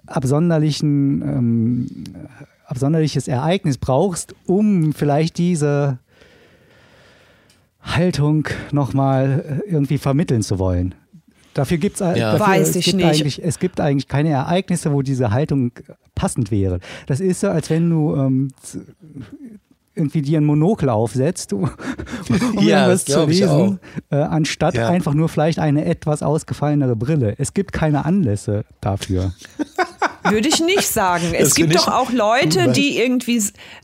absonderlichen, 0.05 1.21
ähm, 1.21 1.87
absonderliches 2.65 3.27
Ereignis 3.27 3.77
brauchst, 3.77 4.35
um 4.45 4.93
vielleicht 4.93 5.37
diese 5.37 5.99
Haltung 7.81 8.47
nochmal 8.71 9.61
irgendwie 9.67 9.97
vermitteln 9.97 10.41
zu 10.41 10.59
wollen 10.59 10.95
Dafür 11.53 11.77
gibt 11.77 11.99
ja. 11.99 12.13
dafür, 12.13 12.39
Weiß 12.39 12.69
es 12.69 12.75
ich 12.75 12.93
nicht. 12.93 13.39
es 13.39 13.59
gibt 13.59 13.79
eigentlich 13.79 14.07
keine 14.07 14.29
Ereignisse, 14.29 14.93
wo 14.93 15.01
diese 15.01 15.31
Haltung 15.31 15.71
passend 16.15 16.51
wäre. 16.51 16.79
Das 17.07 17.19
ist 17.19 17.41
so, 17.41 17.49
als 17.49 17.69
wenn 17.69 17.89
du 17.89 18.15
ähm, 18.15 18.47
irgendwie 19.95 20.21
dir 20.21 20.39
ein 20.39 20.45
Monokel 20.45 20.89
aufsetzt, 20.89 21.53
um, 21.53 21.63
um 21.63 22.65
ja, 22.65 22.87
irgendwas 22.87 23.05
zu 23.05 23.25
lesen, 23.25 23.79
äh, 24.09 24.15
anstatt 24.15 24.75
ja. 24.75 24.87
einfach 24.87 25.13
nur 25.13 25.29
vielleicht 25.29 25.59
eine 25.59 25.85
etwas 25.85 26.23
ausgefallenere 26.23 26.95
Brille. 26.95 27.35
Es 27.37 27.53
gibt 27.53 27.73
keine 27.73 28.05
Anlässe 28.05 28.63
dafür. 28.79 29.33
Würde 30.23 30.47
ich 30.47 30.59
nicht 30.59 30.87
sagen. 30.87 31.33
Es 31.33 31.55
gibt 31.55 31.75
doch 31.75 31.87
auch 31.87 32.11
Leute, 32.11 32.71
die 32.71 32.97
irgendwie 32.97 33.41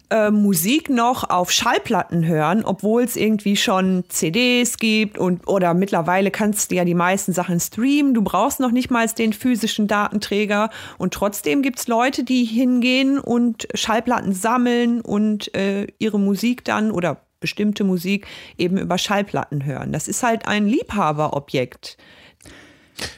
äh, 0.09 0.29
Musik 0.29 0.89
noch 0.89 1.29
auf 1.29 1.51
Schallplatten 1.51 2.25
hören, 2.25 2.63
obwohl 2.63 3.03
es 3.03 3.15
irgendwie 3.15 3.55
schon 3.55 4.03
CDs 4.09 4.77
gibt 4.77 5.17
und 5.17 5.47
oder 5.47 5.73
mittlerweile 5.73 6.31
kannst 6.31 6.71
du 6.71 6.75
ja 6.75 6.85
die 6.85 6.93
meisten 6.93 7.33
Sachen 7.33 7.59
streamen. 7.59 8.13
Du 8.13 8.21
brauchst 8.21 8.59
noch 8.59 8.71
nicht 8.71 8.91
mal 8.91 9.07
den 9.07 9.33
physischen 9.33 9.87
Datenträger 9.87 10.69
und 10.97 11.13
trotzdem 11.13 11.61
gibt 11.61 11.79
es 11.79 11.87
Leute, 11.87 12.23
die 12.23 12.43
hingehen 12.43 13.19
und 13.19 13.67
Schallplatten 13.73 14.33
sammeln 14.33 15.01
und 15.01 15.53
äh, 15.55 15.87
ihre 15.97 16.19
Musik 16.19 16.63
dann 16.65 16.91
oder 16.91 17.21
bestimmte 17.39 17.83
Musik 17.83 18.27
eben 18.57 18.77
über 18.77 18.97
Schallplatten 18.97 19.65
hören. 19.65 19.91
Das 19.91 20.07
ist 20.07 20.23
halt 20.23 20.47
ein 20.47 20.67
Liebhaberobjekt. 20.67 21.97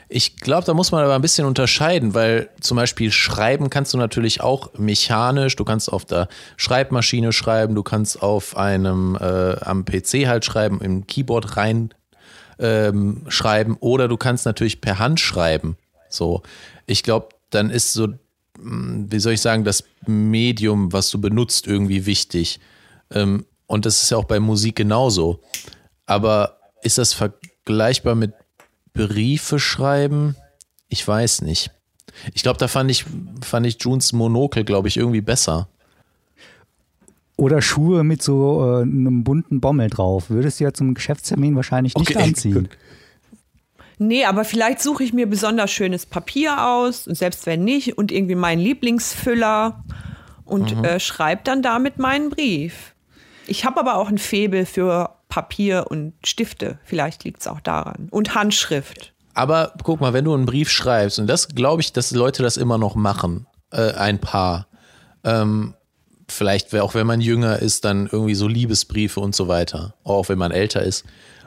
Ich 0.10 0.38
glaube, 0.38 0.66
da 0.66 0.74
muss 0.74 0.92
man 0.92 1.04
aber 1.04 1.16
ein 1.16 1.22
bisschen 1.22 1.46
unterscheiden, 1.46 2.14
weil 2.14 2.50
zum 2.60 2.76
Beispiel 2.76 3.12
schreiben 3.12 3.70
kannst 3.70 3.94
du 3.94 3.98
natürlich 3.98 4.42
auch 4.42 4.74
mechanisch. 4.78 5.56
Du 5.56 5.64
kannst 5.64 5.92
auf 5.92 6.06
der 6.06 6.28
Schreibmaschine 6.58 7.32
schreiben, 7.32 7.76
du 7.76 7.84
kannst 7.84 8.22
auf 8.22 8.58
einem 8.58 9.16
äh, 9.16 9.56
am 9.62 9.86
PC 9.86 10.28
halt 10.28 10.46
schreiben, 10.46 10.82
im 10.82 11.08
Keyboard 11.08 11.58
rein 11.58 11.94
ähm, 12.60 13.24
schreiben 13.30 13.78
oder 13.80 14.08
du 14.08 14.18
kannst 14.18 14.46
natürlich 14.46 14.82
per 14.82 15.00
Hand 15.00 15.20
schreiben. 15.20 15.78
So, 16.10 16.44
ich 16.86 17.04
glaube, 17.04 17.30
dann 17.50 17.70
ist 17.70 17.94
so, 17.94 18.10
hm, 18.58 19.08
wie 19.10 19.20
soll 19.20 19.34
ich 19.34 19.42
sagen, 19.42 19.64
das 19.64 19.84
Medium, 20.06 20.92
was 20.92 21.10
du 21.10 21.22
benutzt, 21.22 21.68
irgendwie 21.68 22.06
wichtig. 22.06 22.60
Ähm, 23.12 23.46
und 23.68 23.86
das 23.86 24.02
ist 24.02 24.10
ja 24.10 24.18
auch 24.18 24.26
bei 24.26 24.40
Musik 24.40 24.76
genauso. 24.76 25.42
Aber 26.06 26.58
ist 26.82 26.98
das 26.98 27.14
vergleichbar 27.14 28.16
mit 28.16 28.34
Briefe 28.94 29.60
schreiben, 29.60 30.36
ich 30.88 31.08
weiß 31.08 31.44
nicht. 31.44 31.72
Ich 32.34 32.44
glaube, 32.44 32.58
da 32.58 32.68
fand 32.68 32.92
ich, 32.92 33.06
fand 33.44 33.66
ich 33.66 33.82
Junes 33.82 34.14
Monokel, 34.14 34.64
glaube 34.64 34.88
ich, 34.88 34.98
irgendwie 34.98 35.22
besser. 35.22 35.70
Oder 37.38 37.62
Schuhe 37.62 38.04
mit 38.04 38.22
so 38.22 38.80
äh, 38.80 38.82
einem 38.82 39.24
bunten 39.24 39.62
Bommel 39.62 39.90
drauf. 39.90 40.30
Würdest 40.30 40.60
du 40.60 40.66
ja 40.66 40.74
zum 40.74 40.94
Geschäftstermin 40.94 41.56
wahrscheinlich 41.56 41.96
nicht 41.96 42.12
okay. 42.12 42.24
anziehen. 42.24 42.68
Nee, 43.98 44.26
aber 44.26 44.46
vielleicht 44.46 44.82
suche 44.82 45.04
ich 45.04 45.14
mir 45.14 45.28
besonders 45.28 45.72
schönes 45.72 46.06
Papier 46.06 46.66
aus, 46.68 47.04
selbst 47.04 47.46
wenn 47.46 47.64
nicht, 47.64 47.98
und 47.98 48.12
irgendwie 48.12 48.36
meinen 48.36 48.60
Lieblingsfüller 48.60 49.84
und 50.46 50.76
mhm. 50.76 50.84
äh, 50.84 51.00
schreibe 51.00 51.42
dann 51.44 51.62
damit 51.62 52.00
meinen 52.00 52.30
Brief. 52.30 52.96
Ich 53.46 53.66
habe 53.66 53.80
aber 53.80 53.96
auch 53.96 54.10
ein 54.10 54.18
Faible 54.18 54.66
für 54.66 55.19
Papier 55.30 55.86
und 55.90 56.14
Stifte. 56.26 56.80
Vielleicht 56.84 57.24
liegt 57.24 57.42
es 57.42 57.48
auch 57.48 57.62
daran. 57.62 58.10
Und 58.12 58.36
Handschrift. 58.36 59.14
Aber 59.34 59.74
guck 59.84 60.02
mal, 60.02 60.12
wenn 60.12 60.26
du 60.26 60.34
einen 60.34 60.46
Brief 60.46 60.70
schreibst, 60.70 61.20
und 61.20 61.28
das 61.28 61.48
glaube 61.50 61.82
ich, 61.82 61.94
dass 61.94 62.12
Leute 62.12 62.44
das 62.44 62.58
immer 62.58 62.78
noch 62.78 62.96
machen, 62.96 63.48
äh, 63.72 63.94
ein 63.94 64.20
paar. 64.20 64.68
Ähm, 65.24 65.76
vielleicht, 66.28 66.76
auch 66.76 66.96
wenn 66.96 67.08
man 67.08 67.22
jünger 67.22 67.60
ist, 67.60 67.86
dann 67.86 68.10
irgendwie 68.12 68.36
so 68.36 68.48
Liebesbriefe 68.48 69.20
und 69.20 69.36
so 69.36 69.48
weiter. 69.48 69.94
Auch 70.04 70.30
wenn 70.30 70.38
man 70.38 70.52
älter 70.52 70.82
ist. 70.82 71.06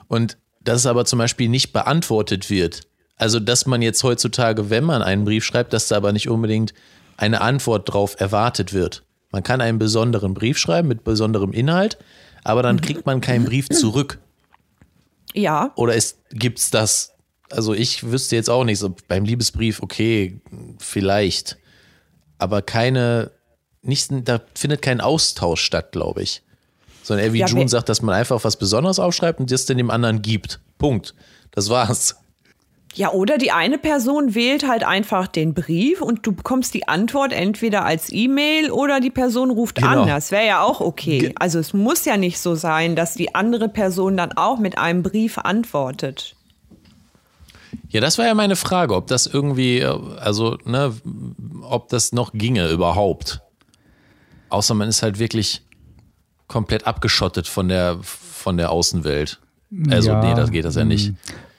Und 0.09 0.39
dass 0.61 0.79
es 0.79 0.87
aber 0.87 1.05
zum 1.05 1.19
Beispiel 1.19 1.49
nicht 1.49 1.73
beantwortet 1.73 2.49
wird. 2.51 2.83
Also, 3.17 3.41
dass 3.41 3.67
man 3.67 3.83
jetzt 3.83 4.03
heutzutage, 4.05 4.71
wenn 4.71 4.85
man 4.85 5.03
einen 5.03 5.25
Brief 5.25 5.45
schreibt, 5.45 5.73
dass 5.73 5.89
da 5.89 5.97
aber 5.97 6.13
nicht 6.13 6.29
unbedingt 6.29 6.73
eine 7.17 7.41
Antwort 7.41 7.93
drauf 7.93 8.19
erwartet 8.19 8.73
wird. 8.73 9.05
Man 9.31 9.43
kann 9.43 9.61
einen 9.61 9.79
besonderen 9.79 10.35
Brief 10.35 10.59
schreiben 10.59 10.89
mit 10.89 11.05
besonderem 11.05 11.53
Inhalt, 11.53 11.99
aber 12.45 12.63
dann 12.63 12.81
kriegt 12.81 13.07
man 13.07 13.21
keinen 13.21 13.45
Brief 13.45 13.69
zurück. 13.69 14.19
Ja. 15.35 15.73
Oder 15.77 15.99
gibt 16.31 16.59
es 16.59 16.71
das? 16.71 17.15
Also 17.51 17.75
ich 17.75 18.11
wüsste 18.11 18.37
jetzt 18.37 18.51
auch 18.51 18.65
nicht, 18.65 18.79
so 18.79 18.95
beim 19.09 19.25
Liebesbrief, 19.25 19.83
okay, 19.83 20.41
vielleicht. 20.79 21.59
Aber 22.39 22.63
keine, 22.63 23.31
nicht, 23.83 24.09
da 24.25 24.41
findet 24.55 24.83
kein 24.83 25.01
Austausch 25.01 25.63
statt, 25.63 25.93
glaube 25.93 26.23
ich. 26.23 26.43
Sondern 27.03 27.27
er 27.27 27.33
wie 27.33 27.41
ja, 27.41 27.47
June 27.47 27.69
sagt, 27.69 27.89
dass 27.89 28.01
man 28.01 28.15
einfach 28.15 28.43
was 28.45 28.57
Besonderes 28.57 28.99
aufschreibt 28.99 29.41
und 29.41 29.51
das 29.51 29.67
dann 29.67 29.77
dem 29.77 29.91
anderen 29.91 30.23
gibt. 30.23 30.61
Punkt. 30.79 31.15
Das 31.51 31.69
war's. 31.69 32.17
Ja, 32.95 33.11
oder 33.13 33.39
die 33.39 33.53
eine 33.53 33.79
Person 33.79 34.35
wählt 34.35 34.69
halt 34.69 34.85
einfach 34.85 35.27
den 35.27 35.55
Brief 35.55 36.03
und 36.03 36.27
du 36.27 36.33
bekommst 36.33 36.75
die 36.75 36.89
Antwort 36.89 37.33
entweder 37.33 37.87
als 37.87 38.13
E-Mail 38.13 38.71
oder 38.71 39.01
die 39.01 39.11
Person 39.11 39.51
ruft 39.51 39.77
genau. 39.77 40.03
an. 40.03 40.09
Das 40.09 40.31
wäre 40.31 40.47
ja 40.47 40.63
auch 40.63 40.81
okay. 40.81 41.19
Ge 41.19 41.33
also 41.39 41.59
es 41.59 41.73
muss 41.73 42.05
ja 42.05 42.19
nicht 42.19 42.39
so 42.39 42.55
sein, 42.55 42.95
dass 42.95 43.15
die 43.15 43.35
andere 43.35 43.71
Person 43.71 44.19
dann 44.19 44.33
auch 44.33 44.59
mit 44.59 44.77
einem 44.77 45.03
Brief 45.03 45.39
antwortet. 45.39 46.37
Ja, 47.89 48.03
das 48.03 48.19
war 48.19 48.27
ja 48.27 48.35
meine 48.35 48.57
Frage, 48.57 48.95
ob 48.95 49.07
das 49.07 49.27
irgendwie, 49.27 49.85
also, 49.85 50.59
ne, 50.65 50.95
ob 51.63 51.89
das 51.89 52.13
noch 52.13 52.33
ginge 52.35 52.69
überhaupt. 52.69 53.41
Außer 54.51 54.75
man 54.75 54.89
ist 54.89 55.03
halt 55.03 55.19
wirklich 55.19 55.63
komplett 56.47 56.87
abgeschottet 56.87 57.49
von 57.49 57.69
der, 57.69 57.99
von 58.03 58.59
der 58.59 58.71
Außenwelt. 58.71 59.41
Also, 59.89 60.11
ja, 60.11 60.23
nee, 60.23 60.35
das 60.35 60.51
geht 60.51 60.67
das 60.67 60.75
ja 60.75 60.85
nicht. 60.85 61.15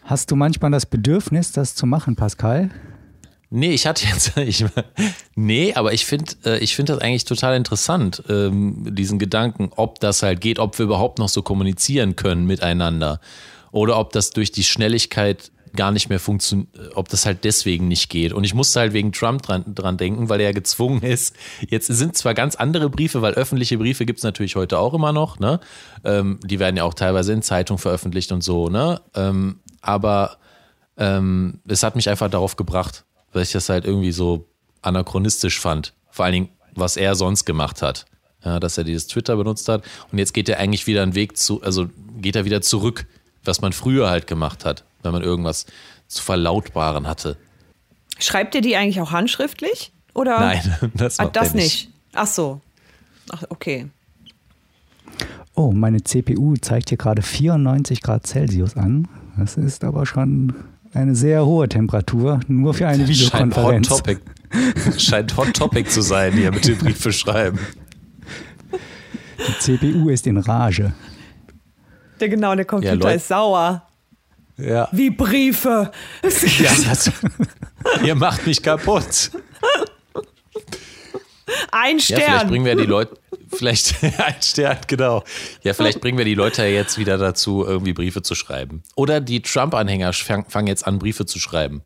Hast 0.06 0.32
du 0.32 0.36
manchmal 0.36 0.72
das 0.72 0.86
Bedürfnis, 0.86 1.52
das 1.52 1.76
zu 1.76 1.86
machen, 1.86 2.16
Pascal? 2.16 2.70
Nee, 3.50 3.72
ich 3.72 3.86
hatte 3.86 4.06
jetzt, 4.08 4.36
ich, 4.38 4.66
nee, 5.36 5.74
aber 5.76 5.94
ich 5.94 6.06
finde, 6.06 6.34
äh, 6.44 6.58
ich 6.60 6.76
finde 6.76 6.94
das 6.94 7.02
eigentlich 7.02 7.26
total 7.26 7.56
interessant, 7.56 8.24
ähm, 8.28 8.96
diesen 8.96 9.20
Gedanken, 9.20 9.70
ob 9.76 10.00
das 10.00 10.24
halt 10.24 10.42
geht, 10.42 10.60
ob 10.60 10.78
wir 10.78 10.86
überhaupt 10.86 11.20
noch 11.20 11.30
so 11.30 11.42
kommunizieren 11.42 12.16
können 12.16 12.46
miteinander 12.46 13.20
oder 13.72 14.00
ob 14.00 14.12
das 14.12 14.32
durch 14.32 14.52
die 14.52 14.64
Schnelligkeit 14.64 15.52
gar 15.76 15.92
nicht 15.92 16.10
mehr 16.10 16.20
funktioniert, 16.20 16.70
ob 16.96 17.10
das 17.10 17.26
halt 17.26 17.44
deswegen 17.44 17.88
nicht 17.88 18.10
geht. 18.10 18.34
Und 18.34 18.44
ich 18.44 18.54
musste 18.54 18.80
halt 18.80 18.94
wegen 18.94 19.12
Trump 19.12 19.42
dran, 19.42 19.64
dran 19.74 19.98
denken, 19.98 20.30
weil 20.30 20.40
er 20.40 20.48
ja 20.48 20.52
gezwungen 20.52 21.02
ist. 21.04 21.36
Jetzt 21.68 21.88
sind 21.88 22.16
zwar 22.16 22.34
ganz 22.34 22.56
andere 22.56 22.90
Briefe, 22.90 23.22
weil 23.22 23.34
öffentliche 23.34 23.78
Briefe 23.78 24.06
gibt 24.06 24.20
es 24.20 24.24
natürlich 24.24 24.56
heute 24.56 24.78
auch 24.78 24.94
immer 24.94 25.14
noch, 25.14 25.40
ne? 25.40 25.60
Ähm, 26.04 26.40
die 26.44 26.60
werden 26.60 26.78
ja 26.78 26.84
auch 26.84 26.94
teilweise 26.94 27.34
in 27.34 27.42
Zeitungen 27.42 27.80
veröffentlicht 27.80 28.32
und 28.32 28.44
so, 28.44 28.70
ne? 28.70 29.02
Ähm, 29.16 29.60
aber 29.84 30.38
ähm, 30.98 31.60
es 31.68 31.84
hat 31.84 31.96
mich 31.96 32.10
einfach 32.10 32.30
darauf 32.30 32.56
gebracht, 32.56 33.04
weil 33.32 33.44
ich 33.44 33.52
das 33.52 33.70
halt 33.70 33.86
irgendwie 33.86 34.12
so 34.12 34.48
anachronistisch 34.82 35.60
fand. 35.60 35.94
Vor 36.10 36.26
allen 36.26 36.34
Dingen, 36.34 36.50
was 36.74 36.98
er 36.98 37.14
sonst 37.16 37.46
gemacht 37.46 37.84
hat. 37.84 38.06
Ja, 38.44 38.60
dass 38.60 38.78
er 38.78 38.84
dieses 38.84 39.08
Twitter 39.08 39.38
benutzt 39.38 39.70
hat. 39.70 39.84
Und 40.12 40.18
jetzt 40.18 40.34
geht 40.34 40.50
er 40.50 40.60
eigentlich 40.60 40.86
wieder 40.86 41.02
einen 41.02 41.16
Weg 41.16 41.38
zu, 41.38 41.62
also 41.62 41.90
geht 42.18 42.36
er 42.36 42.44
wieder 42.44 42.62
zurück, 42.62 43.06
was 43.46 43.62
man 43.62 43.72
früher 43.72 44.10
halt 44.10 44.28
gemacht 44.28 44.66
hat, 44.66 44.84
wenn 45.02 45.14
man 45.14 45.22
irgendwas 45.22 45.66
zu 46.08 46.22
verlautbaren 46.22 47.08
hatte. 47.08 47.38
Schreibt 48.20 48.56
ihr 48.56 48.62
die 48.62 48.76
eigentlich 48.76 49.00
auch 49.00 49.12
handschriftlich? 49.12 49.94
Oder? 50.14 50.40
Nein, 50.40 50.92
das, 50.94 51.18
macht 51.18 51.30
Ach, 51.30 51.32
das 51.32 51.54
nicht. 51.54 51.90
Ach 52.14 52.28
so. 52.28 52.62
Ach, 53.32 53.44
okay. 53.50 53.88
Oh, 55.56 55.72
meine 55.72 56.04
CPU 56.04 56.56
zeigt 56.58 56.90
hier 56.90 56.98
gerade 56.98 57.22
94 57.22 58.02
Grad 58.02 58.28
Celsius 58.28 58.76
an. 58.76 59.08
Das 59.38 59.58
ist 59.58 59.84
aber 59.84 60.06
schon 60.06 60.54
eine 60.94 61.16
sehr 61.16 61.46
hohe 61.46 61.68
Temperatur, 61.68 62.40
nur 62.48 62.74
für 62.74 62.88
eine 62.88 63.08
Videokonferenz. 63.08 63.88
Scheint 63.90 64.00
Hot 64.00 64.06
Topic, 64.06 65.00
scheint 65.00 65.38
Hot 65.38 65.54
Topic 65.54 65.90
zu 65.90 66.02
sein, 66.02 66.34
hier 66.34 66.52
mit 66.52 66.68
dem 66.68 66.78
Briefe 66.78 67.12
schreiben. 67.12 67.60
Die 69.48 69.60
CPU 69.60 70.10
ist 70.10 70.28
in 70.28 70.38
Rage. 70.38 70.94
Der 72.20 72.30
genau, 72.30 72.56
der 72.56 72.66
Computer 72.66 73.10
ja, 73.10 73.16
ist 73.16 73.28
sauer. 73.28 73.88
Ja. 74.58 74.88
Wie 74.92 75.10
Briefe. 75.10 75.92
Ja, 76.60 76.72
das, 76.88 77.12
ihr 78.04 78.16
macht 78.16 78.46
mich 78.46 78.62
kaputt. 78.62 79.32
Ein 81.72 82.00
Stern. 82.00 82.20
Ja, 82.20 82.26
vielleicht 82.26 82.48
bringen 82.50 82.66
wir 82.66 82.76
die 82.76 82.84
Leute, 82.84 83.18
vielleicht 83.54 84.04
ein 84.04 84.42
Stern, 84.42 84.78
genau. 84.88 85.24
Ja, 85.64 85.74
vielleicht 85.74 86.02
bringen 86.02 86.18
wir 86.18 86.26
die 86.26 86.36
Leute 86.36 86.64
jetzt 86.66 86.98
wieder 86.98 87.18
dazu, 87.18 87.66
irgendwie 87.66 87.94
Briefe 87.94 88.22
zu 88.22 88.36
schreiben. 88.36 88.84
Oder 88.96 89.22
die 89.22 89.42
Trump-Anhänger 89.42 90.14
fangen 90.14 90.68
jetzt 90.68 90.86
an, 90.86 91.00
Briefe 91.00 91.26
zu 91.26 91.40
schreiben. 91.40 91.84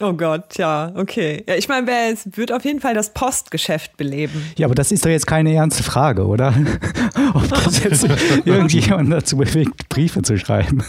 Oh 0.00 0.12
Gott, 0.12 0.56
ja, 0.58 0.92
okay. 0.94 1.42
Ja, 1.48 1.56
ich 1.56 1.68
meine, 1.68 1.90
es 2.12 2.28
wird 2.36 2.52
auf 2.52 2.64
jeden 2.64 2.80
Fall 2.80 2.94
das 2.94 3.12
Postgeschäft 3.12 3.96
beleben. 3.96 4.44
Ja, 4.56 4.66
aber 4.66 4.76
das 4.76 4.92
ist 4.92 5.04
doch 5.04 5.10
jetzt 5.10 5.26
keine 5.26 5.52
ernste 5.52 5.82
Frage, 5.82 6.24
oder? 6.24 6.54
Ob 7.34 7.48
das 7.48 7.82
jetzt 7.82 8.06
irgendjemand 8.44 9.12
dazu 9.12 9.36
bewegt, 9.38 9.88
Briefe 9.88 10.22
zu 10.22 10.38
schreiben. 10.38 10.84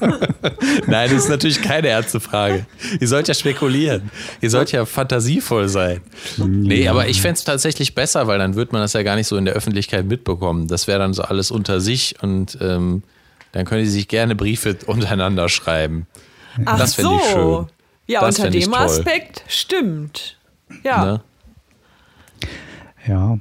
Nein, 0.86 1.10
das 1.10 1.24
ist 1.24 1.28
natürlich 1.30 1.62
keine 1.62 1.88
ernste 1.88 2.20
Frage. 2.20 2.66
Ihr 3.00 3.08
sollt 3.08 3.26
ja 3.28 3.32
spekulieren. 3.32 4.10
Ihr 4.42 4.50
sollt 4.50 4.70
ja 4.70 4.84
fantasievoll 4.84 5.68
sein. 5.68 6.02
Nee, 6.36 6.88
aber 6.88 7.08
ich 7.08 7.22
fände 7.22 7.38
es 7.38 7.44
tatsächlich 7.44 7.94
besser, 7.94 8.26
weil 8.26 8.38
dann 8.38 8.54
wird 8.54 8.70
man 8.70 8.82
das 8.82 8.92
ja 8.92 9.02
gar 9.02 9.16
nicht 9.16 9.28
so 9.28 9.38
in 9.38 9.46
der 9.46 9.54
Öffentlichkeit 9.54 10.04
mitbekommen. 10.04 10.68
Das 10.68 10.86
wäre 10.86 10.98
dann 10.98 11.14
so 11.14 11.22
alles 11.22 11.50
unter 11.50 11.80
sich 11.80 12.16
und 12.22 12.58
ähm, 12.60 13.02
dann 13.52 13.64
können 13.64 13.84
die 13.84 13.90
sich 13.90 14.08
gerne 14.08 14.34
Briefe 14.34 14.76
untereinander 14.84 15.48
schreiben. 15.48 16.06
Ach 16.66 16.78
das 16.78 16.94
fände 16.94 17.14
ich 17.16 17.30
schön. 17.30 17.66
Ja, 18.06 18.20
das 18.20 18.38
unter 18.38 18.50
dem 18.50 18.72
Aspekt 18.74 19.44
stimmt. 19.48 20.38
Ja. 20.84 21.04
Ne? 21.04 21.20
Ja. 23.06 23.38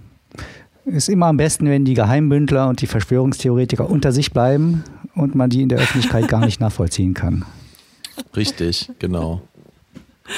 Ist 0.86 1.10
immer 1.10 1.28
am 1.28 1.38
besten, 1.38 1.68
wenn 1.68 1.86
die 1.86 1.96
Geheimbündler 1.96 2.68
und 2.68 2.82
die 2.82 2.88
Verschwörungstheoretiker 2.88 3.90
unter 3.90 4.12
sich 4.12 4.32
bleiben 4.32 4.84
und 5.16 5.34
man 5.34 5.50
die 5.50 5.62
in 5.64 5.70
der 5.70 5.80
Öffentlichkeit 5.80 6.28
gar 6.28 6.46
nicht 6.46 6.60
nachvollziehen 6.60 7.14
kann. 7.14 7.44
Richtig, 8.36 8.92
genau. 9.00 9.42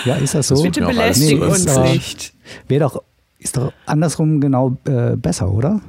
Ja, 0.06 0.16
ist 0.16 0.36
das 0.36 0.48
so? 0.48 0.56
Das 0.56 0.64
Bitte 0.64 0.86
belästigt 0.86 1.40
nee, 1.40 1.46
uns 1.46 1.78
nicht. 1.80 2.34
Wäre 2.68 2.82
doch, 2.82 3.04
ist 3.40 3.58
doch 3.58 3.74
andersrum 3.86 4.40
genau 4.40 4.78
äh, 4.86 5.16
besser, 5.16 5.52
oder? 5.52 5.82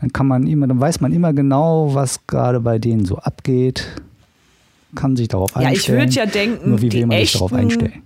Dann 0.00 0.12
kann 0.12 0.26
man 0.26 0.46
immer, 0.46 0.66
dann 0.66 0.80
weiß 0.80 1.00
man 1.00 1.12
immer 1.12 1.32
genau, 1.32 1.94
was 1.94 2.26
gerade 2.26 2.60
bei 2.60 2.78
denen 2.78 3.04
so 3.04 3.16
abgeht, 3.18 3.86
kann 4.94 5.16
sich 5.16 5.28
darauf 5.28 5.56
einstellen. 5.56 5.74
Ja, 5.74 5.80
ich 5.80 5.88
würde 5.88 6.12
ja 6.12 6.26
denken, 6.26 6.70
nur 6.70 6.82
wie 6.82 6.92
will 6.92 7.06
man 7.06 7.18
sich 7.18 7.32
darauf 7.32 7.52
einstellen? 7.52 8.02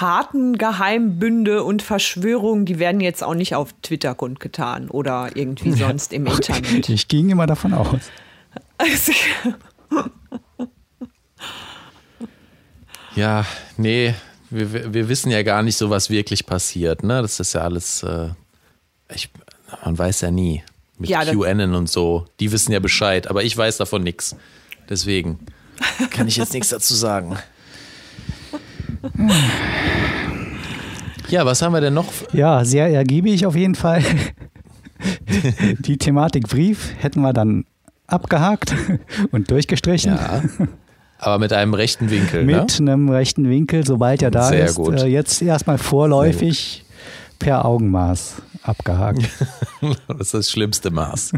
harten 0.00 0.58
Geheimbünde 0.58 1.64
und 1.64 1.82
Verschwörungen, 1.82 2.66
die 2.66 2.78
werden 2.78 3.00
jetzt 3.00 3.22
auch 3.22 3.34
nicht 3.34 3.54
auf 3.54 3.72
Twitter 3.82 4.14
kundgetan 4.14 4.90
oder 4.90 5.30
irgendwie 5.34 5.72
sonst 5.72 6.12
im 6.12 6.26
Internet. 6.26 6.88
Ich 6.88 7.08
ging 7.08 7.30
immer 7.30 7.46
davon 7.46 7.72
aus. 7.74 8.00
Also, 8.78 9.12
ja, 13.16 13.46
nee, 13.78 14.14
wir, 14.50 14.92
wir 14.92 15.08
wissen 15.08 15.30
ja 15.30 15.42
gar 15.42 15.62
nicht 15.62 15.76
so, 15.76 15.88
was 15.88 16.10
wirklich 16.10 16.46
passiert. 16.46 17.02
Ne? 17.02 17.22
Das 17.22 17.40
ist 17.40 17.54
ja 17.54 17.62
alles, 17.62 18.02
äh, 18.02 18.28
ich, 19.14 19.30
man 19.84 19.98
weiß 19.98 20.20
ja 20.22 20.30
nie. 20.30 20.62
Mit 20.98 21.10
ja, 21.10 21.24
QAnon 21.24 21.74
und 21.74 21.90
so, 21.90 22.26
die 22.40 22.52
wissen 22.52 22.72
ja 22.72 22.80
Bescheid, 22.80 23.28
aber 23.28 23.44
ich 23.44 23.54
weiß 23.54 23.76
davon 23.76 24.02
nichts. 24.02 24.34
Deswegen 24.88 25.40
kann 26.10 26.28
ich 26.28 26.36
jetzt 26.36 26.52
nichts 26.52 26.68
dazu 26.68 26.94
sagen. 26.94 27.36
Ja, 31.28 31.44
was 31.44 31.62
haben 31.62 31.72
wir 31.72 31.80
denn 31.80 31.94
noch? 31.94 32.06
Ja, 32.32 32.64
sehr 32.64 32.88
ergiebig 32.88 33.46
auf 33.46 33.56
jeden 33.56 33.74
Fall. 33.74 34.02
Die 35.80 35.98
Thematik 35.98 36.48
Brief 36.48 36.94
hätten 36.98 37.20
wir 37.20 37.32
dann 37.32 37.64
abgehakt 38.06 38.74
und 39.32 39.50
durchgestrichen. 39.50 40.14
Ja, 40.14 40.42
aber 41.18 41.38
mit 41.38 41.52
einem 41.52 41.74
rechten 41.74 42.10
Winkel. 42.10 42.44
mit 42.44 42.80
ne? 42.80 42.92
einem 42.92 43.08
rechten 43.08 43.48
Winkel, 43.48 43.86
sobald 43.86 44.22
er 44.22 44.30
da 44.30 44.48
Sehr 44.48 44.66
ist. 44.66 44.76
Gut. 44.76 45.00
Äh, 45.02 45.06
jetzt 45.06 45.42
erstmal 45.42 45.78
vorläufig 45.78 46.84
per 47.38 47.64
Augenmaß 47.64 48.42
abgehakt. 48.62 49.28
das 50.08 50.20
ist 50.20 50.34
das 50.34 50.50
schlimmste 50.50 50.90
Maß. 50.90 51.32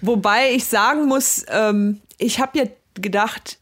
Wobei 0.00 0.52
ich 0.54 0.64
sagen 0.64 1.06
muss, 1.06 1.44
ähm, 1.48 2.00
ich 2.18 2.40
habe 2.40 2.58
ja 2.58 2.64
gedacht, 2.94 3.58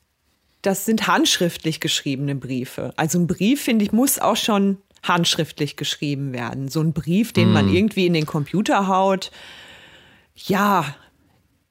das 0.65 0.87
sind 0.87 1.07
handschriftlich 1.07 1.79
geschriebene 1.79 2.35
Briefe. 2.35 2.93
Also 2.97 3.19
ein 3.19 3.27
Brief, 3.27 3.63
finde 3.63 3.85
ich, 3.85 3.93
muss 3.93 4.19
auch 4.19 4.37
schon 4.37 4.79
handschriftlich 5.03 5.77
geschrieben 5.77 6.33
werden. 6.33 6.69
So 6.69 6.81
ein 6.81 6.95
Brief, 6.95 7.33
den 7.33 7.53
man 7.53 7.67
hm. 7.67 7.75
irgendwie 7.75 8.07
in 8.07 8.15
den 8.15 8.25
Computer 8.25 8.89
haut. 8.89 9.31
Ja, 10.35 10.95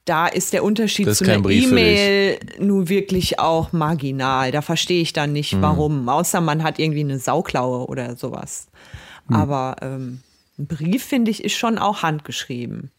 da 0.05 0.27
ist 0.27 0.53
der 0.53 0.63
Unterschied 0.63 1.07
ist 1.07 1.17
zu 1.17 1.23
einer 1.23 1.49
E-Mail 1.49 2.39
nur 2.59 2.89
wirklich 2.89 3.39
auch 3.39 3.71
marginal. 3.71 4.51
Da 4.51 4.61
verstehe 4.61 5.01
ich 5.01 5.13
dann 5.13 5.31
nicht, 5.31 5.53
mm. 5.53 5.61
warum. 5.61 6.09
Außer 6.09 6.41
man 6.41 6.61
hat 6.61 6.77
irgendwie 6.77 6.99
eine 7.01 7.19
Sauklaue 7.19 7.87
oder 7.87 8.17
sowas. 8.17 8.67
Mm. 9.29 9.33
Aber 9.33 9.77
ähm, 9.81 10.19
ein 10.59 10.67
Brief, 10.67 11.05
finde 11.05 11.31
ich, 11.31 11.43
ist 11.43 11.53
schon 11.53 11.77
auch 11.77 12.03
handgeschrieben. 12.03 12.91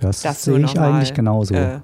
Das, 0.00 0.22
das 0.22 0.44
sehe 0.44 0.60
ich 0.60 0.78
eigentlich 0.78 1.14
genauso. 1.14 1.54
Äh, 1.54 1.80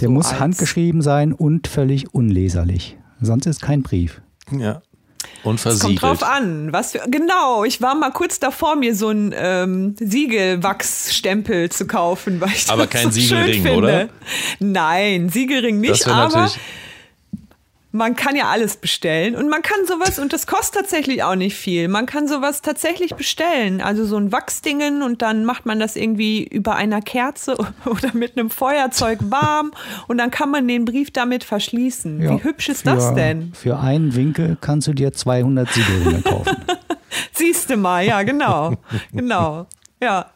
der 0.00 0.08
so 0.08 0.12
muss 0.12 0.38
handgeschrieben 0.38 1.02
sein 1.02 1.32
und 1.32 1.68
völlig 1.68 2.14
unleserlich. 2.14 2.96
Sonst 3.20 3.46
ist 3.46 3.62
kein 3.62 3.82
Brief. 3.82 4.20
Ja. 4.50 4.82
Und 5.42 5.58
versiegelt. 5.58 6.00
Kommt 6.00 6.22
drauf 6.22 6.28
an, 6.28 6.72
was 6.72 6.92
für, 6.92 7.00
genau. 7.08 7.64
Ich 7.64 7.80
war 7.80 7.94
mal 7.94 8.10
kurz 8.10 8.40
davor, 8.40 8.76
mir 8.76 8.94
so 8.94 9.08
einen 9.08 9.34
ähm, 9.36 9.94
Siegelwachsstempel 9.98 11.70
zu 11.70 11.86
kaufen, 11.86 12.40
weil 12.40 12.50
ich 12.50 12.68
aber 12.68 12.86
das 12.86 12.90
kein 12.90 13.04
so 13.04 13.20
Siegelring, 13.20 13.54
schön 13.54 13.62
finde. 13.62 13.78
oder? 13.78 14.08
Nein, 14.58 15.28
Siegelring 15.28 15.80
nicht, 15.80 16.06
aber 16.06 16.50
man 17.94 18.16
kann 18.16 18.34
ja 18.34 18.46
alles 18.48 18.76
bestellen 18.76 19.36
und 19.36 19.48
man 19.48 19.62
kann 19.62 19.86
sowas, 19.86 20.18
und 20.18 20.32
das 20.32 20.48
kostet 20.48 20.82
tatsächlich 20.82 21.22
auch 21.22 21.36
nicht 21.36 21.54
viel, 21.54 21.86
man 21.86 22.06
kann 22.06 22.26
sowas 22.26 22.60
tatsächlich 22.60 23.14
bestellen. 23.14 23.80
Also 23.80 24.04
so 24.04 24.16
ein 24.16 24.32
Wachsdingen 24.32 25.02
und 25.02 25.22
dann 25.22 25.44
macht 25.44 25.64
man 25.64 25.78
das 25.78 25.94
irgendwie 25.94 26.42
über 26.42 26.74
einer 26.74 27.00
Kerze 27.00 27.56
oder 27.84 28.12
mit 28.12 28.36
einem 28.36 28.50
Feuerzeug 28.50 29.20
warm 29.30 29.70
und 30.08 30.18
dann 30.18 30.32
kann 30.32 30.50
man 30.50 30.66
den 30.66 30.84
Brief 30.84 31.12
damit 31.12 31.44
verschließen. 31.44 32.20
Ja, 32.20 32.30
Wie 32.32 32.42
hübsch 32.42 32.68
ist 32.68 32.82
für, 32.82 32.96
das 32.96 33.14
denn? 33.14 33.52
Für 33.54 33.78
einen 33.78 34.16
Winkel 34.16 34.58
kannst 34.60 34.88
du 34.88 34.92
dir 34.92 35.12
200 35.12 35.68
Siegelringe 35.72 36.22
kaufen. 36.22 36.56
Siehst 37.32 37.70
du 37.70 37.76
mal, 37.76 38.04
ja, 38.04 38.24
genau. 38.24 38.74
genau. 39.12 39.66
Ja. 40.02 40.32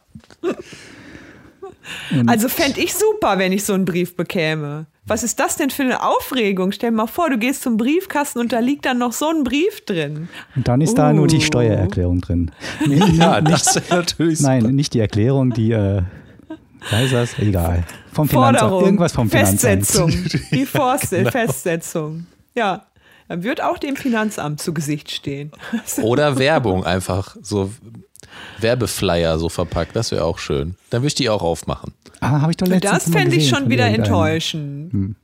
Also 2.26 2.48
fände 2.48 2.80
ich 2.80 2.94
super, 2.94 3.38
wenn 3.38 3.52
ich 3.52 3.64
so 3.64 3.72
einen 3.72 3.84
Brief 3.84 4.16
bekäme. 4.16 4.86
Was 5.06 5.22
ist 5.22 5.40
das 5.40 5.56
denn 5.56 5.70
für 5.70 5.82
eine 5.82 6.02
Aufregung? 6.02 6.70
Stell 6.72 6.90
dir 6.90 6.96
mal 6.96 7.06
vor, 7.06 7.30
du 7.30 7.38
gehst 7.38 7.62
zum 7.62 7.78
Briefkasten 7.78 8.40
und 8.40 8.52
da 8.52 8.58
liegt 8.58 8.84
dann 8.84 8.98
noch 8.98 9.12
so 9.12 9.28
ein 9.30 9.42
Brief 9.42 9.84
drin. 9.86 10.28
Und 10.54 10.68
dann 10.68 10.82
ist 10.82 10.92
uh. 10.92 10.96
da 10.96 11.12
nur 11.12 11.26
die 11.26 11.38
uh. 11.38 11.40
Steuererklärung 11.40 12.20
drin. 12.20 12.50
Nee, 12.86 13.02
ja, 13.14 13.40
das 13.40 13.76
ist 13.76 13.90
natürlich 13.90 14.40
Nein, 14.40 14.64
nicht 14.74 14.92
die 14.92 15.00
Erklärung, 15.00 15.52
die, 15.52 15.72
äh, 15.72 16.02
weiß 16.90 17.10
das? 17.10 17.38
Egal. 17.38 17.84
Vom 18.12 18.28
Finanzamt. 18.28 18.58
Forderung, 18.58 18.84
Irgendwas 18.84 19.12
vom 19.12 19.30
Finanzamt. 19.30 19.60
Festsetzung. 19.60 20.10
Die 20.52 20.66
Forst 20.66 21.10
genau. 21.10 21.30
Festsetzung. 21.30 22.26
Ja. 22.54 22.84
Dann 23.28 23.42
wird 23.42 23.62
auch 23.62 23.78
dem 23.78 23.94
Finanzamt 23.94 24.60
zu 24.60 24.72
Gesicht 24.72 25.10
stehen. 25.10 25.52
Oder 26.00 26.38
Werbung 26.38 26.84
einfach. 26.84 27.36
So 27.42 27.70
Werbeflyer 28.58 29.38
so 29.38 29.48
verpackt, 29.48 29.94
das 29.96 30.10
wäre 30.10 30.24
auch 30.24 30.38
schön. 30.38 30.74
Dann 30.90 31.02
würde 31.02 31.08
ich 31.08 31.14
die 31.14 31.28
auch 31.28 31.42
aufmachen. 31.42 31.94
Ah, 32.20 32.40
habe 32.40 32.52
ich 32.52 32.56
doch 32.56 32.66
letztens 32.66 33.04
Das 33.04 33.12
fände 33.12 33.36
ich 33.36 33.48
schon 33.48 33.68
wieder 33.70 33.86
enttäuschend. 33.86 34.92
Hm. 34.92 35.16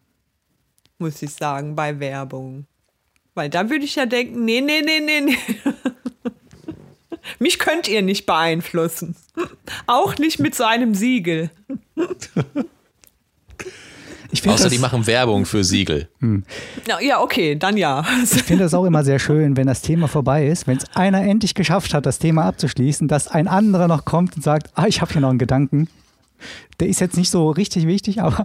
Muss 0.99 1.21
ich 1.23 1.33
sagen, 1.33 1.75
bei 1.75 1.99
Werbung. 1.99 2.67
Weil 3.35 3.51
da 3.51 3.69
würde 3.69 3.85
ich 3.85 3.97
ja 3.97 4.07
denken, 4.07 4.45
nee, 4.45 4.61
nee, 4.61 4.81
nee, 4.81 5.01
nee, 5.01 5.21
nee. 5.21 5.39
Mich 7.39 7.59
könnt 7.59 7.89
ihr 7.89 8.03
nicht 8.03 8.27
beeinflussen. 8.27 9.17
Auch 9.87 10.19
nicht 10.19 10.39
mit 10.39 10.55
so 10.55 10.65
einem 10.65 10.95
Siegel. 10.95 11.51
Außer 14.35 14.65
das, 14.65 14.73
die 14.73 14.79
machen 14.79 15.07
Werbung 15.07 15.47
für 15.47 15.65
Siegel. 15.65 16.09
Hm. 16.21 16.45
Ja, 17.01 17.21
okay, 17.21 17.57
dann 17.57 17.77
ja. 17.77 18.05
Ich 18.23 18.43
finde 18.43 18.65
das 18.65 18.75
auch 18.75 18.85
immer 18.85 19.05
sehr 19.05 19.19
schön, 19.19 19.57
wenn 19.57 19.67
das 19.67 19.83
Thema 19.83 20.09
vorbei 20.09 20.47
ist, 20.47 20.67
wenn 20.67 20.79
es 20.79 20.85
einer 20.95 21.23
endlich 21.23 21.55
geschafft 21.55 21.95
hat, 21.95 22.07
das 22.07 22.19
Thema 22.19 22.45
abzuschließen, 22.45 23.09
dass 23.09 23.29
ein 23.29 23.49
anderer 23.49 23.89
noch 23.89 24.05
kommt 24.05 24.37
und 24.37 24.43
sagt, 24.43 24.71
ah, 24.75 24.87
ich 24.87 25.01
habe 25.01 25.13
hier 25.13 25.21
noch 25.21 25.31
einen 25.31 25.39
Gedanken. 25.39 25.89
Der 26.81 26.89
ist 26.89 27.01
jetzt 27.01 27.17
nicht 27.17 27.31
so 27.31 27.51
richtig 27.51 27.87
wichtig, 27.87 28.21
aber, 28.21 28.45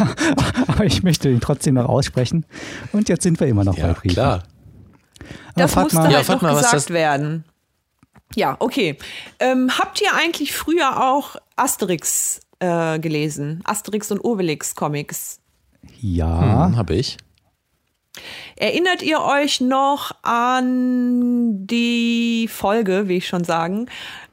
aber 0.66 0.84
ich 0.84 1.02
möchte 1.02 1.30
ihn 1.30 1.40
trotzdem 1.40 1.74
noch 1.74 1.88
aussprechen. 1.88 2.44
Und 2.92 3.08
jetzt 3.08 3.22
sind 3.22 3.40
wir 3.40 3.46
immer 3.46 3.64
noch 3.64 3.76
ja, 3.76 3.88
bei 3.88 3.92
Briefen. 3.94 4.14
klar. 4.14 4.42
Das 5.54 5.74
musste 5.76 5.98
halt 5.98 6.12
ja, 6.12 6.34
noch 6.34 6.40
gesagt 6.40 6.90
werden. 6.90 7.44
Ja, 8.34 8.56
okay. 8.58 8.96
Ähm, 9.38 9.70
habt 9.78 10.00
ihr 10.00 10.14
eigentlich 10.14 10.54
früher 10.54 11.04
auch 11.04 11.36
Asterix 11.56 12.40
äh, 12.62 13.00
gelesen. 13.00 13.60
Asterix 13.64 14.10
und 14.12 14.20
Obelix 14.20 14.74
Comics. 14.74 15.40
Ja, 16.00 16.66
hm, 16.66 16.76
habe 16.76 16.94
ich. 16.94 17.16
Erinnert 18.56 19.02
ihr 19.02 19.20
euch 19.20 19.60
noch 19.60 20.12
an 20.22 21.66
die 21.66 22.48
Folge, 22.48 23.08
wie 23.08 23.16
ich 23.16 23.26
schon 23.26 23.42
sagen, 23.42 23.86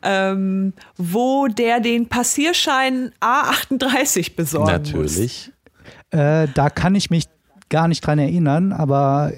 ähm, 0.03 0.73
wo 0.97 1.47
der 1.47 1.79
den 1.79 2.07
Passierschein 2.07 3.11
A38 3.21 4.35
besorgt? 4.35 4.71
Natürlich. 4.71 5.51
Äh, 6.11 6.47
da 6.53 6.69
kann 6.69 6.93
ich 6.95 7.09
mich 7.09 7.25
gar 7.69 7.87
nicht 7.87 8.05
dran 8.05 8.19
erinnern, 8.19 8.73
aber 8.73 9.31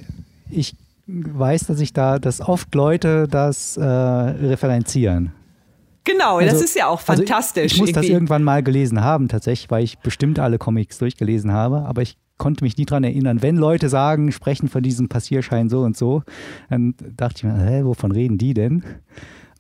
ich 0.50 0.76
weiß, 1.08 1.68
dass 1.68 1.80
ich 1.80 1.94
da, 1.94 2.20
dass 2.20 2.42
oft 2.42 2.74
Leute 2.76 3.28
das 3.30 3.78
äh, 3.78 3.84
referenzieren. 3.84 5.34
Genau, 6.04 6.38
also, 6.38 6.52
das 6.52 6.62
ist 6.62 6.76
ja 6.76 6.88
auch 6.88 7.00
fantastisch. 7.00 7.64
Also 7.64 7.66
ich, 7.66 7.74
ich 7.74 7.80
muss 7.80 7.90
irgendwie. 7.90 8.08
das 8.08 8.14
irgendwann 8.14 8.44
mal 8.44 8.64
gelesen 8.64 9.02
haben, 9.02 9.28
tatsächlich, 9.28 9.70
weil 9.70 9.84
ich 9.84 10.00
bestimmt 10.00 10.40
alle 10.40 10.58
Comics 10.58 10.98
durchgelesen 10.98 11.52
habe, 11.52 11.86
aber 11.86 12.02
ich 12.02 12.18
konnte 12.38 12.64
mich 12.64 12.76
nie 12.78 12.86
daran 12.86 13.04
erinnern. 13.04 13.44
Wenn 13.44 13.56
Leute 13.56 13.88
sagen, 13.88 14.32
sprechen 14.32 14.68
von 14.68 14.82
diesem 14.82 15.10
Passierschein 15.10 15.70
so 15.70 15.82
und 15.82 15.96
so, 15.96 16.24
dann 16.72 16.96
dachte 17.16 17.36
ich 17.38 17.44
mir, 17.44 17.54
hä, 17.54 17.84
wovon 17.84 18.12
reden 18.12 18.40
die 18.40 18.56
denn? 18.56 18.84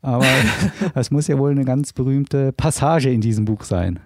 Aber 0.01 0.25
es 0.95 1.11
muss 1.11 1.27
ja 1.27 1.37
wohl 1.37 1.51
eine 1.51 1.63
ganz 1.63 1.93
berühmte 1.93 2.51
Passage 2.53 3.11
in 3.11 3.21
diesem 3.21 3.45
Buch 3.45 3.63
sein. 3.63 3.99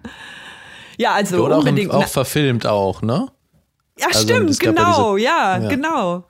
Ja, 0.98 1.12
also 1.12 1.44
Oder 1.44 1.58
unbedingt. 1.58 1.90
Auch, 1.90 2.04
auch 2.04 2.08
verfilmt 2.08 2.66
auch, 2.66 3.00
ne? 3.00 3.28
Ja, 3.98 4.08
also, 4.08 4.20
stimmt, 4.20 4.60
genau, 4.60 5.16
ja, 5.16 5.58
ja, 5.58 5.68
genau. 5.68 6.24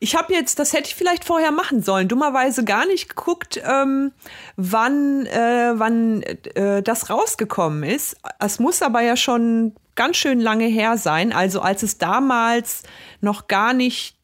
Ich 0.00 0.16
habe 0.16 0.32
jetzt, 0.32 0.58
das 0.58 0.72
hätte 0.72 0.88
ich 0.88 0.94
vielleicht 0.94 1.24
vorher 1.24 1.52
machen 1.52 1.82
sollen, 1.82 2.08
dummerweise 2.08 2.64
gar 2.64 2.86
nicht 2.86 3.08
geguckt, 3.08 3.60
ähm, 3.64 4.12
wann, 4.56 5.26
äh, 5.26 5.72
wann 5.74 6.22
äh, 6.22 6.82
das 6.82 7.10
rausgekommen 7.10 7.82
ist. 7.82 8.16
Es 8.38 8.58
muss 8.58 8.82
aber 8.82 9.00
ja 9.00 9.16
schon 9.16 9.74
ganz 9.94 10.16
schön 10.16 10.40
lange 10.40 10.66
her 10.66 10.98
sein, 10.98 11.32
also 11.32 11.60
als 11.60 11.82
es 11.82 11.98
damals 11.98 12.82
noch 13.20 13.46
gar 13.46 13.72
nicht 13.72 14.16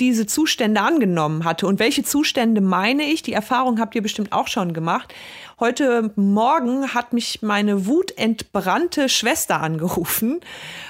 diese 0.00 0.26
Zustände 0.26 0.80
angenommen 0.80 1.44
hatte. 1.44 1.66
Und 1.66 1.78
welche 1.78 2.02
Zustände 2.02 2.60
meine 2.60 3.04
ich? 3.04 3.22
Die 3.22 3.32
Erfahrung 3.32 3.78
habt 3.78 3.94
ihr 3.94 4.02
bestimmt 4.02 4.32
auch 4.32 4.48
schon 4.48 4.72
gemacht. 4.72 5.14
Heute 5.60 6.10
Morgen 6.16 6.94
hat 6.94 7.12
mich 7.12 7.40
meine 7.42 7.86
wutentbrannte 7.86 9.08
Schwester 9.08 9.60
angerufen, 9.60 10.40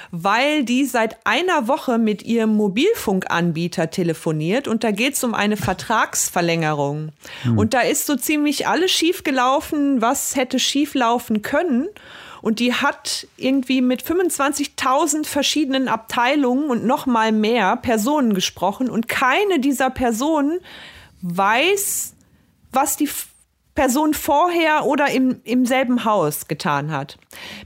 weil 0.09 0.63
die 0.63 0.85
seit 0.85 1.17
einer 1.23 1.67
Woche 1.67 1.99
mit 1.99 2.23
ihrem 2.23 2.55
Mobilfunkanbieter 2.55 3.91
telefoniert 3.91 4.67
und 4.67 4.83
da 4.83 4.89
geht 4.89 5.13
es 5.13 5.23
um 5.23 5.35
eine 5.35 5.55
Vertragsverlängerung. 5.55 7.09
Hm. 7.43 7.57
Und 7.59 7.75
da 7.75 7.81
ist 7.81 8.07
so 8.07 8.15
ziemlich 8.15 8.67
alles 8.67 8.91
schiefgelaufen, 8.91 10.01
was 10.01 10.35
hätte 10.35 10.57
schieflaufen 10.57 11.43
können. 11.43 11.87
Und 12.41 12.59
die 12.59 12.73
hat 12.73 13.27
irgendwie 13.37 13.81
mit 13.81 14.03
25.000 14.03 15.25
verschiedenen 15.25 15.87
Abteilungen 15.87 16.69
und 16.69 16.85
noch 16.85 17.05
mal 17.05 17.31
mehr 17.31 17.75
Personen 17.77 18.33
gesprochen. 18.33 18.89
Und 18.89 19.07
keine 19.07 19.59
dieser 19.59 19.89
Personen 19.89 20.59
weiß, 21.21 22.13
was 22.71 22.97
die 22.97 23.09
Person 23.75 24.13
vorher 24.13 24.85
oder 24.85 25.11
im, 25.11 25.41
im 25.43 25.65
selben 25.65 26.05
Haus 26.05 26.47
getan 26.47 26.91
hat. 26.91 27.17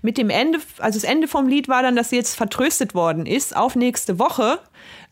Mit 0.01 0.17
dem 0.17 0.31
Ende, 0.31 0.59
also 0.79 0.99
das 0.99 1.09
Ende 1.09 1.27
vom 1.27 1.47
Lied 1.47 1.67
war 1.67 1.83
dann, 1.83 1.95
dass 1.95 2.09
sie 2.09 2.15
jetzt 2.15 2.35
vertröstet 2.35 2.95
worden 2.95 3.27
ist 3.27 3.55
auf 3.55 3.75
nächste 3.75 4.17
Woche 4.17 4.59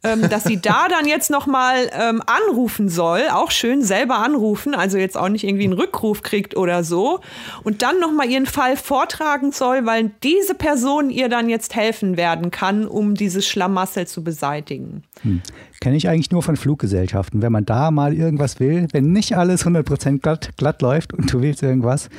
ähm, 0.04 0.30
dass 0.30 0.44
sie 0.44 0.62
da 0.62 0.88
dann 0.90 1.08
jetzt 1.08 1.32
nochmal 1.32 1.90
ähm, 1.92 2.22
anrufen 2.26 2.88
soll, 2.88 3.24
auch 3.32 3.52
schön 3.52 3.82
selber 3.84 4.20
anrufen, 4.20 4.76
also 4.76 4.98
jetzt 4.98 5.18
auch 5.18 5.30
nicht 5.30 5.44
irgendwie 5.44 5.64
einen 5.64 5.74
Rückruf 5.74 6.22
kriegt 6.22 6.56
oder 6.56 6.84
so, 6.84 7.20
und 7.64 7.82
dann 7.82 8.00
nochmal 8.00 8.30
ihren 8.30 8.46
Fall 8.46 8.78
vortragen 8.78 9.52
soll, 9.52 9.86
weil 9.86 10.12
diese 10.24 10.54
Person 10.54 11.10
ihr 11.10 11.30
dann 11.30 11.50
jetzt 11.50 11.76
helfen 11.76 12.16
werden 12.16 12.52
kann, 12.52 12.88
um 12.88 13.16
dieses 13.16 13.48
Schlamassel 13.48 14.08
zu 14.08 14.24
beseitigen. 14.24 15.04
Hm. 15.22 15.42
Kenne 15.82 15.98
ich 15.98 16.08
eigentlich 16.08 16.32
nur 16.32 16.44
von 16.44 16.58
Fluggesellschaften. 16.58 17.42
Wenn 17.42 17.52
man 17.52 17.66
da 17.66 17.92
mal 17.92 18.14
irgendwas 18.14 18.60
will, 18.60 18.88
wenn 18.92 19.12
nicht 19.12 19.36
alles 19.36 19.66
100% 19.66 20.20
glatt, 20.20 20.52
glatt 20.58 20.82
läuft 20.82 21.14
und 21.14 21.32
du 21.32 21.42
willst 21.42 21.64
irgendwas, 21.64 22.10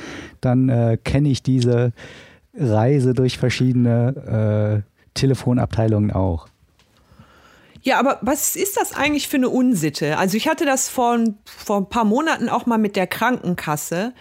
dann 0.41 0.69
äh, 0.69 0.97
kenne 1.03 1.29
ich 1.29 1.43
diese 1.43 1.93
Reise 2.57 3.13
durch 3.13 3.37
verschiedene 3.37 4.83
äh, 4.83 4.89
Telefonabteilungen 5.13 6.11
auch. 6.11 6.47
Ja, 7.81 7.99
aber 7.99 8.19
was 8.21 8.55
ist 8.55 8.77
das 8.77 8.93
eigentlich 8.93 9.27
für 9.27 9.37
eine 9.37 9.49
Unsitte? 9.49 10.17
Also 10.17 10.37
ich 10.37 10.47
hatte 10.47 10.65
das 10.65 10.89
vor, 10.89 11.17
vor 11.45 11.77
ein 11.77 11.89
paar 11.89 12.05
Monaten 12.05 12.49
auch 12.49 12.65
mal 12.65 12.77
mit 12.77 12.95
der 12.95 13.07
Krankenkasse. 13.07 14.13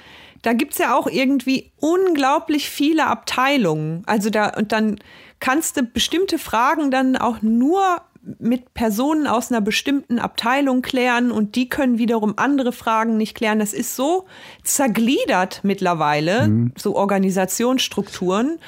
Da 0.43 0.53
gibt 0.53 0.73
es 0.73 0.79
ja 0.79 0.95
auch 0.95 1.09
irgendwie 1.09 1.73
unglaublich 1.79 2.71
viele 2.71 3.07
Abteilungen. 3.07 4.03
Also 4.07 4.31
da, 4.31 4.51
und 4.57 4.73
dann 4.73 4.99
kannst 5.41 5.77
du 5.77 5.83
bestimmte 5.83 6.39
Fragen 6.39 6.91
dann 6.91 7.17
auch 7.17 7.43
nur 7.43 8.03
mit 8.39 8.75
Personen 8.75 9.27
aus 9.27 9.51
einer 9.51 9.61
bestimmten 9.61 10.19
Abteilung 10.19 10.83
klären 10.83 11.31
und 11.31 11.57
die 11.57 11.69
können 11.69 11.99
wiederum 11.99 12.35
andere 12.37 12.73
Fragen 12.73 13.17
nicht 13.17 13.35
klären. 13.35 13.59
Das 13.59 13.73
ist 13.73 13.97
so 13.97 14.27
zergliedert 14.65 15.61
mittlerweile, 15.63 16.49
mhm. 16.49 16.73
so 16.77 16.95
Organisationsstrukturen. 16.97 18.59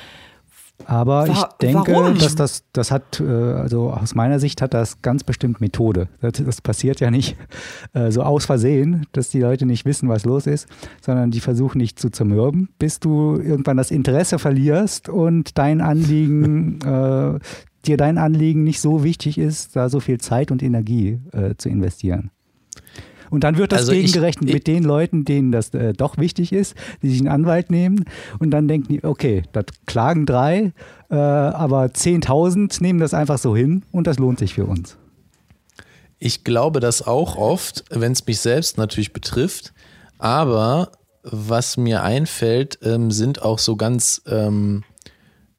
Aber 0.87 1.27
ich 1.29 1.43
denke, 1.61 1.93
warum? 1.93 2.19
dass 2.19 2.35
das, 2.35 2.65
das 2.73 2.91
hat, 2.91 3.21
äh, 3.21 3.25
also 3.25 3.91
aus 3.91 4.15
meiner 4.15 4.39
Sicht 4.39 4.63
hat 4.63 4.75
das 4.75 5.03
ganz 5.03 5.25
bestimmt 5.25 5.61
Methode. 5.61 6.09
Das, 6.21 6.33
das 6.33 6.61
passiert 6.61 7.01
ja 7.01 7.11
nicht 7.11 7.37
äh, 7.93 8.11
so 8.11 8.23
aus 8.23 8.47
Versehen, 8.47 9.07
dass 9.13 9.31
die 9.31 9.41
Leute 9.41 9.67
nicht 9.67 9.85
wissen, 9.85 10.09
was 10.09 10.25
los 10.25 10.47
ist, 10.47 10.69
sondern 11.01 11.31
die 11.31 11.41
versuchen 11.41 11.79
nicht 11.79 11.99
zu 11.99 12.11
zermürben, 12.11 12.69
bis 12.79 13.01
du 13.01 13.37
irgendwann 13.37 13.77
das 13.77 13.91
Interesse 13.91 14.39
verlierst 14.39 15.09
und 15.09 15.59
dein 15.59 15.81
Anliegen, 15.81 16.81
äh, 16.85 17.39
dir 17.87 17.97
dein 17.97 18.19
Anliegen 18.19 18.65
nicht 18.65 18.81
so 18.81 19.05
wichtig 19.05 19.39
ist, 19.39 19.77
da 19.77 19.89
so 19.89 20.01
viel 20.01 20.19
Zeit 20.19 20.51
und 20.51 20.63
Energie 20.63 21.21
äh, 21.33 21.55
zu 21.57 21.69
investieren. 21.69 22.31
Und 23.31 23.45
dann 23.45 23.57
wird 23.57 23.73
das 23.73 23.81
also 23.81 23.93
gegengerechnet 23.93 24.49
ich, 24.49 24.55
mit 24.55 24.67
den 24.67 24.85
Leuten, 24.85 25.25
denen 25.25 25.53
das 25.53 25.73
äh, 25.73 25.93
doch 25.93 26.19
wichtig 26.19 26.53
ist, 26.53 26.75
die 27.03 27.11
sich 27.11 27.21
einen 27.21 27.29
Anwalt 27.29 27.71
nehmen. 27.71 28.05
Und 28.39 28.51
dann 28.51 28.69
denken 28.69 28.89
die, 28.89 29.05
okay, 29.05 29.43
das 29.53 29.67
klagen 29.87 30.27
drei, 30.27 30.73
äh, 31.11 31.15
aber 31.15 31.85
10.000 31.87 32.83
nehmen 32.83 32.99
das 32.99 33.15
einfach 33.15 33.39
so 33.39 33.57
hin 33.57 33.85
und 33.93 34.07
das 34.07 34.19
lohnt 34.19 34.39
sich 34.39 34.55
für 34.55 34.67
uns. 34.67 34.97
Ich 36.19 36.45
glaube 36.45 36.81
das 36.81 37.07
auch 37.07 37.37
oft, 37.37 37.85
wenn 37.91 38.13
es 38.13 38.27
mich 38.27 38.41
selbst 38.41 38.77
natürlich 38.77 39.13
betrifft. 39.13 39.73
Aber 40.19 40.93
was 41.23 41.77
mir 41.77 42.03
einfällt, 42.03 42.79
ähm, 42.83 43.11
sind 43.11 43.43
auch 43.43 43.59
so 43.59 43.77
ganz 43.77 44.23
ähm, 44.27 44.85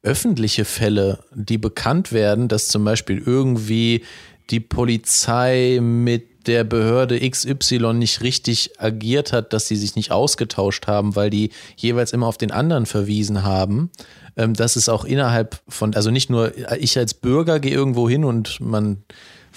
öffentliche 0.03 0.65
Fälle, 0.65 1.19
die 1.33 1.57
bekannt 1.57 2.11
werden, 2.11 2.47
dass 2.47 2.67
zum 2.67 2.83
Beispiel 2.83 3.21
irgendwie 3.25 4.03
die 4.49 4.59
Polizei 4.59 5.79
mit 5.81 6.30
der 6.47 6.63
Behörde 6.63 7.19
XY 7.19 7.93
nicht 7.93 8.21
richtig 8.21 8.71
agiert 8.79 9.33
hat, 9.33 9.53
dass 9.53 9.67
sie 9.67 9.75
sich 9.75 9.95
nicht 9.95 10.11
ausgetauscht 10.11 10.87
haben, 10.87 11.15
weil 11.15 11.29
die 11.29 11.51
jeweils 11.75 12.13
immer 12.13 12.27
auf 12.27 12.37
den 12.37 12.51
anderen 12.51 12.85
verwiesen 12.85 13.43
haben. 13.43 13.91
Ähm, 14.37 14.53
das 14.53 14.75
ist 14.75 14.89
auch 14.89 15.05
innerhalb 15.05 15.61
von, 15.67 15.93
also 15.93 16.11
nicht 16.11 16.29
nur 16.29 16.53
ich 16.79 16.97
als 16.97 17.13
Bürger 17.13 17.59
gehe 17.59 17.73
irgendwo 17.73 18.09
hin 18.09 18.23
und 18.23 18.59
man 18.59 19.03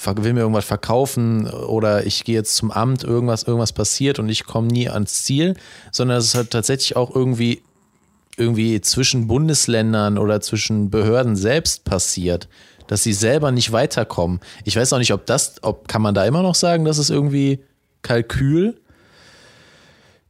will 0.06 0.32
mir 0.32 0.40
irgendwas 0.40 0.64
verkaufen 0.64 1.48
oder 1.48 2.04
ich 2.04 2.24
gehe 2.24 2.34
jetzt 2.34 2.56
zum 2.56 2.70
Amt, 2.70 3.04
irgendwas, 3.04 3.44
irgendwas 3.44 3.72
passiert 3.72 4.18
und 4.18 4.28
ich 4.28 4.44
komme 4.44 4.68
nie 4.68 4.88
ans 4.88 5.22
Ziel, 5.24 5.54
sondern 5.92 6.18
es 6.18 6.26
ist 6.26 6.34
halt 6.34 6.50
tatsächlich 6.50 6.96
auch 6.96 7.14
irgendwie 7.14 7.62
irgendwie 8.36 8.80
zwischen 8.80 9.28
Bundesländern 9.28 10.18
oder 10.18 10.40
zwischen 10.40 10.90
Behörden 10.90 11.36
selbst 11.36 11.84
passiert 11.84 12.48
dass 12.94 13.02
sie 13.02 13.12
selber 13.12 13.50
nicht 13.50 13.72
weiterkommen. 13.72 14.38
Ich 14.62 14.76
weiß 14.76 14.92
auch 14.92 14.98
nicht, 14.98 15.12
ob 15.12 15.26
das, 15.26 15.56
ob 15.62 15.88
kann 15.88 16.00
man 16.00 16.14
da 16.14 16.24
immer 16.26 16.44
noch 16.44 16.54
sagen, 16.54 16.84
dass 16.84 16.98
es 16.98 17.10
irgendwie 17.10 17.58
Kalkül? 18.02 18.80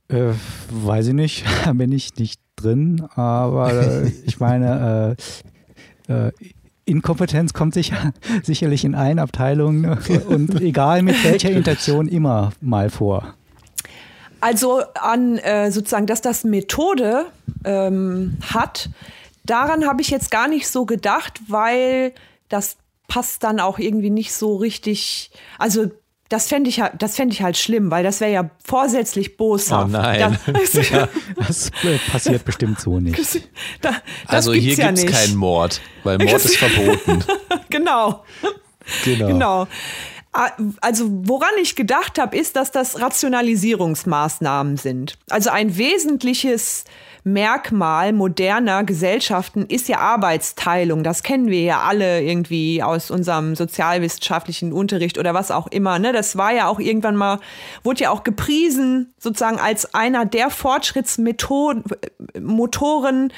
Äh, 0.08 0.32
weiß 0.70 1.08
ich 1.08 1.12
nicht, 1.12 1.44
da 1.66 1.74
bin 1.74 1.92
ich 1.92 2.16
nicht 2.16 2.40
drin, 2.56 3.06
aber 3.16 3.70
äh, 3.70 4.08
ich 4.24 4.40
meine, 4.40 5.16
äh, 6.08 6.28
äh, 6.28 6.32
Inkompetenz 6.86 7.52
kommt 7.52 7.74
sicher, 7.74 8.14
sicherlich 8.42 8.86
in 8.86 8.94
allen 8.94 9.18
Abteilungen 9.18 9.98
und 10.26 10.58
egal 10.62 11.02
mit 11.02 11.22
welcher 11.22 11.50
Intention 11.50 12.08
immer 12.08 12.54
mal 12.62 12.88
vor. 12.88 13.34
Also 14.40 14.80
an 14.94 15.36
äh, 15.36 15.70
sozusagen, 15.70 16.06
dass 16.06 16.22
das 16.22 16.44
Methode 16.44 17.26
ähm, 17.66 18.38
hat, 18.40 18.88
daran 19.44 19.86
habe 19.86 20.00
ich 20.00 20.08
jetzt 20.08 20.30
gar 20.30 20.48
nicht 20.48 20.66
so 20.66 20.86
gedacht, 20.86 21.42
weil 21.46 22.14
das 22.48 22.76
passt 23.08 23.42
dann 23.42 23.60
auch 23.60 23.78
irgendwie 23.78 24.10
nicht 24.10 24.32
so 24.32 24.56
richtig. 24.56 25.30
Also 25.58 25.90
das 26.28 26.48
fände 26.48 26.70
ich, 26.70 26.82
das 26.98 27.16
fänd 27.16 27.32
ich 27.32 27.42
halt 27.42 27.56
schlimm, 27.56 27.90
weil 27.90 28.02
das 28.02 28.20
wäre 28.20 28.32
ja 28.32 28.50
vorsätzlich 28.64 29.36
boshaft. 29.36 29.86
Oh 29.86 29.88
nein. 29.88 30.38
Das, 30.46 30.72
ja, 30.90 31.08
das 31.36 31.70
passiert 32.10 32.44
bestimmt 32.44 32.80
so 32.80 32.98
nicht. 32.98 33.48
Da, 33.80 33.92
also 34.26 34.52
hier 34.52 34.74
ja 34.74 34.90
gibt 34.90 34.98
es 34.98 35.06
keinen 35.06 35.36
Mord, 35.36 35.80
weil 36.02 36.18
Mord 36.18 36.44
ist 36.44 36.56
verboten. 36.56 37.24
genau. 37.70 38.24
Genau. 39.04 39.26
genau. 39.26 39.66
Also 40.80 41.08
woran 41.08 41.52
ich 41.62 41.76
gedacht 41.76 42.18
habe, 42.18 42.36
ist, 42.36 42.56
dass 42.56 42.72
das 42.72 43.00
Rationalisierungsmaßnahmen 43.00 44.76
sind. 44.76 45.16
Also 45.30 45.50
ein 45.50 45.76
wesentliches 45.76 46.84
Merkmal 47.26 48.12
moderner 48.12 48.84
Gesellschaften 48.84 49.64
ist 49.66 49.88
ja 49.88 49.96
Arbeitsteilung. 49.98 51.02
Das 51.02 51.22
kennen 51.22 51.48
wir 51.48 51.62
ja 51.62 51.80
alle 51.80 52.22
irgendwie 52.22 52.82
aus 52.82 53.10
unserem 53.10 53.56
sozialwissenschaftlichen 53.56 54.74
Unterricht 54.74 55.16
oder 55.16 55.32
was 55.32 55.50
auch 55.50 55.66
immer. 55.68 55.98
Ne? 55.98 56.12
Das 56.12 56.36
war 56.36 56.52
ja 56.52 56.68
auch 56.68 56.78
irgendwann 56.78 57.16
mal, 57.16 57.40
wurde 57.82 58.04
ja 58.04 58.10
auch 58.10 58.24
gepriesen 58.24 59.14
sozusagen 59.18 59.58
als 59.58 59.94
einer 59.94 60.26
der 60.26 60.50
Fortschrittsmotoren, 60.50 63.32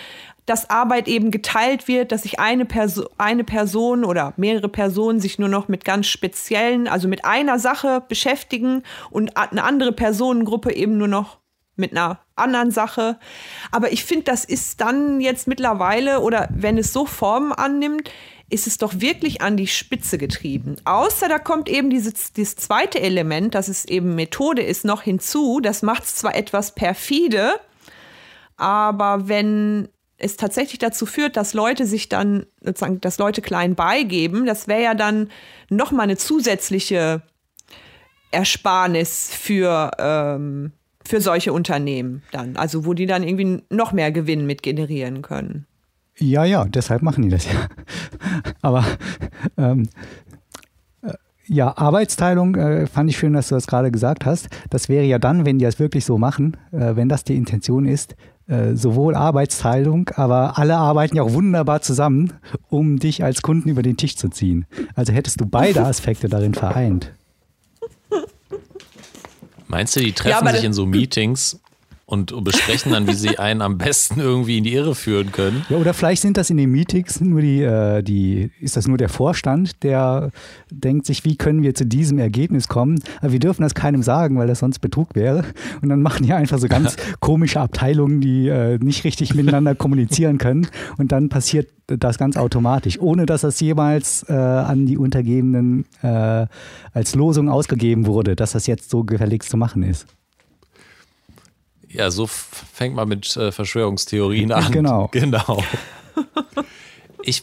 dass 0.47 0.69
Arbeit 0.69 1.07
eben 1.07 1.31
geteilt 1.31 1.87
wird, 1.87 2.11
dass 2.11 2.23
sich 2.23 2.41
eine, 2.41 2.65
Perso 2.65 3.09
eine 3.19 3.45
Person 3.45 4.05
oder 4.05 4.33
mehrere 4.37 4.69
Personen 4.69 5.21
sich 5.21 5.39
nur 5.39 5.49
noch 5.49 5.69
mit 5.69 5.85
ganz 5.85 6.09
speziellen, 6.09 6.89
also 6.89 7.07
mit 7.07 7.25
einer 7.25 7.61
Sache 7.61 8.03
beschäftigen 8.09 8.83
und 9.11 9.37
eine 9.37 9.63
andere 9.63 9.93
Personengruppe 9.93 10.75
eben 10.75 10.99
nur 10.99 11.09
noch 11.09 11.39
mit 11.77 11.93
einer 11.93 12.21
anderen 12.35 12.71
Sache. 12.71 13.19
Aber 13.71 13.93
ich 13.93 14.05
finde, 14.05 14.25
das 14.25 14.45
ist 14.45 14.81
dann 14.81 15.21
jetzt 15.21 15.47
mittlerweile 15.47 16.21
oder 16.21 16.49
wenn 16.51 16.79
es 16.79 16.93
so 16.93 17.07
Formen 17.07 17.53
annimmt, 17.53 18.11
ist 18.49 18.67
es 18.67 18.79
doch 18.79 19.01
wirklich 19.01 19.41
an 19.41 19.57
die 19.57 19.67
Spitze 19.67 20.19
getrieben. 20.19 20.77
Außer 20.85 21.29
da 21.29 21.39
kommt 21.39 21.69
eben 21.69 21.91
dieses, 21.91 22.33
dieses 22.33 22.57
zweite 22.57 23.01
Element, 23.01 23.55
dass 23.55 23.69
es 23.69 23.85
eben 23.85 24.15
Methode 24.15 24.63
ist, 24.63 24.85
noch 24.85 25.03
hinzu. 25.03 25.61
Das 25.61 25.83
macht 25.83 26.05
es 26.05 26.17
zwar 26.17 26.37
etwas 26.37 26.75
perfide, 26.75 27.61
aber 28.57 29.29
wenn 29.29 29.89
es 30.19 30.37
tatsächlich 30.37 30.79
dazu 30.79 31.07
führt, 31.07 31.37
dass 31.37 31.55
Leute 31.55 31.87
sich 31.87 32.09
dann 32.09 32.47
sozusagen, 32.61 33.01
dass 33.01 33.19
Leute 33.19 33.43
klein 33.43 33.75
beigeben, 33.75 34.47
das 34.47 34.67
wäre 34.69 34.83
ja 34.83 34.95
dann 34.95 35.31
noch 35.69 35.91
mal 35.91 36.05
eine 36.05 36.17
zusätzliche 36.17 37.23
Ersparnis 38.31 39.31
für 39.31 39.91
ähm, 39.99 40.73
für 41.07 41.21
solche 41.21 41.53
Unternehmen 41.53 42.23
dann, 42.33 42.57
also 42.57 42.85
wo 42.85 42.95
die 42.95 43.07
dann 43.07 43.23
irgendwie 43.23 43.63
noch 43.71 43.93
mehr 43.93 44.13
Gewinn 44.13 44.47
mit 44.47 44.63
generieren 44.63 45.23
können. 45.23 45.67
Ja, 46.19 46.45
ja, 46.45 46.65
deshalb 46.65 47.03
machen 47.03 47.23
die 47.23 47.29
das 47.29 47.47
ja. 47.47 47.69
Aber 48.63 48.85
ähm, 49.59 49.89
äh, 51.03 51.13
ja, 51.47 51.77
Arbeitsteilung 51.77 52.55
äh, 52.55 52.87
fand 52.87 53.11
ich 53.11 53.19
schön, 53.19 53.35
dass 53.35 53.49
du 53.49 53.55
das 53.55 53.67
gerade 53.67 53.91
gesagt 53.91 54.25
hast. 54.25 54.49
Das 54.71 54.89
wäre 54.89 55.05
ja 55.05 55.19
dann, 55.19 55.45
wenn 55.45 55.59
die 55.59 55.65
das 55.65 55.79
wirklich 55.79 56.05
so 56.05 56.17
machen, 56.17 56.57
äh, 56.73 56.97
wenn 56.97 57.09
das 57.09 57.25
die 57.25 57.37
Intention 57.37 57.85
ist, 57.85 58.17
äh, 58.49 58.75
sowohl 58.75 59.15
Arbeitsteilung, 59.15 60.09
aber 60.15 60.57
alle 60.57 60.77
arbeiten 60.77 61.17
ja 61.17 61.23
auch 61.25 61.33
wunderbar 61.33 61.83
zusammen, 61.83 62.33
um 62.69 62.99
dich 62.99 63.25
als 63.25 63.43
Kunden 63.43 63.69
über 63.69 63.83
den 63.83 63.97
Tisch 63.97 64.17
zu 64.17 64.29
ziehen. 64.29 64.67
Also 64.95 65.13
hättest 65.13 65.41
du 65.41 65.47
beide 65.47 65.83
Aspekte 65.85 66.29
darin 66.29 66.55
vereint. 66.55 67.13
Meinst 69.69 69.97
du, 69.97 70.01
die 70.01 70.13
treffen 70.13 70.47
ja, 70.47 70.53
sich 70.53 70.65
in 70.65 70.73
so 70.73 70.87
Meetings 70.87 71.61
und 72.09 72.45
besprechen 72.45 72.93
dann, 72.93 73.09
wie 73.09 73.15
sie 73.15 73.39
einen 73.39 73.61
am 73.61 73.79
besten 73.79 74.21
irgendwie 74.21 74.59
in 74.59 74.65
die 74.65 74.75
Irre 74.75 74.95
führen 74.95 75.33
können. 75.33 75.67
Ja, 75.69 75.77
oder 75.77 75.93
vielleicht 75.93 76.23
sind 76.23 76.37
das 76.37 76.51
in 76.51 76.57
den 76.57 76.71
Meetings 76.71 77.21
nur 77.21 77.41
die, 77.41 77.63
äh, 77.63 78.03
die, 78.03 78.53
ist 78.61 78.77
das 78.77 78.87
nur 78.87 78.97
der 78.97 79.09
Vorstand, 79.09 79.83
der 79.83 80.31
denkt 80.71 81.07
sich, 81.07 81.25
wie 81.25 81.37
können 81.37 81.63
wir 81.63 81.75
zu 81.75 81.85
diesem 81.85 82.19
Ergebnis 82.19 82.69
kommen? 82.69 83.03
Aber 83.21 83.33
wir 83.33 83.41
dürfen 83.41 83.63
das 83.63 83.75
keinem 83.75 84.03
sagen, 84.03 84.39
weil 84.39 84.47
das 84.47 84.61
sonst 84.61 84.79
Betrug 84.79 85.15
wäre. 85.15 85.45
Und 85.83 85.89
dann 85.89 86.01
machen 86.01 86.25
die 86.25 86.33
einfach 86.33 86.59
so 86.59 86.69
ganz 86.69 86.97
komische 87.21 87.61
Abteilungen, 87.61 88.21
die 88.21 88.49
äh, 88.49 88.79
nicht 88.79 89.03
richtig 89.03 89.35
miteinander 89.35 89.75
kommunizieren 89.75 90.39
können. 90.39 90.69
Und 90.99 91.11
dann 91.11 91.29
passiert 91.29 91.71
das 91.89 92.19
ganz 92.19 92.37
automatisch, 92.37 93.01
ohne 93.01 93.27
dass 93.27 93.41
das 93.41 93.59
jemals 93.59 94.25
äh, 94.29 94.33
an 94.33 94.87
die 94.87 94.97
Untergebenen 94.97 95.87
äh, 96.03 96.47
als 96.93 97.15
Losung 97.17 97.49
ausgegeben 97.49 98.07
wurde, 98.07 98.37
dass 98.37 98.53
das 98.53 98.67
jetzt 98.69 98.91
so 98.91 99.03
gefälligst 99.03 99.51
zu 99.51 99.57
machen 99.57 99.83
ist. 99.83 100.07
Ja, 101.97 102.11
so 102.11 102.27
fängt 102.27 102.95
man 102.95 103.09
mit 103.09 103.37
äh, 103.37 103.53
Verschwörungstheorien 103.53 104.53
an. 104.53 104.73
Genau. 104.73 105.09
Genau. 105.13 105.63
Ich, 107.23 107.43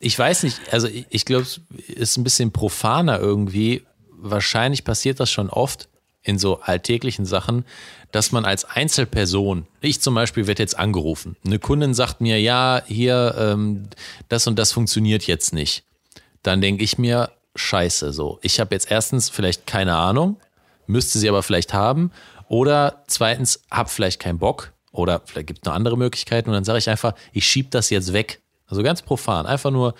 ich 0.00 0.18
weiß 0.18 0.42
nicht, 0.42 0.58
also 0.72 0.88
ich, 0.88 1.06
ich 1.08 1.24
glaube, 1.24 1.44
es 1.44 1.60
ist 1.86 2.16
ein 2.16 2.24
bisschen 2.24 2.50
profaner 2.50 3.20
irgendwie. 3.20 3.84
Wahrscheinlich 4.10 4.82
passiert 4.82 5.20
das 5.20 5.30
schon 5.30 5.48
oft 5.50 5.88
in 6.22 6.36
so 6.36 6.60
alltäglichen 6.60 7.26
Sachen, 7.26 7.64
dass 8.10 8.32
man 8.32 8.44
als 8.44 8.64
Einzelperson, 8.64 9.66
ich 9.80 10.00
zum 10.00 10.14
Beispiel 10.14 10.48
werde 10.48 10.62
jetzt 10.62 10.76
angerufen, 10.76 11.36
eine 11.44 11.60
Kundin 11.60 11.94
sagt 11.94 12.20
mir, 12.20 12.40
ja, 12.40 12.82
hier, 12.86 13.36
ähm, 13.38 13.88
das 14.28 14.48
und 14.48 14.58
das 14.58 14.72
funktioniert 14.72 15.28
jetzt 15.28 15.52
nicht. 15.52 15.84
Dann 16.42 16.60
denke 16.60 16.82
ich 16.82 16.98
mir, 16.98 17.30
scheiße, 17.54 18.12
so. 18.12 18.38
Ich 18.42 18.58
habe 18.58 18.74
jetzt 18.74 18.90
erstens 18.90 19.30
vielleicht 19.30 19.66
keine 19.66 19.94
Ahnung, 19.94 20.38
müsste 20.86 21.18
sie 21.18 21.28
aber 21.28 21.42
vielleicht 21.42 21.72
haben. 21.72 22.10
Oder 22.50 23.04
zweitens, 23.06 23.62
hab 23.70 23.88
vielleicht 23.90 24.18
keinen 24.18 24.40
Bock 24.40 24.72
oder 24.90 25.22
vielleicht 25.24 25.46
gibt 25.46 25.60
es 25.60 25.64
noch 25.64 25.72
andere 25.72 25.96
Möglichkeiten 25.96 26.48
und 26.48 26.54
dann 26.54 26.64
sage 26.64 26.80
ich 26.80 26.90
einfach, 26.90 27.14
ich 27.32 27.46
schiebe 27.46 27.68
das 27.70 27.90
jetzt 27.90 28.12
weg. 28.12 28.40
Also 28.66 28.82
ganz 28.82 29.02
profan. 29.02 29.46
Einfach 29.46 29.70
nur, 29.70 29.94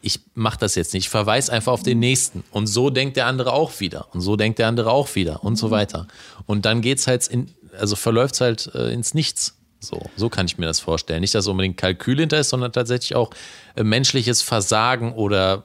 ich 0.00 0.20
mache 0.34 0.58
das 0.60 0.76
jetzt 0.76 0.94
nicht. 0.94 1.06
Ich 1.06 1.08
verweise 1.08 1.52
einfach 1.52 1.72
auf 1.72 1.82
den 1.82 1.98
nächsten. 1.98 2.44
Und 2.52 2.68
so 2.68 2.90
denkt 2.90 3.16
der 3.16 3.26
andere 3.26 3.52
auch 3.52 3.80
wieder. 3.80 4.06
Und 4.14 4.20
so 4.20 4.36
denkt 4.36 4.60
der 4.60 4.68
andere 4.68 4.92
auch 4.92 5.16
wieder 5.16 5.42
und 5.42 5.56
so 5.56 5.66
mhm. 5.66 5.70
weiter. 5.72 6.06
Und 6.46 6.66
dann 6.66 6.82
geht 6.82 6.98
es 6.98 7.08
halt 7.08 7.26
in, 7.26 7.52
also 7.76 7.96
verläuft 7.96 8.34
es 8.34 8.40
halt 8.42 8.70
äh, 8.76 8.92
ins 8.92 9.14
Nichts. 9.14 9.56
So, 9.80 10.00
so 10.14 10.28
kann 10.28 10.46
ich 10.46 10.56
mir 10.56 10.66
das 10.66 10.78
vorstellen. 10.78 11.20
Nicht, 11.20 11.34
dass 11.34 11.48
unbedingt 11.48 11.76
Kalkül 11.76 12.20
hinter 12.20 12.38
ist, 12.38 12.50
sondern 12.50 12.72
tatsächlich 12.72 13.16
auch 13.16 13.30
äh, 13.74 13.82
menschliches 13.82 14.40
Versagen 14.42 15.14
oder 15.14 15.64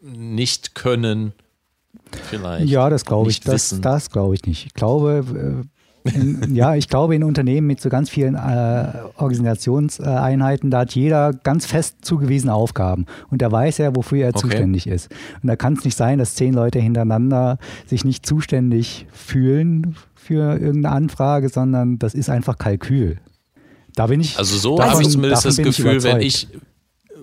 nicht 0.00 0.74
können 0.74 1.34
Vielleicht. 2.30 2.68
Ja, 2.68 2.90
das 2.90 3.04
glaube 3.04 3.30
ich. 3.30 3.40
Das, 3.40 3.80
das 3.80 4.10
glaube 4.10 4.34
ich 4.34 4.44
nicht. 4.44 4.66
Ich 4.66 4.74
glaube, 4.74 5.64
äh, 6.04 6.14
in, 6.14 6.54
ja, 6.54 6.74
ich 6.74 6.88
glaube 6.88 7.14
in 7.14 7.24
Unternehmen 7.24 7.66
mit 7.66 7.80
so 7.80 7.88
ganz 7.88 8.10
vielen 8.10 8.34
äh, 8.34 8.92
Organisationseinheiten, 9.16 10.70
da 10.70 10.80
hat 10.80 10.94
jeder 10.94 11.32
ganz 11.32 11.66
fest 11.66 11.98
zugewiesene 12.02 12.52
Aufgaben 12.52 13.06
und 13.30 13.42
da 13.42 13.50
weiß 13.50 13.78
er, 13.80 13.96
wofür 13.96 14.18
er 14.18 14.28
okay. 14.30 14.40
zuständig 14.40 14.86
ist. 14.86 15.10
Und 15.42 15.48
da 15.48 15.56
kann 15.56 15.74
es 15.74 15.84
nicht 15.84 15.96
sein, 15.96 16.18
dass 16.18 16.34
zehn 16.34 16.54
Leute 16.54 16.78
hintereinander 16.78 17.58
sich 17.86 18.04
nicht 18.04 18.26
zuständig 18.26 19.06
fühlen 19.12 19.96
für 20.14 20.58
irgendeine 20.58 20.94
Anfrage, 20.94 21.48
sondern 21.48 21.98
das 21.98 22.14
ist 22.14 22.30
einfach 22.30 22.58
Kalkül. 22.58 23.18
Da 23.94 24.06
bin 24.06 24.20
ich. 24.20 24.38
Also 24.38 24.56
so 24.56 24.82
habe 24.82 25.02
ich 25.02 25.08
zumindest 25.08 25.44
das 25.44 25.56
Gefühl, 25.56 26.02
wenn 26.04 26.20
ich, 26.20 26.48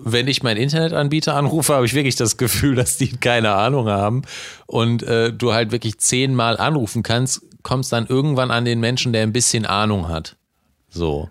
wenn 0.08 0.28
ich 0.28 0.44
meinen 0.44 0.58
Internetanbieter 0.58 1.34
anrufe, 1.34 1.74
habe 1.74 1.84
ich 1.84 1.92
wirklich 1.92 2.14
das 2.14 2.36
Gefühl, 2.36 2.76
dass 2.76 2.96
die 2.96 3.16
keine 3.16 3.52
Ahnung 3.52 3.88
haben 3.88 4.22
und 4.66 5.02
äh, 5.02 5.32
du 5.32 5.52
halt 5.52 5.72
wirklich 5.72 5.98
zehnmal 5.98 6.56
anrufen 6.56 7.02
kannst, 7.02 7.42
kommst 7.62 7.92
dann 7.92 8.06
irgendwann 8.06 8.52
an 8.52 8.64
den 8.64 8.78
Menschen, 8.78 9.12
der 9.12 9.24
ein 9.24 9.32
bisschen 9.32 9.66
Ahnung 9.66 10.08
hat. 10.08 10.36
So. 10.88 11.28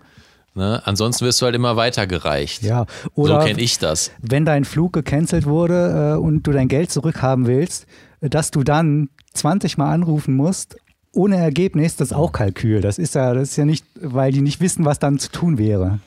Ne? 0.56 0.82
Ansonsten 0.84 1.26
wirst 1.26 1.42
du 1.42 1.46
halt 1.46 1.56
immer 1.56 1.78
weitergereicht. 1.78 2.64
Ja, 2.64 2.86
oder 3.14 3.42
so 3.42 3.48
kenne 3.48 3.62
ich 3.62 3.80
das. 3.80 4.12
Wenn 4.22 4.44
dein 4.44 4.66
Flug 4.66 4.92
gecancelt 4.92 5.46
wurde 5.46 6.16
äh, 6.16 6.20
und 6.20 6.44
du 6.44 6.52
dein 6.52 6.68
Geld 6.68 6.92
zurückhaben 6.92 7.48
willst, 7.48 7.86
dass 8.20 8.52
du 8.52 8.64
dann 8.64 9.10
20 9.34 9.78
Mal 9.78 9.94
anrufen 9.94 10.36
musst 10.36 10.76
ohne 11.14 11.38
Ergebnis, 11.38 11.96
das 11.96 12.10
ist 12.10 12.14
auch 12.14 12.34
Kalkül. 12.34 12.82
Das 12.82 12.98
ist 13.00 13.16
ja, 13.16 13.34
das 13.34 13.52
ist 13.52 13.56
ja 13.56 13.64
nicht, 13.64 13.86
weil 13.96 14.34
die 14.34 14.42
nicht 14.42 14.60
wissen, 14.60 14.84
was 14.84 15.00
dann 15.00 15.18
zu 15.18 15.32
tun 15.32 15.58
wäre. 15.58 16.00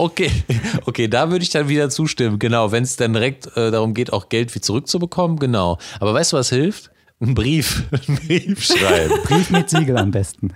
Okay, 0.00 0.30
okay, 0.86 1.08
da 1.08 1.30
würde 1.30 1.42
ich 1.42 1.50
dann 1.50 1.68
wieder 1.68 1.90
zustimmen. 1.90 2.38
Genau, 2.38 2.72
wenn 2.72 2.84
es 2.84 2.96
dann 2.96 3.12
direkt 3.12 3.54
äh, 3.56 3.70
darum 3.70 3.92
geht, 3.92 4.14
auch 4.14 4.30
Geld 4.30 4.54
wie 4.54 4.60
zurückzubekommen, 4.62 5.38
genau. 5.38 5.78
Aber 6.00 6.14
weißt 6.14 6.32
du, 6.32 6.38
was 6.38 6.48
hilft? 6.48 6.90
Ein 7.20 7.34
Brief, 7.34 7.84
ein 8.08 8.16
Brief 8.16 8.64
schreiben. 8.64 9.12
Brief 9.24 9.50
mit 9.50 9.68
Siegel 9.68 9.98
am 9.98 10.10
besten. 10.10 10.54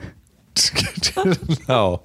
genau. 1.14 2.01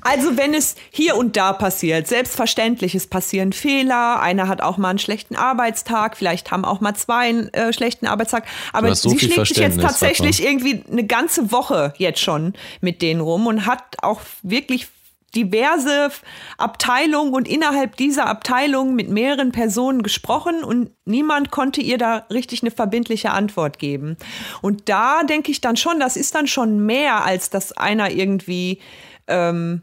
Also 0.00 0.36
wenn 0.36 0.54
es 0.54 0.74
hier 0.90 1.14
und 1.14 1.36
da 1.36 1.52
passiert, 1.52 2.08
selbstverständlich, 2.08 2.94
es 2.94 3.06
passieren 3.06 3.52
Fehler, 3.52 4.20
einer 4.20 4.48
hat 4.48 4.60
auch 4.60 4.78
mal 4.78 4.88
einen 4.88 4.98
schlechten 4.98 5.36
Arbeitstag, 5.36 6.16
vielleicht 6.16 6.50
haben 6.50 6.64
auch 6.64 6.80
mal 6.80 6.94
zwei 6.94 7.28
einen 7.28 7.52
äh, 7.52 7.72
schlechten 7.72 8.06
Arbeitstag, 8.06 8.44
aber 8.72 8.94
so 8.94 9.10
sie 9.10 9.18
schlägt 9.18 9.46
sich 9.46 9.58
jetzt 9.58 9.80
tatsächlich 9.80 10.42
irgendwie 10.42 10.82
eine 10.90 11.04
ganze 11.06 11.52
Woche 11.52 11.92
jetzt 11.98 12.20
schon 12.20 12.54
mit 12.80 13.02
denen 13.02 13.20
rum 13.20 13.46
und 13.46 13.66
hat 13.66 13.82
auch 14.02 14.22
wirklich 14.42 14.88
diverse 15.34 16.10
Abteilungen 16.56 17.34
und 17.34 17.46
innerhalb 17.46 17.96
dieser 17.96 18.26
Abteilung 18.26 18.94
mit 18.94 19.10
mehreren 19.10 19.52
Personen 19.52 20.02
gesprochen 20.02 20.64
und 20.64 20.90
niemand 21.04 21.50
konnte 21.50 21.80
ihr 21.80 21.98
da 21.98 22.26
richtig 22.32 22.62
eine 22.62 22.70
verbindliche 22.70 23.30
Antwort 23.30 23.78
geben. 23.78 24.16
Und 24.62 24.88
da 24.88 25.22
denke 25.24 25.50
ich 25.50 25.60
dann 25.60 25.76
schon, 25.76 26.00
das 26.00 26.16
ist 26.16 26.34
dann 26.34 26.46
schon 26.46 26.84
mehr, 26.84 27.24
als 27.24 27.50
dass 27.50 27.72
einer 27.72 28.10
irgendwie 28.10 28.80
ähm, 29.26 29.82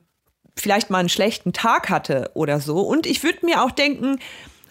vielleicht 0.58 0.90
mal 0.90 1.00
einen 1.00 1.10
schlechten 1.10 1.54
Tag 1.54 1.90
hatte 1.90 2.32
oder 2.34 2.60
so. 2.60 2.80
Und 2.80 3.06
ich 3.06 3.24
würde 3.24 3.46
mir 3.46 3.64
auch 3.64 3.72
denken, 3.72 4.20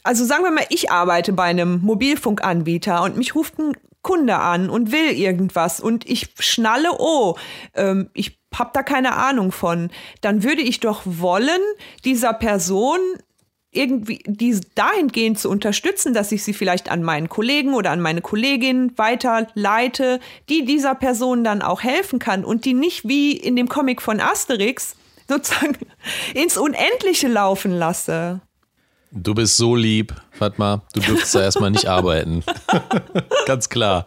also 0.02 0.24
sagen 0.24 0.44
wir 0.44 0.50
mal, 0.50 0.66
ich 0.70 0.90
arbeite 0.90 1.32
bei 1.32 1.44
einem 1.44 1.80
Mobilfunkanbieter 1.82 3.02
und 3.02 3.16
mich 3.16 3.34
ruft 3.34 3.58
ein 3.58 3.74
Kunde 4.04 4.36
an 4.36 4.70
und 4.70 4.92
will 4.92 5.10
irgendwas 5.10 5.80
und 5.80 6.08
ich 6.08 6.28
schnalle, 6.38 6.90
oh, 6.98 7.36
ähm, 7.74 8.10
ich 8.14 8.38
habe 8.54 8.70
da 8.72 8.84
keine 8.84 9.16
Ahnung 9.16 9.50
von, 9.50 9.90
dann 10.20 10.44
würde 10.44 10.62
ich 10.62 10.78
doch 10.78 11.02
wollen, 11.04 11.60
dieser 12.04 12.32
Person 12.32 13.00
irgendwie 13.72 14.22
die 14.26 14.58
dahingehend 14.76 15.38
zu 15.38 15.50
unterstützen, 15.50 16.14
dass 16.14 16.30
ich 16.30 16.44
sie 16.44 16.54
vielleicht 16.54 16.90
an 16.90 17.02
meinen 17.02 17.28
Kollegen 17.28 17.74
oder 17.74 17.90
an 17.90 18.00
meine 18.00 18.20
Kollegin 18.20 18.96
weiterleite, 18.96 20.20
die 20.48 20.64
dieser 20.64 20.94
Person 20.94 21.42
dann 21.42 21.60
auch 21.60 21.82
helfen 21.82 22.20
kann 22.20 22.44
und 22.44 22.64
die 22.64 22.74
nicht 22.74 23.08
wie 23.08 23.32
in 23.32 23.56
dem 23.56 23.68
Comic 23.68 24.00
von 24.00 24.20
Asterix 24.20 24.94
sozusagen 25.28 25.76
ins 26.34 26.56
Unendliche 26.56 27.28
laufen 27.28 27.72
lasse. 27.72 28.40
Du 29.16 29.32
bist 29.32 29.56
so 29.56 29.76
lieb, 29.76 30.12
Fatma. 30.32 30.82
Du 30.92 31.00
dürftest 31.00 31.36
da 31.36 31.42
erstmal 31.42 31.70
nicht 31.70 31.86
arbeiten. 31.86 32.42
Ganz 33.46 33.68
klar. 33.68 34.06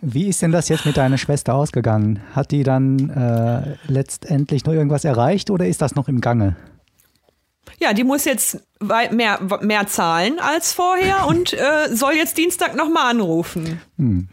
Wie 0.00 0.28
ist 0.28 0.40
denn 0.40 0.52
das 0.52 0.70
jetzt 0.70 0.86
mit 0.86 0.96
deiner 0.96 1.18
Schwester 1.18 1.54
ausgegangen? 1.54 2.20
Hat 2.32 2.50
die 2.50 2.62
dann 2.62 3.10
äh, 3.10 3.76
letztendlich 3.92 4.64
noch 4.64 4.72
irgendwas 4.72 5.04
erreicht 5.04 5.50
oder 5.50 5.66
ist 5.66 5.82
das 5.82 5.96
noch 5.96 6.08
im 6.08 6.22
Gange? 6.22 6.56
Ja, 7.78 7.92
die 7.92 8.04
muss 8.04 8.24
jetzt 8.24 8.62
mehr, 9.10 9.38
mehr 9.60 9.86
zahlen 9.86 10.38
als 10.38 10.72
vorher 10.72 11.26
und 11.26 11.52
äh, 11.52 11.94
soll 11.94 12.14
jetzt 12.14 12.38
Dienstag 12.38 12.74
nochmal 12.74 13.10
anrufen. 13.10 13.82
Hm. 13.98 14.28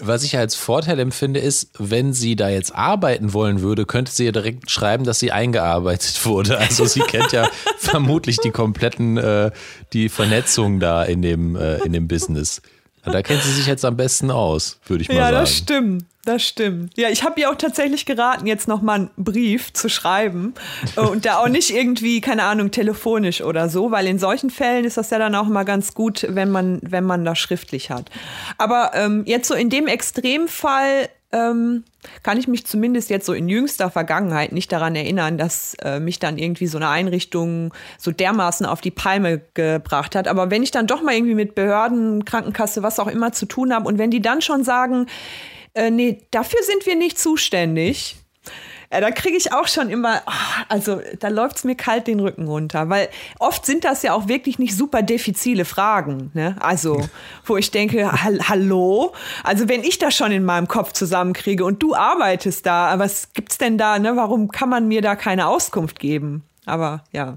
Was 0.00 0.22
ich 0.22 0.36
als 0.36 0.54
Vorteil 0.54 0.98
empfinde, 0.98 1.40
ist, 1.40 1.70
wenn 1.78 2.12
sie 2.12 2.36
da 2.36 2.48
jetzt 2.48 2.74
arbeiten 2.74 3.32
wollen 3.32 3.60
würde, 3.62 3.86
könnte 3.86 4.12
sie 4.12 4.24
ja 4.26 4.32
direkt 4.32 4.70
schreiben, 4.70 5.04
dass 5.04 5.18
sie 5.18 5.32
eingearbeitet 5.32 6.24
wurde. 6.24 6.58
Also 6.58 6.84
sie 6.84 7.00
kennt 7.00 7.32
ja 7.32 7.48
vermutlich 7.78 8.38
die 8.38 8.50
kompletten, 8.50 9.16
äh, 9.16 9.50
die 9.92 10.08
Vernetzung 10.08 10.80
da 10.80 11.02
in 11.02 11.22
dem, 11.22 11.56
äh, 11.56 11.78
in 11.78 11.92
dem 11.92 12.08
Business. 12.08 12.62
Da 13.04 13.22
kennt 13.22 13.42
sie 13.42 13.52
sich 13.52 13.66
jetzt 13.66 13.84
am 13.84 13.96
besten 13.96 14.30
aus, 14.30 14.78
würde 14.86 15.02
ich 15.02 15.08
mal 15.08 15.14
ja, 15.14 15.22
sagen. 15.22 15.34
Ja, 15.34 15.40
das 15.40 15.56
stimmt. 15.56 16.04
Das 16.28 16.42
stimmt. 16.42 16.92
Ja, 16.98 17.08
ich 17.08 17.24
habe 17.24 17.40
ihr 17.40 17.50
auch 17.50 17.54
tatsächlich 17.54 18.04
geraten, 18.04 18.46
jetzt 18.46 18.68
nochmal 18.68 18.96
einen 18.96 19.10
Brief 19.16 19.72
zu 19.72 19.88
schreiben 19.88 20.52
äh, 20.94 21.00
und 21.00 21.24
da 21.24 21.38
auch 21.38 21.48
nicht 21.48 21.70
irgendwie, 21.70 22.20
keine 22.20 22.42
Ahnung, 22.42 22.70
telefonisch 22.70 23.40
oder 23.40 23.70
so, 23.70 23.92
weil 23.92 24.06
in 24.06 24.18
solchen 24.18 24.50
Fällen 24.50 24.84
ist 24.84 24.98
das 24.98 25.08
ja 25.08 25.18
dann 25.18 25.34
auch 25.34 25.46
mal 25.46 25.64
ganz 25.64 25.94
gut, 25.94 26.26
wenn 26.28 26.50
man, 26.50 26.80
wenn 26.82 27.04
man 27.04 27.24
das 27.24 27.38
schriftlich 27.38 27.90
hat. 27.90 28.10
Aber 28.58 28.90
ähm, 28.92 29.22
jetzt 29.24 29.48
so 29.48 29.54
in 29.54 29.70
dem 29.70 29.86
Extremfall, 29.86 31.08
ähm, 31.32 31.84
kann 32.22 32.36
ich 32.36 32.46
mich 32.46 32.66
zumindest 32.66 33.08
jetzt 33.08 33.24
so 33.24 33.32
in 33.32 33.48
jüngster 33.48 33.90
Vergangenheit 33.90 34.52
nicht 34.52 34.70
daran 34.70 34.96
erinnern, 34.96 35.38
dass 35.38 35.76
äh, 35.82 35.98
mich 35.98 36.18
dann 36.18 36.36
irgendwie 36.36 36.66
so 36.66 36.76
eine 36.76 36.88
Einrichtung 36.88 37.72
so 37.96 38.10
dermaßen 38.10 38.66
auf 38.66 38.82
die 38.82 38.90
Palme 38.90 39.40
gebracht 39.54 40.14
hat. 40.14 40.28
Aber 40.28 40.50
wenn 40.50 40.62
ich 40.62 40.72
dann 40.72 40.86
doch 40.86 41.02
mal 41.02 41.14
irgendwie 41.14 41.34
mit 41.34 41.54
Behörden, 41.54 42.26
Krankenkasse, 42.26 42.82
was 42.82 42.98
auch 42.98 43.08
immer 43.08 43.32
zu 43.32 43.46
tun 43.46 43.72
habe 43.72 43.88
und 43.88 43.96
wenn 43.96 44.10
die 44.10 44.20
dann 44.20 44.42
schon 44.42 44.62
sagen, 44.62 45.06
äh, 45.74 45.90
nee, 45.90 46.22
dafür 46.30 46.62
sind 46.62 46.86
wir 46.86 46.96
nicht 46.96 47.18
zuständig, 47.18 48.16
ja, 48.90 49.02
da 49.02 49.10
kriege 49.10 49.36
ich 49.36 49.52
auch 49.52 49.66
schon 49.66 49.90
immer, 49.90 50.22
oh, 50.26 50.62
also 50.70 51.00
da 51.20 51.28
läuft 51.28 51.58
es 51.58 51.64
mir 51.64 51.74
kalt 51.74 52.06
den 52.06 52.20
Rücken 52.20 52.46
runter, 52.46 52.88
weil 52.88 53.10
oft 53.38 53.66
sind 53.66 53.84
das 53.84 54.02
ja 54.02 54.14
auch 54.14 54.28
wirklich 54.28 54.58
nicht 54.58 54.74
super 54.74 55.02
diffizile 55.02 55.66
Fragen. 55.66 56.30
Ne? 56.32 56.56
Also, 56.60 57.06
wo 57.44 57.58
ich 57.58 57.70
denke, 57.70 58.10
hallo? 58.22 59.12
Also, 59.44 59.68
wenn 59.68 59.84
ich 59.84 59.98
das 59.98 60.16
schon 60.16 60.32
in 60.32 60.44
meinem 60.44 60.68
Kopf 60.68 60.92
zusammenkriege 60.92 61.66
und 61.66 61.82
du 61.82 61.94
arbeitest 61.94 62.64
da, 62.64 62.98
was 62.98 63.34
gibt's 63.34 63.58
denn 63.58 63.76
da? 63.76 63.98
Ne? 63.98 64.16
Warum 64.16 64.48
kann 64.48 64.70
man 64.70 64.88
mir 64.88 65.02
da 65.02 65.16
keine 65.16 65.48
Auskunft 65.48 65.98
geben? 65.98 66.44
Aber 66.64 67.04
ja. 67.12 67.36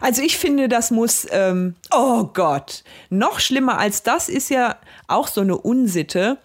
Also 0.00 0.22
ich 0.22 0.38
finde, 0.38 0.68
das 0.68 0.92
muss, 0.92 1.26
ähm, 1.30 1.74
oh 1.92 2.24
Gott, 2.24 2.84
noch 3.10 3.40
schlimmer 3.40 3.78
als 3.78 4.04
das 4.04 4.28
ist 4.28 4.50
ja 4.50 4.76
auch 5.08 5.26
so 5.26 5.40
eine 5.40 5.56
Unsitte 5.56 6.38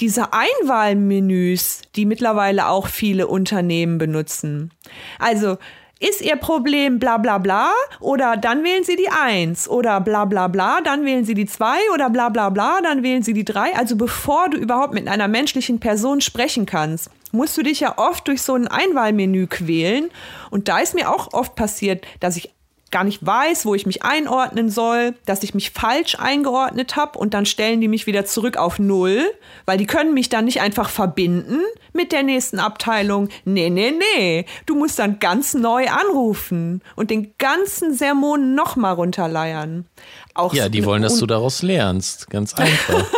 diese 0.00 0.32
Einwahlmenüs, 0.32 1.82
die 1.96 2.06
mittlerweile 2.06 2.68
auch 2.68 2.88
viele 2.88 3.26
Unternehmen 3.26 3.98
benutzen. 3.98 4.72
Also 5.18 5.58
ist 6.00 6.20
Ihr 6.20 6.36
Problem 6.36 6.98
bla 6.98 7.18
bla 7.18 7.38
bla 7.38 7.70
oder 8.00 8.36
dann 8.36 8.64
wählen 8.64 8.84
Sie 8.84 8.96
die 8.96 9.08
1 9.08 9.68
oder 9.68 10.00
bla 10.00 10.24
bla 10.24 10.48
bla, 10.48 10.80
dann 10.82 11.04
wählen 11.04 11.24
Sie 11.24 11.34
die 11.34 11.46
2 11.46 11.76
oder 11.94 12.10
bla 12.10 12.28
bla 12.28 12.50
bla, 12.50 12.80
dann 12.82 13.02
wählen 13.02 13.22
Sie 13.22 13.32
die 13.32 13.44
3. 13.44 13.76
Also 13.76 13.96
bevor 13.96 14.50
du 14.50 14.58
überhaupt 14.58 14.92
mit 14.92 15.08
einer 15.08 15.28
menschlichen 15.28 15.80
Person 15.80 16.20
sprechen 16.20 16.66
kannst, 16.66 17.10
musst 17.32 17.56
du 17.56 17.62
dich 17.62 17.80
ja 17.80 17.96
oft 17.96 18.26
durch 18.28 18.42
so 18.42 18.54
ein 18.54 18.68
Einwahlmenü 18.68 19.46
quälen. 19.46 20.10
Und 20.50 20.68
da 20.68 20.78
ist 20.78 20.94
mir 20.94 21.10
auch 21.10 21.32
oft 21.32 21.54
passiert, 21.54 22.04
dass 22.20 22.36
ich 22.36 22.53
gar 22.94 23.02
nicht 23.02 23.26
weiß, 23.26 23.66
wo 23.66 23.74
ich 23.74 23.86
mich 23.86 24.04
einordnen 24.04 24.70
soll, 24.70 25.16
dass 25.26 25.42
ich 25.42 25.52
mich 25.52 25.72
falsch 25.72 26.16
eingeordnet 26.16 26.94
habe 26.94 27.18
und 27.18 27.34
dann 27.34 27.44
stellen 27.44 27.80
die 27.80 27.88
mich 27.88 28.06
wieder 28.06 28.24
zurück 28.24 28.56
auf 28.56 28.78
Null, 28.78 29.20
weil 29.66 29.78
die 29.78 29.86
können 29.86 30.14
mich 30.14 30.28
dann 30.28 30.44
nicht 30.44 30.60
einfach 30.60 30.88
verbinden 30.88 31.58
mit 31.92 32.12
der 32.12 32.22
nächsten 32.22 32.60
Abteilung. 32.60 33.30
Nee, 33.44 33.68
nee, 33.68 33.90
nee. 33.90 34.46
Du 34.66 34.76
musst 34.76 35.00
dann 35.00 35.18
ganz 35.18 35.54
neu 35.54 35.88
anrufen 35.88 36.82
und 36.94 37.10
den 37.10 37.34
ganzen 37.36 37.94
Sermon 37.94 38.54
nochmal 38.54 38.94
runterleiern. 38.94 39.86
Auch 40.34 40.54
ja, 40.54 40.68
die 40.68 40.84
wollen, 40.84 41.02
dass 41.02 41.18
du 41.18 41.26
daraus 41.26 41.62
lernst. 41.62 42.30
Ganz 42.30 42.54
einfach. 42.54 42.94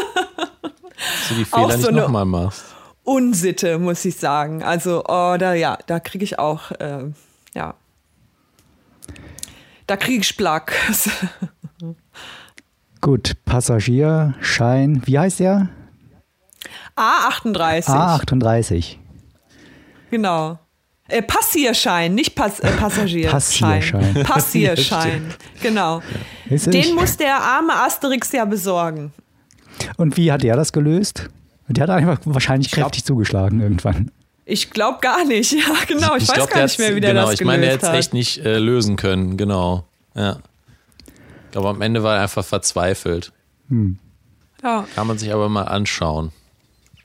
dass 0.63 1.29
du 1.29 1.35
die 1.35 1.45
Fehler 1.45 1.77
so 1.77 1.91
nicht 1.91 2.01
nochmal 2.01 2.25
machst. 2.25 2.65
Unsitte, 3.05 3.79
muss 3.79 4.03
ich 4.07 4.17
sagen. 4.17 4.63
Also, 4.63 5.05
oh, 5.07 5.37
da, 5.39 5.53
ja, 5.53 5.77
da 5.87 6.01
kriege 6.01 6.25
ich 6.25 6.39
auch, 6.39 6.71
äh, 6.71 7.05
ja, 7.55 7.75
da 9.87 9.97
kriege 9.97 10.21
ich 10.23 10.37
Plack. 10.37 10.73
Gut, 13.01 13.37
Passagierschein, 13.45 15.03
wie 15.05 15.19
heißt 15.19 15.41
der? 15.41 15.69
A38. 16.97 17.87
A38. 17.87 18.97
Genau. 20.11 20.59
Äh, 21.09 21.23
Passierschein, 21.23 22.15
nicht 22.15 22.35
Pass, 22.35 22.59
äh, 22.61 22.69
Passagierschein. 22.73 23.31
Passierschein. 23.31 24.25
Passierschein, 24.25 25.35
genau. 25.63 26.03
Ja. 26.51 26.71
Den 26.71 26.95
muss 26.97 27.17
der 27.17 27.37
arme 27.37 27.75
Asterix 27.75 28.33
ja 28.33 28.45
besorgen. 28.45 29.13
Und 29.97 30.17
wie 30.17 30.33
hat 30.33 30.43
er 30.43 30.57
das 30.57 30.73
gelöst? 30.73 31.29
Der 31.69 31.85
hat 31.85 31.91
einfach 31.91 32.19
wahrscheinlich 32.25 32.73
kräftig 32.73 33.05
zugeschlagen 33.05 33.61
irgendwann. 33.61 34.11
Ich 34.49 34.71
glaube 34.71 35.01
gar 35.01 35.25
nicht. 35.25 35.53
Ja, 35.57 35.75
genau. 35.87 36.17
Ich, 36.17 36.23
ich 36.23 36.29
weiß 36.29 36.37
glaub, 36.37 36.51
gar 36.51 36.63
nicht 36.63 36.79
mehr, 36.79 36.95
wie 36.95 37.01
der 37.01 37.11
genau, 37.11 37.29
das 37.29 37.39
gelöst 37.39 37.41
hat. 37.41 37.41
Ich 37.41 37.47
meine, 37.47 37.67
er 37.67 37.73
hätte 37.73 37.87
es 37.87 37.93
echt 37.93 38.15
nicht 38.15 38.39
äh, 38.39 38.59
lösen 38.59 38.97
können. 38.97 39.37
Genau. 39.37 39.85
Ja. 40.15 40.39
Ich 41.47 41.51
glaube, 41.53 41.69
am 41.69 41.83
Ende 41.83 42.03
war 42.03 42.17
er 42.17 42.23
einfach 42.23 42.45
verzweifelt. 42.45 43.33
Hm. 43.69 43.99
Ja. 44.63 44.87
Kann 44.95 45.07
man 45.07 45.19
sich 45.19 45.33
aber 45.33 45.49
mal 45.49 45.65
anschauen. 45.65 46.33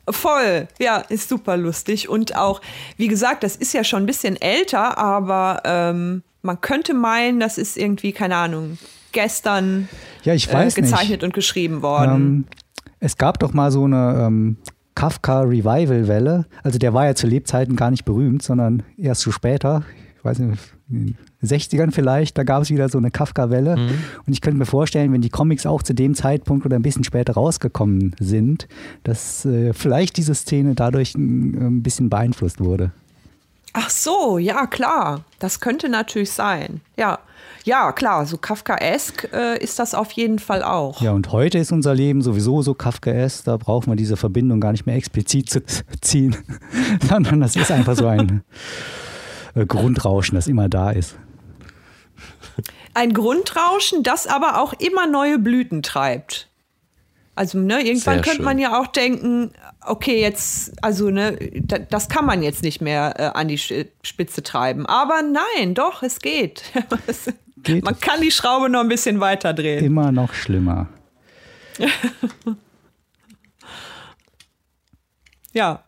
Voll, 0.09 0.67
ja, 0.79 0.97
ist 0.97 1.29
super 1.29 1.57
lustig. 1.57 2.09
Und 2.09 2.35
auch, 2.35 2.61
wie 2.97 3.07
gesagt, 3.07 3.43
das 3.43 3.55
ist 3.55 3.73
ja 3.73 3.83
schon 3.83 4.03
ein 4.03 4.05
bisschen 4.05 4.39
älter, 4.39 4.97
aber 4.97 5.61
ähm, 5.63 6.23
man 6.41 6.59
könnte 6.59 6.93
meinen, 6.93 7.39
das 7.39 7.57
ist 7.57 7.77
irgendwie, 7.77 8.11
keine 8.11 8.35
Ahnung, 8.35 8.77
gestern 9.11 9.89
ja, 10.23 10.33
ich 10.33 10.51
weiß 10.51 10.77
äh, 10.77 10.81
gezeichnet 10.81 11.21
nicht. 11.21 11.23
und 11.23 11.33
geschrieben 11.33 11.81
worden. 11.81 12.15
Ähm, 12.15 12.45
es 12.99 13.17
gab 13.17 13.39
doch 13.39 13.53
mal 13.53 13.71
so 13.71 13.85
eine 13.85 14.25
ähm, 14.27 14.57
Kafka-Revival-Welle. 15.01 16.45
Also 16.61 16.77
der 16.77 16.93
war 16.93 17.05
ja 17.07 17.15
zu 17.15 17.25
Lebzeiten 17.25 17.75
gar 17.75 17.89
nicht 17.89 18.05
berühmt, 18.05 18.43
sondern 18.43 18.83
erst 18.97 19.21
so 19.21 19.31
später. 19.31 19.83
Ich 20.19 20.23
weiß 20.23 20.37
nicht, 20.37 20.59
in 20.91 21.15
den 21.41 21.49
60ern 21.49 21.91
vielleicht, 21.91 22.37
da 22.37 22.43
gab 22.43 22.61
es 22.61 22.69
wieder 22.69 22.87
so 22.87 22.99
eine 22.99 23.09
Kafka-Welle. 23.09 23.77
Mhm. 23.77 23.89
Und 24.27 24.33
ich 24.33 24.41
könnte 24.41 24.59
mir 24.59 24.67
vorstellen, 24.67 25.11
wenn 25.11 25.21
die 25.21 25.31
Comics 25.31 25.65
auch 25.65 25.81
zu 25.81 25.95
dem 25.95 26.13
Zeitpunkt 26.13 26.67
oder 26.67 26.75
ein 26.75 26.83
bisschen 26.83 27.03
später 27.03 27.33
rausgekommen 27.33 28.15
sind, 28.19 28.67
dass 29.01 29.43
äh, 29.43 29.73
vielleicht 29.73 30.17
diese 30.17 30.35
Szene 30.35 30.75
dadurch 30.75 31.15
ein, 31.15 31.77
ein 31.77 31.81
bisschen 31.81 32.11
beeinflusst 32.11 32.59
wurde. 32.59 32.91
Ach 33.73 33.89
so, 33.89 34.37
ja 34.37 34.67
klar, 34.67 35.23
das 35.39 35.59
könnte 35.59 35.87
natürlich 35.89 36.31
sein. 36.31 36.81
Ja, 36.97 37.19
ja, 37.63 37.91
klar, 37.91 38.25
so 38.25 38.37
Kafkaesk 38.37 39.29
äh, 39.33 39.63
ist 39.63 39.77
das 39.77 39.93
auf 39.93 40.11
jeden 40.11 40.39
Fall 40.39 40.63
auch. 40.63 41.01
Ja, 41.01 41.11
und 41.11 41.31
heute 41.31 41.59
ist 41.59 41.71
unser 41.71 41.93
Leben 41.93 42.21
sowieso 42.21 42.61
so 42.61 42.73
Kafkaesk, 42.73 43.45
da 43.45 43.57
brauchen 43.57 43.91
wir 43.91 43.95
diese 43.95 44.17
Verbindung 44.17 44.59
gar 44.59 44.71
nicht 44.71 44.85
mehr 44.85 44.95
explizit 44.95 45.49
zu 45.49 45.61
ziehen, 46.01 46.35
sondern 47.07 47.39
das 47.39 47.55
ist 47.55 47.71
einfach 47.71 47.95
so 47.95 48.07
ein 48.07 48.43
äh, 49.53 49.65
Grundrauschen, 49.65 50.35
das 50.35 50.47
immer 50.47 50.69
da 50.69 50.91
ist. 50.91 51.17
Ein 52.93 53.13
Grundrauschen, 53.13 54.03
das 54.03 54.27
aber 54.27 54.59
auch 54.59 54.73
immer 54.73 55.07
neue 55.07 55.37
Blüten 55.37 55.83
treibt. 55.83 56.49
Also, 57.35 57.57
ne, 57.59 57.81
irgendwann 57.81 58.15
Sehr 58.15 58.23
könnte 58.23 58.43
man 58.43 58.59
ja 58.59 58.79
auch 58.79 58.87
denken, 58.87 59.51
okay, 59.85 60.21
jetzt, 60.21 60.73
also, 60.83 61.09
ne, 61.09 61.37
das 61.89 62.09
kann 62.09 62.25
man 62.25 62.43
jetzt 62.43 62.63
nicht 62.63 62.81
mehr 62.81 63.13
äh, 63.17 63.23
an 63.37 63.47
die 63.47 63.57
Spitze 63.57 64.43
treiben. 64.43 64.85
Aber 64.85 65.21
nein, 65.21 65.73
doch, 65.73 66.03
es 66.03 66.19
geht. 66.19 66.63
Geht. 67.63 67.83
Man 67.85 67.99
kann 67.99 68.21
die 68.21 68.31
Schraube 68.31 68.69
noch 68.69 68.79
ein 68.79 68.87
bisschen 68.87 69.19
weiter 69.19 69.53
drehen. 69.53 69.85
Immer 69.85 70.11
noch 70.11 70.33
schlimmer. 70.33 70.87
ja. 75.53 75.83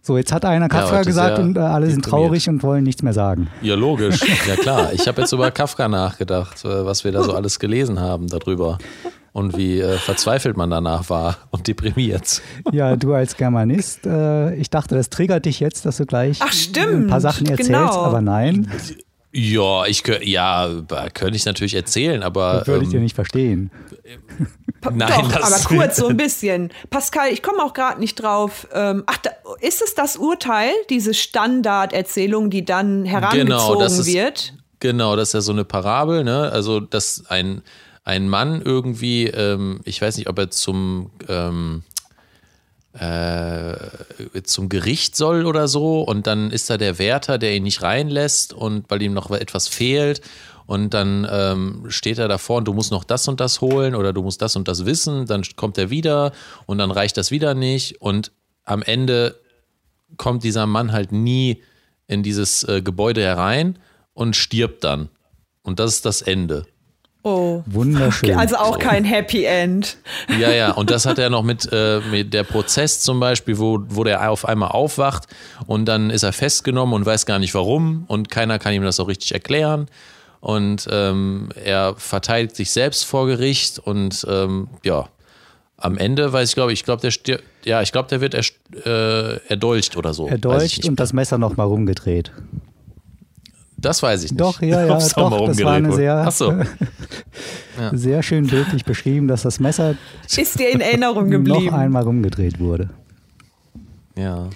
So, 0.00 0.16
jetzt 0.16 0.32
hat 0.32 0.46
einer 0.46 0.68
Kafka 0.70 0.96
ja, 0.96 1.02
gesagt 1.02 1.38
und 1.38 1.56
äh, 1.58 1.60
alle 1.60 1.90
sind 1.90 2.04
traurig 2.04 2.48
und 2.48 2.62
wollen 2.62 2.84
nichts 2.84 3.02
mehr 3.02 3.12
sagen. 3.12 3.50
Ja, 3.60 3.74
logisch. 3.74 4.20
Ja, 4.48 4.54
klar. 4.54 4.92
Ich 4.94 5.06
habe 5.08 5.20
jetzt 5.20 5.32
über 5.32 5.50
Kafka 5.50 5.88
nachgedacht, 5.88 6.64
äh, 6.64 6.86
was 6.86 7.04
wir 7.04 7.12
da 7.12 7.24
so 7.24 7.34
alles 7.34 7.58
gelesen 7.58 8.00
haben 8.00 8.28
darüber 8.28 8.78
und 9.36 9.54
wie 9.54 9.80
äh, 9.80 9.98
verzweifelt 9.98 10.56
man 10.56 10.70
danach 10.70 11.10
war 11.10 11.36
und 11.50 11.66
deprimiert. 11.66 12.40
Ja, 12.72 12.96
du 12.96 13.12
als 13.12 13.36
Germanist, 13.36 14.06
äh, 14.06 14.54
ich 14.54 14.70
dachte, 14.70 14.94
das 14.94 15.10
triggert 15.10 15.44
dich 15.44 15.60
jetzt, 15.60 15.84
dass 15.84 15.98
du 15.98 16.06
gleich 16.06 16.38
Ach, 16.40 16.54
ein 16.78 17.06
paar 17.06 17.20
Sachen 17.20 17.46
erzählst, 17.46 17.70
genau. 17.70 17.92
aber 18.02 18.22
nein. 18.22 18.72
Ja, 19.32 19.84
ich 19.84 20.04
ja, 20.22 20.70
könnte 21.12 21.36
ich 21.36 21.44
natürlich 21.44 21.74
erzählen, 21.74 22.22
aber. 22.22 22.60
Das 22.60 22.66
würde 22.68 22.84
ich 22.84 22.88
dir 22.88 22.96
ähm, 22.96 23.02
nicht 23.02 23.14
verstehen. 23.14 23.70
Nein, 24.90 25.28
Doch, 25.30 25.42
aber 25.42 25.58
kurz 25.66 25.96
so 25.96 26.06
ein 26.06 26.16
bisschen. 26.16 26.72
Pascal, 26.88 27.28
ich 27.30 27.42
komme 27.42 27.62
auch 27.62 27.74
gerade 27.74 28.00
nicht 28.00 28.14
drauf. 28.14 28.66
Ähm, 28.72 29.02
ach, 29.04 29.18
da, 29.18 29.32
ist 29.60 29.82
es 29.82 29.94
das 29.94 30.16
Urteil, 30.16 30.70
diese 30.88 31.12
Standarderzählung, 31.12 32.48
die 32.48 32.64
dann 32.64 33.04
herangezogen 33.04 33.48
genau, 33.48 33.78
das 33.78 33.98
ist, 33.98 34.06
wird? 34.06 34.54
Genau, 34.80 35.14
das 35.14 35.28
ist 35.28 35.34
ja 35.34 35.40
so 35.42 35.52
eine 35.52 35.66
Parabel, 35.66 36.24
ne? 36.24 36.50
Also, 36.50 36.80
dass 36.80 37.24
ein, 37.28 37.60
ein 38.06 38.28
Mann 38.28 38.62
irgendwie, 38.62 39.26
ähm, 39.26 39.80
ich 39.84 40.00
weiß 40.00 40.16
nicht, 40.16 40.28
ob 40.28 40.38
er 40.38 40.50
zum 40.50 41.10
ähm, 41.28 41.82
äh, 42.92 43.74
zum 44.44 44.68
Gericht 44.68 45.16
soll 45.16 45.44
oder 45.44 45.66
so 45.66 46.02
und 46.02 46.26
dann 46.26 46.50
ist 46.50 46.70
da 46.70 46.78
der 46.78 46.98
Wärter, 46.98 47.36
der 47.36 47.54
ihn 47.54 47.64
nicht 47.64 47.82
reinlässt 47.82 48.54
und 48.54 48.88
weil 48.88 49.02
ihm 49.02 49.12
noch 49.12 49.30
etwas 49.32 49.66
fehlt 49.66 50.22
und 50.66 50.94
dann 50.94 51.26
ähm, 51.28 51.84
steht 51.88 52.18
er 52.18 52.28
davor 52.28 52.58
und 52.58 52.68
du 52.68 52.72
musst 52.72 52.92
noch 52.92 53.04
das 53.04 53.26
und 53.26 53.40
das 53.40 53.60
holen 53.60 53.96
oder 53.96 54.12
du 54.12 54.22
musst 54.22 54.40
das 54.40 54.54
und 54.54 54.68
das 54.68 54.86
wissen, 54.86 55.26
dann 55.26 55.42
kommt 55.56 55.76
er 55.76 55.90
wieder 55.90 56.32
und 56.64 56.78
dann 56.78 56.92
reicht 56.92 57.16
das 57.16 57.32
wieder 57.32 57.54
nicht 57.54 58.00
und 58.00 58.30
am 58.64 58.82
Ende 58.82 59.38
kommt 60.16 60.44
dieser 60.44 60.66
Mann 60.66 60.92
halt 60.92 61.10
nie 61.10 61.60
in 62.06 62.22
dieses 62.22 62.62
äh, 62.62 62.82
Gebäude 62.82 63.22
herein 63.22 63.80
und 64.14 64.36
stirbt 64.36 64.84
dann. 64.84 65.08
Und 65.62 65.80
das 65.80 65.94
ist 65.94 66.06
das 66.06 66.22
Ende. 66.22 66.66
Oh. 67.26 67.64
Wunderschön. 67.66 68.38
Also 68.38 68.54
auch 68.54 68.78
kein 68.78 69.02
Happy 69.02 69.46
End. 69.46 69.96
Ja, 70.38 70.52
ja. 70.52 70.70
Und 70.70 70.90
das 70.90 71.06
hat 71.06 71.18
er 71.18 71.28
noch 71.28 71.42
mit, 71.42 71.68
äh, 71.72 72.00
mit 72.08 72.32
der 72.32 72.44
Prozess 72.44 73.00
zum 73.00 73.18
Beispiel, 73.18 73.58
wo, 73.58 73.80
wo 73.88 74.04
der 74.04 74.30
auf 74.30 74.44
einmal 74.44 74.68
aufwacht 74.68 75.26
und 75.66 75.86
dann 75.86 76.10
ist 76.10 76.22
er 76.22 76.32
festgenommen 76.32 76.94
und 76.94 77.04
weiß 77.04 77.26
gar 77.26 77.40
nicht 77.40 77.52
warum 77.52 78.04
und 78.06 78.30
keiner 78.30 78.60
kann 78.60 78.74
ihm 78.74 78.84
das 78.84 79.00
auch 79.00 79.08
richtig 79.08 79.32
erklären. 79.32 79.88
Und 80.40 80.86
ähm, 80.88 81.48
er 81.64 81.96
verteidigt 81.96 82.54
sich 82.54 82.70
selbst 82.70 83.04
vor 83.04 83.26
Gericht 83.26 83.80
und 83.80 84.24
ähm, 84.30 84.68
ja, 84.84 85.08
am 85.78 85.98
Ende 85.98 86.32
weiß 86.32 86.50
ich, 86.50 86.54
glaube 86.54 86.72
ich, 86.72 86.84
glaube, 86.84 87.02
der, 87.02 87.10
stirbt, 87.10 87.42
ja, 87.64 87.82
ich 87.82 87.90
glaube, 87.90 88.08
der 88.08 88.20
wird 88.20 88.34
erst, 88.34 88.54
äh, 88.84 89.38
erdolcht 89.48 89.96
oder 89.96 90.14
so. 90.14 90.28
Erdolcht 90.28 90.88
und 90.88 91.00
das 91.00 91.12
Messer 91.12 91.38
nochmal 91.38 91.66
rumgedreht. 91.66 92.30
Das 93.86 94.02
weiß 94.02 94.24
ich 94.24 94.32
nicht. 94.32 94.40
Doch, 94.40 94.60
ja, 94.62 94.84
ja, 94.84 94.98
doch, 94.98 95.46
das 95.46 95.62
war 95.62 95.74
eine 95.74 95.92
sehr, 95.92 96.28
so. 96.32 96.50
ja. 97.80 97.90
sehr 97.92 98.24
schön 98.24 98.48
bildlich 98.48 98.84
beschrieben, 98.84 99.28
dass 99.28 99.42
das 99.42 99.60
Messer 99.60 99.94
ist 100.36 100.58
dir 100.58 100.70
in 100.70 100.80
Erinnerung 100.80 101.30
geblieben. 101.30 101.66
noch 101.66 101.72
einmal 101.72 102.02
rumgedreht 102.02 102.58
wurde. 102.58 102.90
Ja. 104.16 104.48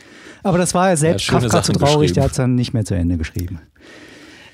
Aber 0.43 0.59
das 0.59 0.75
war 0.75 0.89
ja 0.89 0.97
selbst 0.97 1.29
ja, 1.29 1.39
Kafka 1.39 1.63
zu 1.63 1.73
traurig, 1.75 2.13
der 2.13 2.25
hat 2.25 2.33
es 2.33 2.39
dann 2.39 2.57
nicht 2.57 2.75
mehr 2.75 2.85
zu 2.85 2.95
Ende 2.95 3.19
geschrieben. 3.19 3.61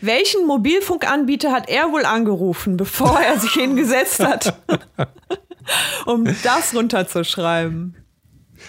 Welchen 0.03 0.47
Mobilfunkanbieter 0.47 1.53
hat 1.53 1.71
er 1.71 1.91
wohl 1.91 2.05
angerufen, 2.05 2.77
bevor 2.77 3.19
er 3.19 3.41
sich 3.41 3.53
hingesetzt 3.53 4.23
hat, 4.23 4.61
um 6.07 6.27
das 6.45 6.75
runterzuschreiben? 6.75 7.97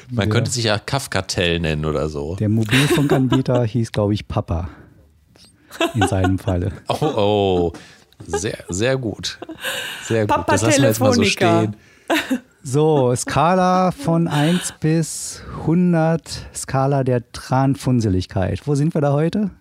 Man 0.10 0.30
der, 0.30 0.30
könnte 0.30 0.52
sich 0.52 0.64
ja 0.64 0.80
Kafka-Tell 0.80 1.60
nennen 1.60 1.84
oder 1.84 2.08
so. 2.08 2.38
Der 2.38 2.48
Mobilfunkanbieter 2.48 3.66
hieß, 3.66 3.92
glaube 3.92 4.14
ich, 4.14 4.30
Papa. 4.30 4.70
In 5.94 6.08
seinem 6.08 6.40
Falle. 6.40 6.72
Oh, 6.88 7.06
oh. 7.06 7.74
Sehr, 8.26 8.58
sehr 8.70 8.98
gut. 8.98 9.40
Sehr 10.04 10.22
gut. 10.22 10.36
Papa 10.36 10.54
das 10.54 10.64
lassen 10.64 10.82
wir 10.82 10.88
jetzt 10.88 11.00
mal 11.00 11.14
so 11.14 11.24
stehen. 11.24 11.76
So, 12.64 13.16
Skala 13.16 13.92
von 13.92 14.28
1 14.28 14.74
bis 14.80 15.44
100, 15.62 16.50
Skala 16.54 17.04
der 17.04 17.32
Tranfunseligkeit. 17.32 18.66
Wo 18.66 18.76
sind 18.76 18.94
wir 18.94 19.02
da 19.02 19.14
heute? 19.14 19.52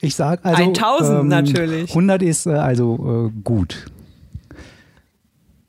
Ich 0.00 0.16
sag 0.16 0.44
also 0.44 0.62
1000 0.62 1.20
ähm, 1.20 1.28
natürlich. 1.28 1.90
100 1.90 2.22
ist 2.22 2.46
äh, 2.46 2.54
also 2.54 3.30
äh, 3.30 3.40
gut. 3.42 3.86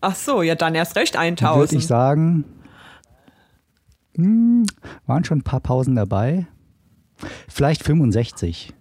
Ach 0.02 0.16
so, 0.16 0.42
ja 0.42 0.56
dann 0.56 0.76
erst 0.76 0.98
recht 0.98 1.16
1000. 1.16 1.58
Würde 1.58 1.76
ich 1.76 1.88
sagen, 1.88 2.44
hm, 4.16 4.66
waren 5.06 5.24
schon 5.24 5.38
ein 5.38 5.44
paar 5.44 5.62
Pausen 5.62 5.96
dabei. 5.96 6.48
Vielleicht 7.48 7.84
65. 7.84 8.74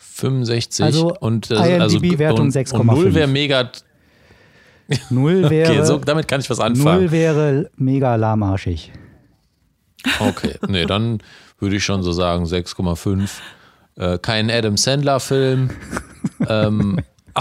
65 0.00 0.84
also 0.84 1.14
und 1.20 1.50
äh, 1.50 1.54
also 1.54 1.98
IMDb-Wertung 1.98 2.48
6,5. 2.48 2.84
Null 2.84 3.14
wäre 3.14 3.28
mega. 3.28 3.70
Null 5.10 5.48
wäre. 5.50 5.70
okay, 5.70 5.84
so, 5.84 5.98
damit 5.98 6.26
kann 6.26 6.40
ich 6.40 6.48
was 6.50 6.58
anfangen. 6.58 7.02
Null 7.02 7.10
wäre 7.12 7.70
mega 7.76 8.16
lahmarschig. 8.16 8.92
Okay, 10.18 10.54
nee, 10.68 10.86
dann 10.86 11.22
würde 11.58 11.76
ich 11.76 11.84
schon 11.84 12.02
so 12.02 12.12
sagen 12.12 12.46
6,5 12.46 13.28
äh, 13.96 14.18
kein 14.18 14.50
Adam 14.50 14.76
Sandler-Film. 14.76 15.70
ähm, 16.48 16.98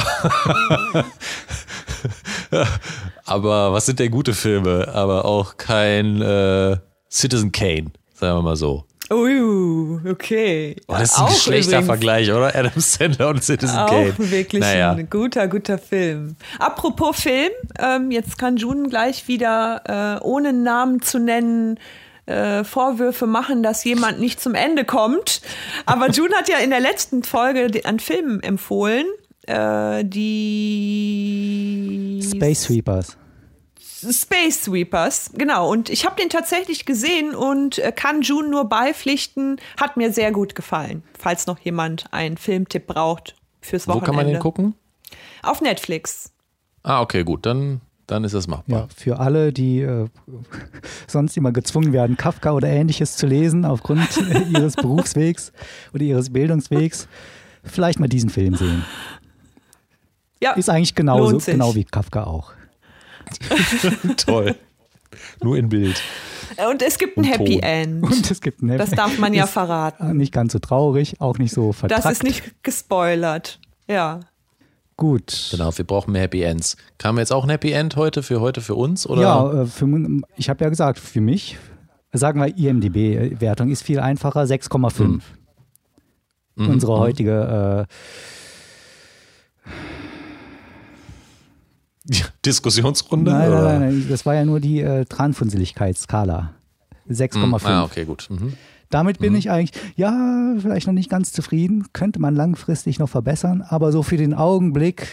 aber 3.26 3.74
was 3.74 3.86
sind 3.86 3.99
denn 3.99 4.12
gute 4.12 4.34
Filme? 4.34 4.89
Aber 4.93 5.26
auch 5.26 5.57
kein 5.57 6.22
äh, 6.22 6.78
Citizen 7.10 7.51
Kane, 7.51 7.91
sagen 8.14 8.38
wir 8.38 8.41
mal 8.41 8.55
so. 8.55 8.86
Oh, 9.12 9.99
okay. 10.07 10.76
Oh, 10.88 10.93
das 10.93 11.12
ist 11.12 11.18
ein 11.18 11.26
auch 11.26 11.32
schlechter. 11.32 11.82
Vergleich, 11.82 12.32
oder? 12.32 12.55
Adam 12.55 12.72
Sandler 12.76 13.30
und 13.30 13.43
Citizen 13.43 13.78
auch 13.78 13.89
Kane. 13.89 14.14
Wirklich 14.18 14.62
naja. 14.62 14.91
ein 14.91 15.10
guter, 15.10 15.47
guter 15.47 15.80
Film. 15.80 16.36
Apropos 16.60 17.20
Film, 17.20 17.49
ähm, 17.80 18.12
jetzt 18.12 18.38
kann 18.38 18.57
June 18.57 18.88
gleich 18.88 19.28
wieder, 19.28 20.20
äh, 20.20 20.24
ohne 20.24 20.53
Namen 20.53 21.01
zu 21.01 21.18
nennen, 21.18 21.80
äh, 22.28 22.64
Vorwürfe 22.64 23.26
machen, 23.26 23.64
dass 23.64 23.84
jemand 23.84 24.20
nicht 24.20 24.39
zum 24.39 24.53
Ende 24.53 24.86
kommt. 24.86 25.41
Aber 25.88 26.10
June 26.12 26.36
hat 26.36 26.47
ja 26.47 26.60
in 26.60 26.70
der 26.70 26.80
letzten 26.80 27.24
Folge 27.24 27.72
einen 27.86 27.99
Film 27.99 28.39
empfohlen, 28.41 29.07
äh, 29.47 30.05
die 30.05 31.39
Space 32.24 32.62
Sweepers. 32.64 33.18
Space 34.02 34.64
Sweepers, 34.64 35.32
genau. 35.36 35.70
Und 35.70 35.89
ich 35.89 36.06
habe 36.06 36.16
den 36.20 36.30
tatsächlich 36.30 36.86
gesehen 36.86 37.36
und 37.36 37.80
äh, 37.80 37.91
kann 37.91 38.22
June 38.22 38.50
nur 38.50 38.66
beipflichten. 38.66 39.58
Hat 39.80 39.97
mir 39.97 40.12
sehr 40.12 40.32
gut 40.32 40.56
gefallen. 40.56 41.04
Falls 41.18 41.47
noch 41.47 41.60
jemand 41.60 42.06
einen 42.12 42.38
Filmtipp 42.38 42.88
braucht 42.88 43.36
fürs 43.62 43.88
Wochenende. 43.88 44.02
Wo 44.02 44.06
kann 44.06 44.16
man 44.16 44.28
den 44.28 44.39
gucken? 44.39 44.76
Auf 45.43 45.62
Netflix. 45.62 46.32
Ah, 46.84 47.02
okay, 47.02 47.24
gut. 47.24 47.45
Dann 47.45 47.82
dann 48.10 48.24
ist 48.24 48.34
es 48.34 48.47
machbar. 48.47 48.80
Ja, 48.80 48.88
für 48.95 49.20
alle, 49.20 49.54
die 49.54 49.82
äh, 49.82 50.08
sonst 51.08 51.38
immer 51.38 51.52
gezwungen 51.52 51.93
werden, 51.93 52.18
Kafka 52.18 52.54
oder 52.54 52.68
ähnliches 52.68 53.16
zu 53.16 53.28
lesen 53.28 53.66
aufgrund 53.66 54.08
ihres 54.50 54.76
Berufswegs 54.76 55.52
oder 55.93 56.04
ihres 56.04 56.32
Bildungswegs, 56.32 57.08
vielleicht 57.64 58.00
mal 58.00 58.08
diesen 58.08 58.30
Film 58.32 58.56
sehen. 58.56 58.84
Ja, 60.41 60.54
ist 60.54 60.70
eigentlich 60.70 60.95
genauso, 60.95 61.38
genau 61.38 61.76
wie 61.76 61.84
Kafka 61.84 62.24
auch. 62.24 62.54
Toll. 64.17 64.55
Nur 65.43 65.57
in 65.57 65.69
Bild. 65.69 66.01
Und 66.69 66.82
es 66.82 66.97
gibt 66.97 67.17
ein 67.17 67.23
Happy 67.23 67.59
Ton. 67.59 67.63
End. 67.63 68.03
Und 68.11 68.32
es 68.32 68.41
gibt 68.41 68.61
ein 68.61 68.69
Happy 68.69 68.80
Das 68.80 68.91
darf 68.91 69.17
man 69.17 69.34
ja 69.34 69.47
verraten. 69.47 70.17
Nicht 70.17 70.34
ganz 70.34 70.53
so 70.53 70.59
traurig, 70.59 71.19
auch 71.19 71.38
nicht 71.38 71.53
so 71.53 71.71
vertrackt. 71.71 72.05
Das 72.05 72.11
ist 72.11 72.23
nicht 72.23 72.63
gespoilert. 72.63 73.59
Ja. 73.88 74.21
Gut. 74.97 75.49
Genau, 75.51 75.75
wir 75.77 75.86
brauchen 75.86 76.11
mehr 76.11 76.23
Happy 76.23 76.41
Ends. 76.41 76.75
Kam 76.97 77.17
jetzt 77.17 77.32
auch 77.32 77.45
ein 77.45 77.49
Happy 77.49 77.71
End 77.71 77.95
heute 77.95 78.21
für 78.21 78.41
heute 78.41 78.61
für 78.61 78.75
uns? 78.75 79.07
Oder? 79.07 79.21
Ja, 79.21 79.61
äh, 79.61 79.65
für, 79.65 79.88
ich 80.36 80.49
habe 80.49 80.63
ja 80.63 80.69
gesagt, 80.69 80.99
für 80.99 81.21
mich, 81.21 81.57
sagen 82.11 82.41
wir 82.41 82.57
IMDB-Wertung 82.57 83.69
ist 83.69 83.84
viel 83.84 83.99
einfacher, 83.99 84.41
6,5. 84.41 85.21
Mhm. 86.55 86.69
Unsere 86.69 86.95
mhm. 86.95 86.99
heutige 86.99 87.88
äh, 87.88 87.93
Diskussionsrunde? 92.45 93.32
Nein, 93.32 93.51
nein, 93.51 93.64
nein, 93.64 93.80
nein, 93.80 94.05
das 94.10 94.26
war 94.26 94.36
ja 94.36 94.45
nur 94.45 94.60
die 94.60 94.82
äh, 94.82 95.05
Tranfunseligkeitsskala. 95.05 96.53
6,5. 97.10 97.45
Mhm. 97.45 97.55
Ah, 97.66 97.84
okay, 97.84 98.05
gut. 98.05 98.28
Mhm. 98.30 98.53
Damit 98.89 99.20
bin 99.20 99.34
mhm. 99.34 99.39
ich 99.39 99.51
eigentlich, 99.51 99.80
ja, 99.95 100.55
vielleicht 100.60 100.88
noch 100.88 100.93
nicht 100.93 101.10
ganz 101.10 101.32
zufrieden, 101.32 101.88
könnte 101.93 102.20
man 102.20 102.36
langfristig 102.36 102.99
noch 102.99 103.10
verbessern, 103.10 103.64
aber 103.68 103.91
so 103.91 104.01
für 104.03 104.18
den 104.18 104.34
Augenblick 104.34 105.07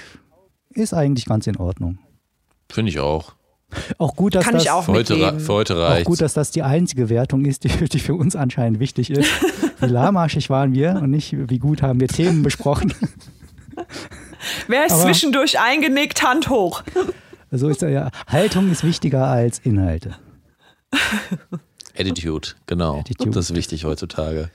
ist 0.71 0.95
eigentlich 0.95 1.27
ganz 1.27 1.47
in 1.47 1.57
Ordnung. 1.57 1.99
Finde 2.71 2.91
ich 2.91 3.01
auch. 3.01 3.35
Auch 3.99 4.15
gut, 4.15 4.35
dass 4.35 4.45
Kann 4.45 4.55
das 4.55 4.63
ich 4.63 4.71
auch 4.71 4.85
für 4.85 4.93
heute, 4.93 5.41
für 5.41 5.53
heute 5.53 5.79
reicht. 5.79 6.07
Auch 6.07 6.11
gut, 6.11 6.21
dass 6.21 6.35
das 6.35 6.51
die 6.51 6.63
einzige 6.63 7.09
Wertung 7.09 7.45
ist, 7.45 7.65
die, 7.65 7.69
die 7.69 7.99
für 7.99 8.15
uns 8.15 8.37
anscheinend 8.37 8.81
wichtig 8.81 9.11
ist. 9.11 9.29
wie 9.81 9.87
lahmarschig 9.87 10.49
waren 10.51 10.73
wir 10.73 11.01
und 11.03 11.11
nicht, 11.11 11.35
wie 11.37 11.59
gut 11.59 11.83
haben 11.83 12.01
wir 12.01 12.09
Themen 12.09 12.43
besprochen. 12.43 12.95
Wer 14.69 14.87
ist 14.87 14.93
aber 14.93 15.03
zwischendurch 15.03 15.59
eingenickt, 15.61 16.23
Hand 16.23 16.49
hoch. 16.49 16.83
So 17.51 17.69
ist 17.69 17.83
ja. 17.83 18.11
Haltung 18.27 18.71
ist 18.71 18.85
wichtiger 18.85 19.27
als 19.27 19.59
Inhalte. 19.61 20.17
Attitude, 21.99 22.49
genau. 22.67 23.01
Attitude. 23.01 23.31
Das 23.31 23.51
ist 23.51 23.57
wichtig 23.57 23.85
heutzutage. 23.85 24.51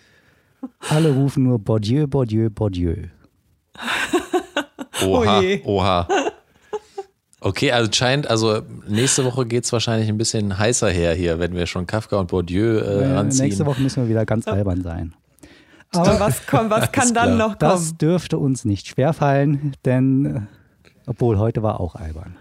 Alle 0.90 1.12
rufen 1.12 1.44
nur 1.44 1.60
Bourdieu, 1.60 2.08
Bourdieu, 2.08 2.50
Bourdieu. 2.50 2.96
Oha, 5.04 5.42
oh 5.64 5.78
oha. 5.80 6.08
Okay, 7.44 7.72
also 7.72 7.92
scheint, 7.92 8.28
also 8.28 8.62
nächste 8.88 9.26
Woche 9.26 9.48
geht 9.48 9.64
es 9.64 9.74
wahrscheinlich 9.74 10.10
ein 10.10 10.18
bisschen 10.18 10.60
heißer 10.60 10.92
her 10.92 11.16
hier, 11.16 11.40
wenn 11.40 11.56
wir 11.56 11.66
schon 11.66 11.88
Kafka 11.88 12.18
und 12.18 12.28
Bourdieu 12.28 12.78
äh, 12.78 13.16
ranziehen. 13.16 13.46
Nächste 13.46 13.66
Woche 13.66 13.82
müssen 13.82 14.04
wir 14.04 14.10
wieder 14.10 14.26
ganz 14.28 14.48
albern 14.48 14.84
sein. 14.84 15.16
Aber 15.94 16.20
was, 16.20 16.46
komm, 16.48 16.70
was 16.70 16.92
kann 16.92 17.14
dann 17.14 17.38
noch 17.38 17.60
kommen? 17.60 17.72
Das 17.72 17.98
dürfte 17.98 18.38
uns 18.38 18.64
nicht 18.64 18.88
schwerfallen, 18.88 19.76
denn 19.84 20.26
äh, 20.26 20.42
obwohl 21.06 21.38
heute 21.38 21.64
war 21.64 21.80
auch 21.80 21.96
albern. 21.96 22.38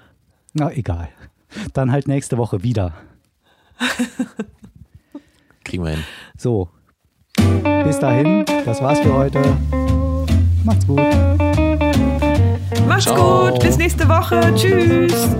Na, 0.52 0.70
egal. 0.70 1.08
Dann 1.72 1.90
halt 1.90 2.06
nächste 2.06 2.38
Woche 2.38 2.62
wieder. 2.62 2.92
Kriegen 5.64 5.84
wir 5.84 5.90
hin. 5.90 6.04
So. 6.36 6.68
Bis 7.84 7.98
dahin, 7.98 8.44
das 8.64 8.80
war's 8.80 9.00
für 9.00 9.14
heute. 9.14 9.40
Macht's 10.64 10.86
gut. 10.86 11.00
Macht's 12.86 13.04
Ciao. 13.04 13.50
gut. 13.50 13.60
Bis 13.60 13.78
nächste 13.78 14.08
Woche. 14.08 14.54
Tschüss. 14.54 15.36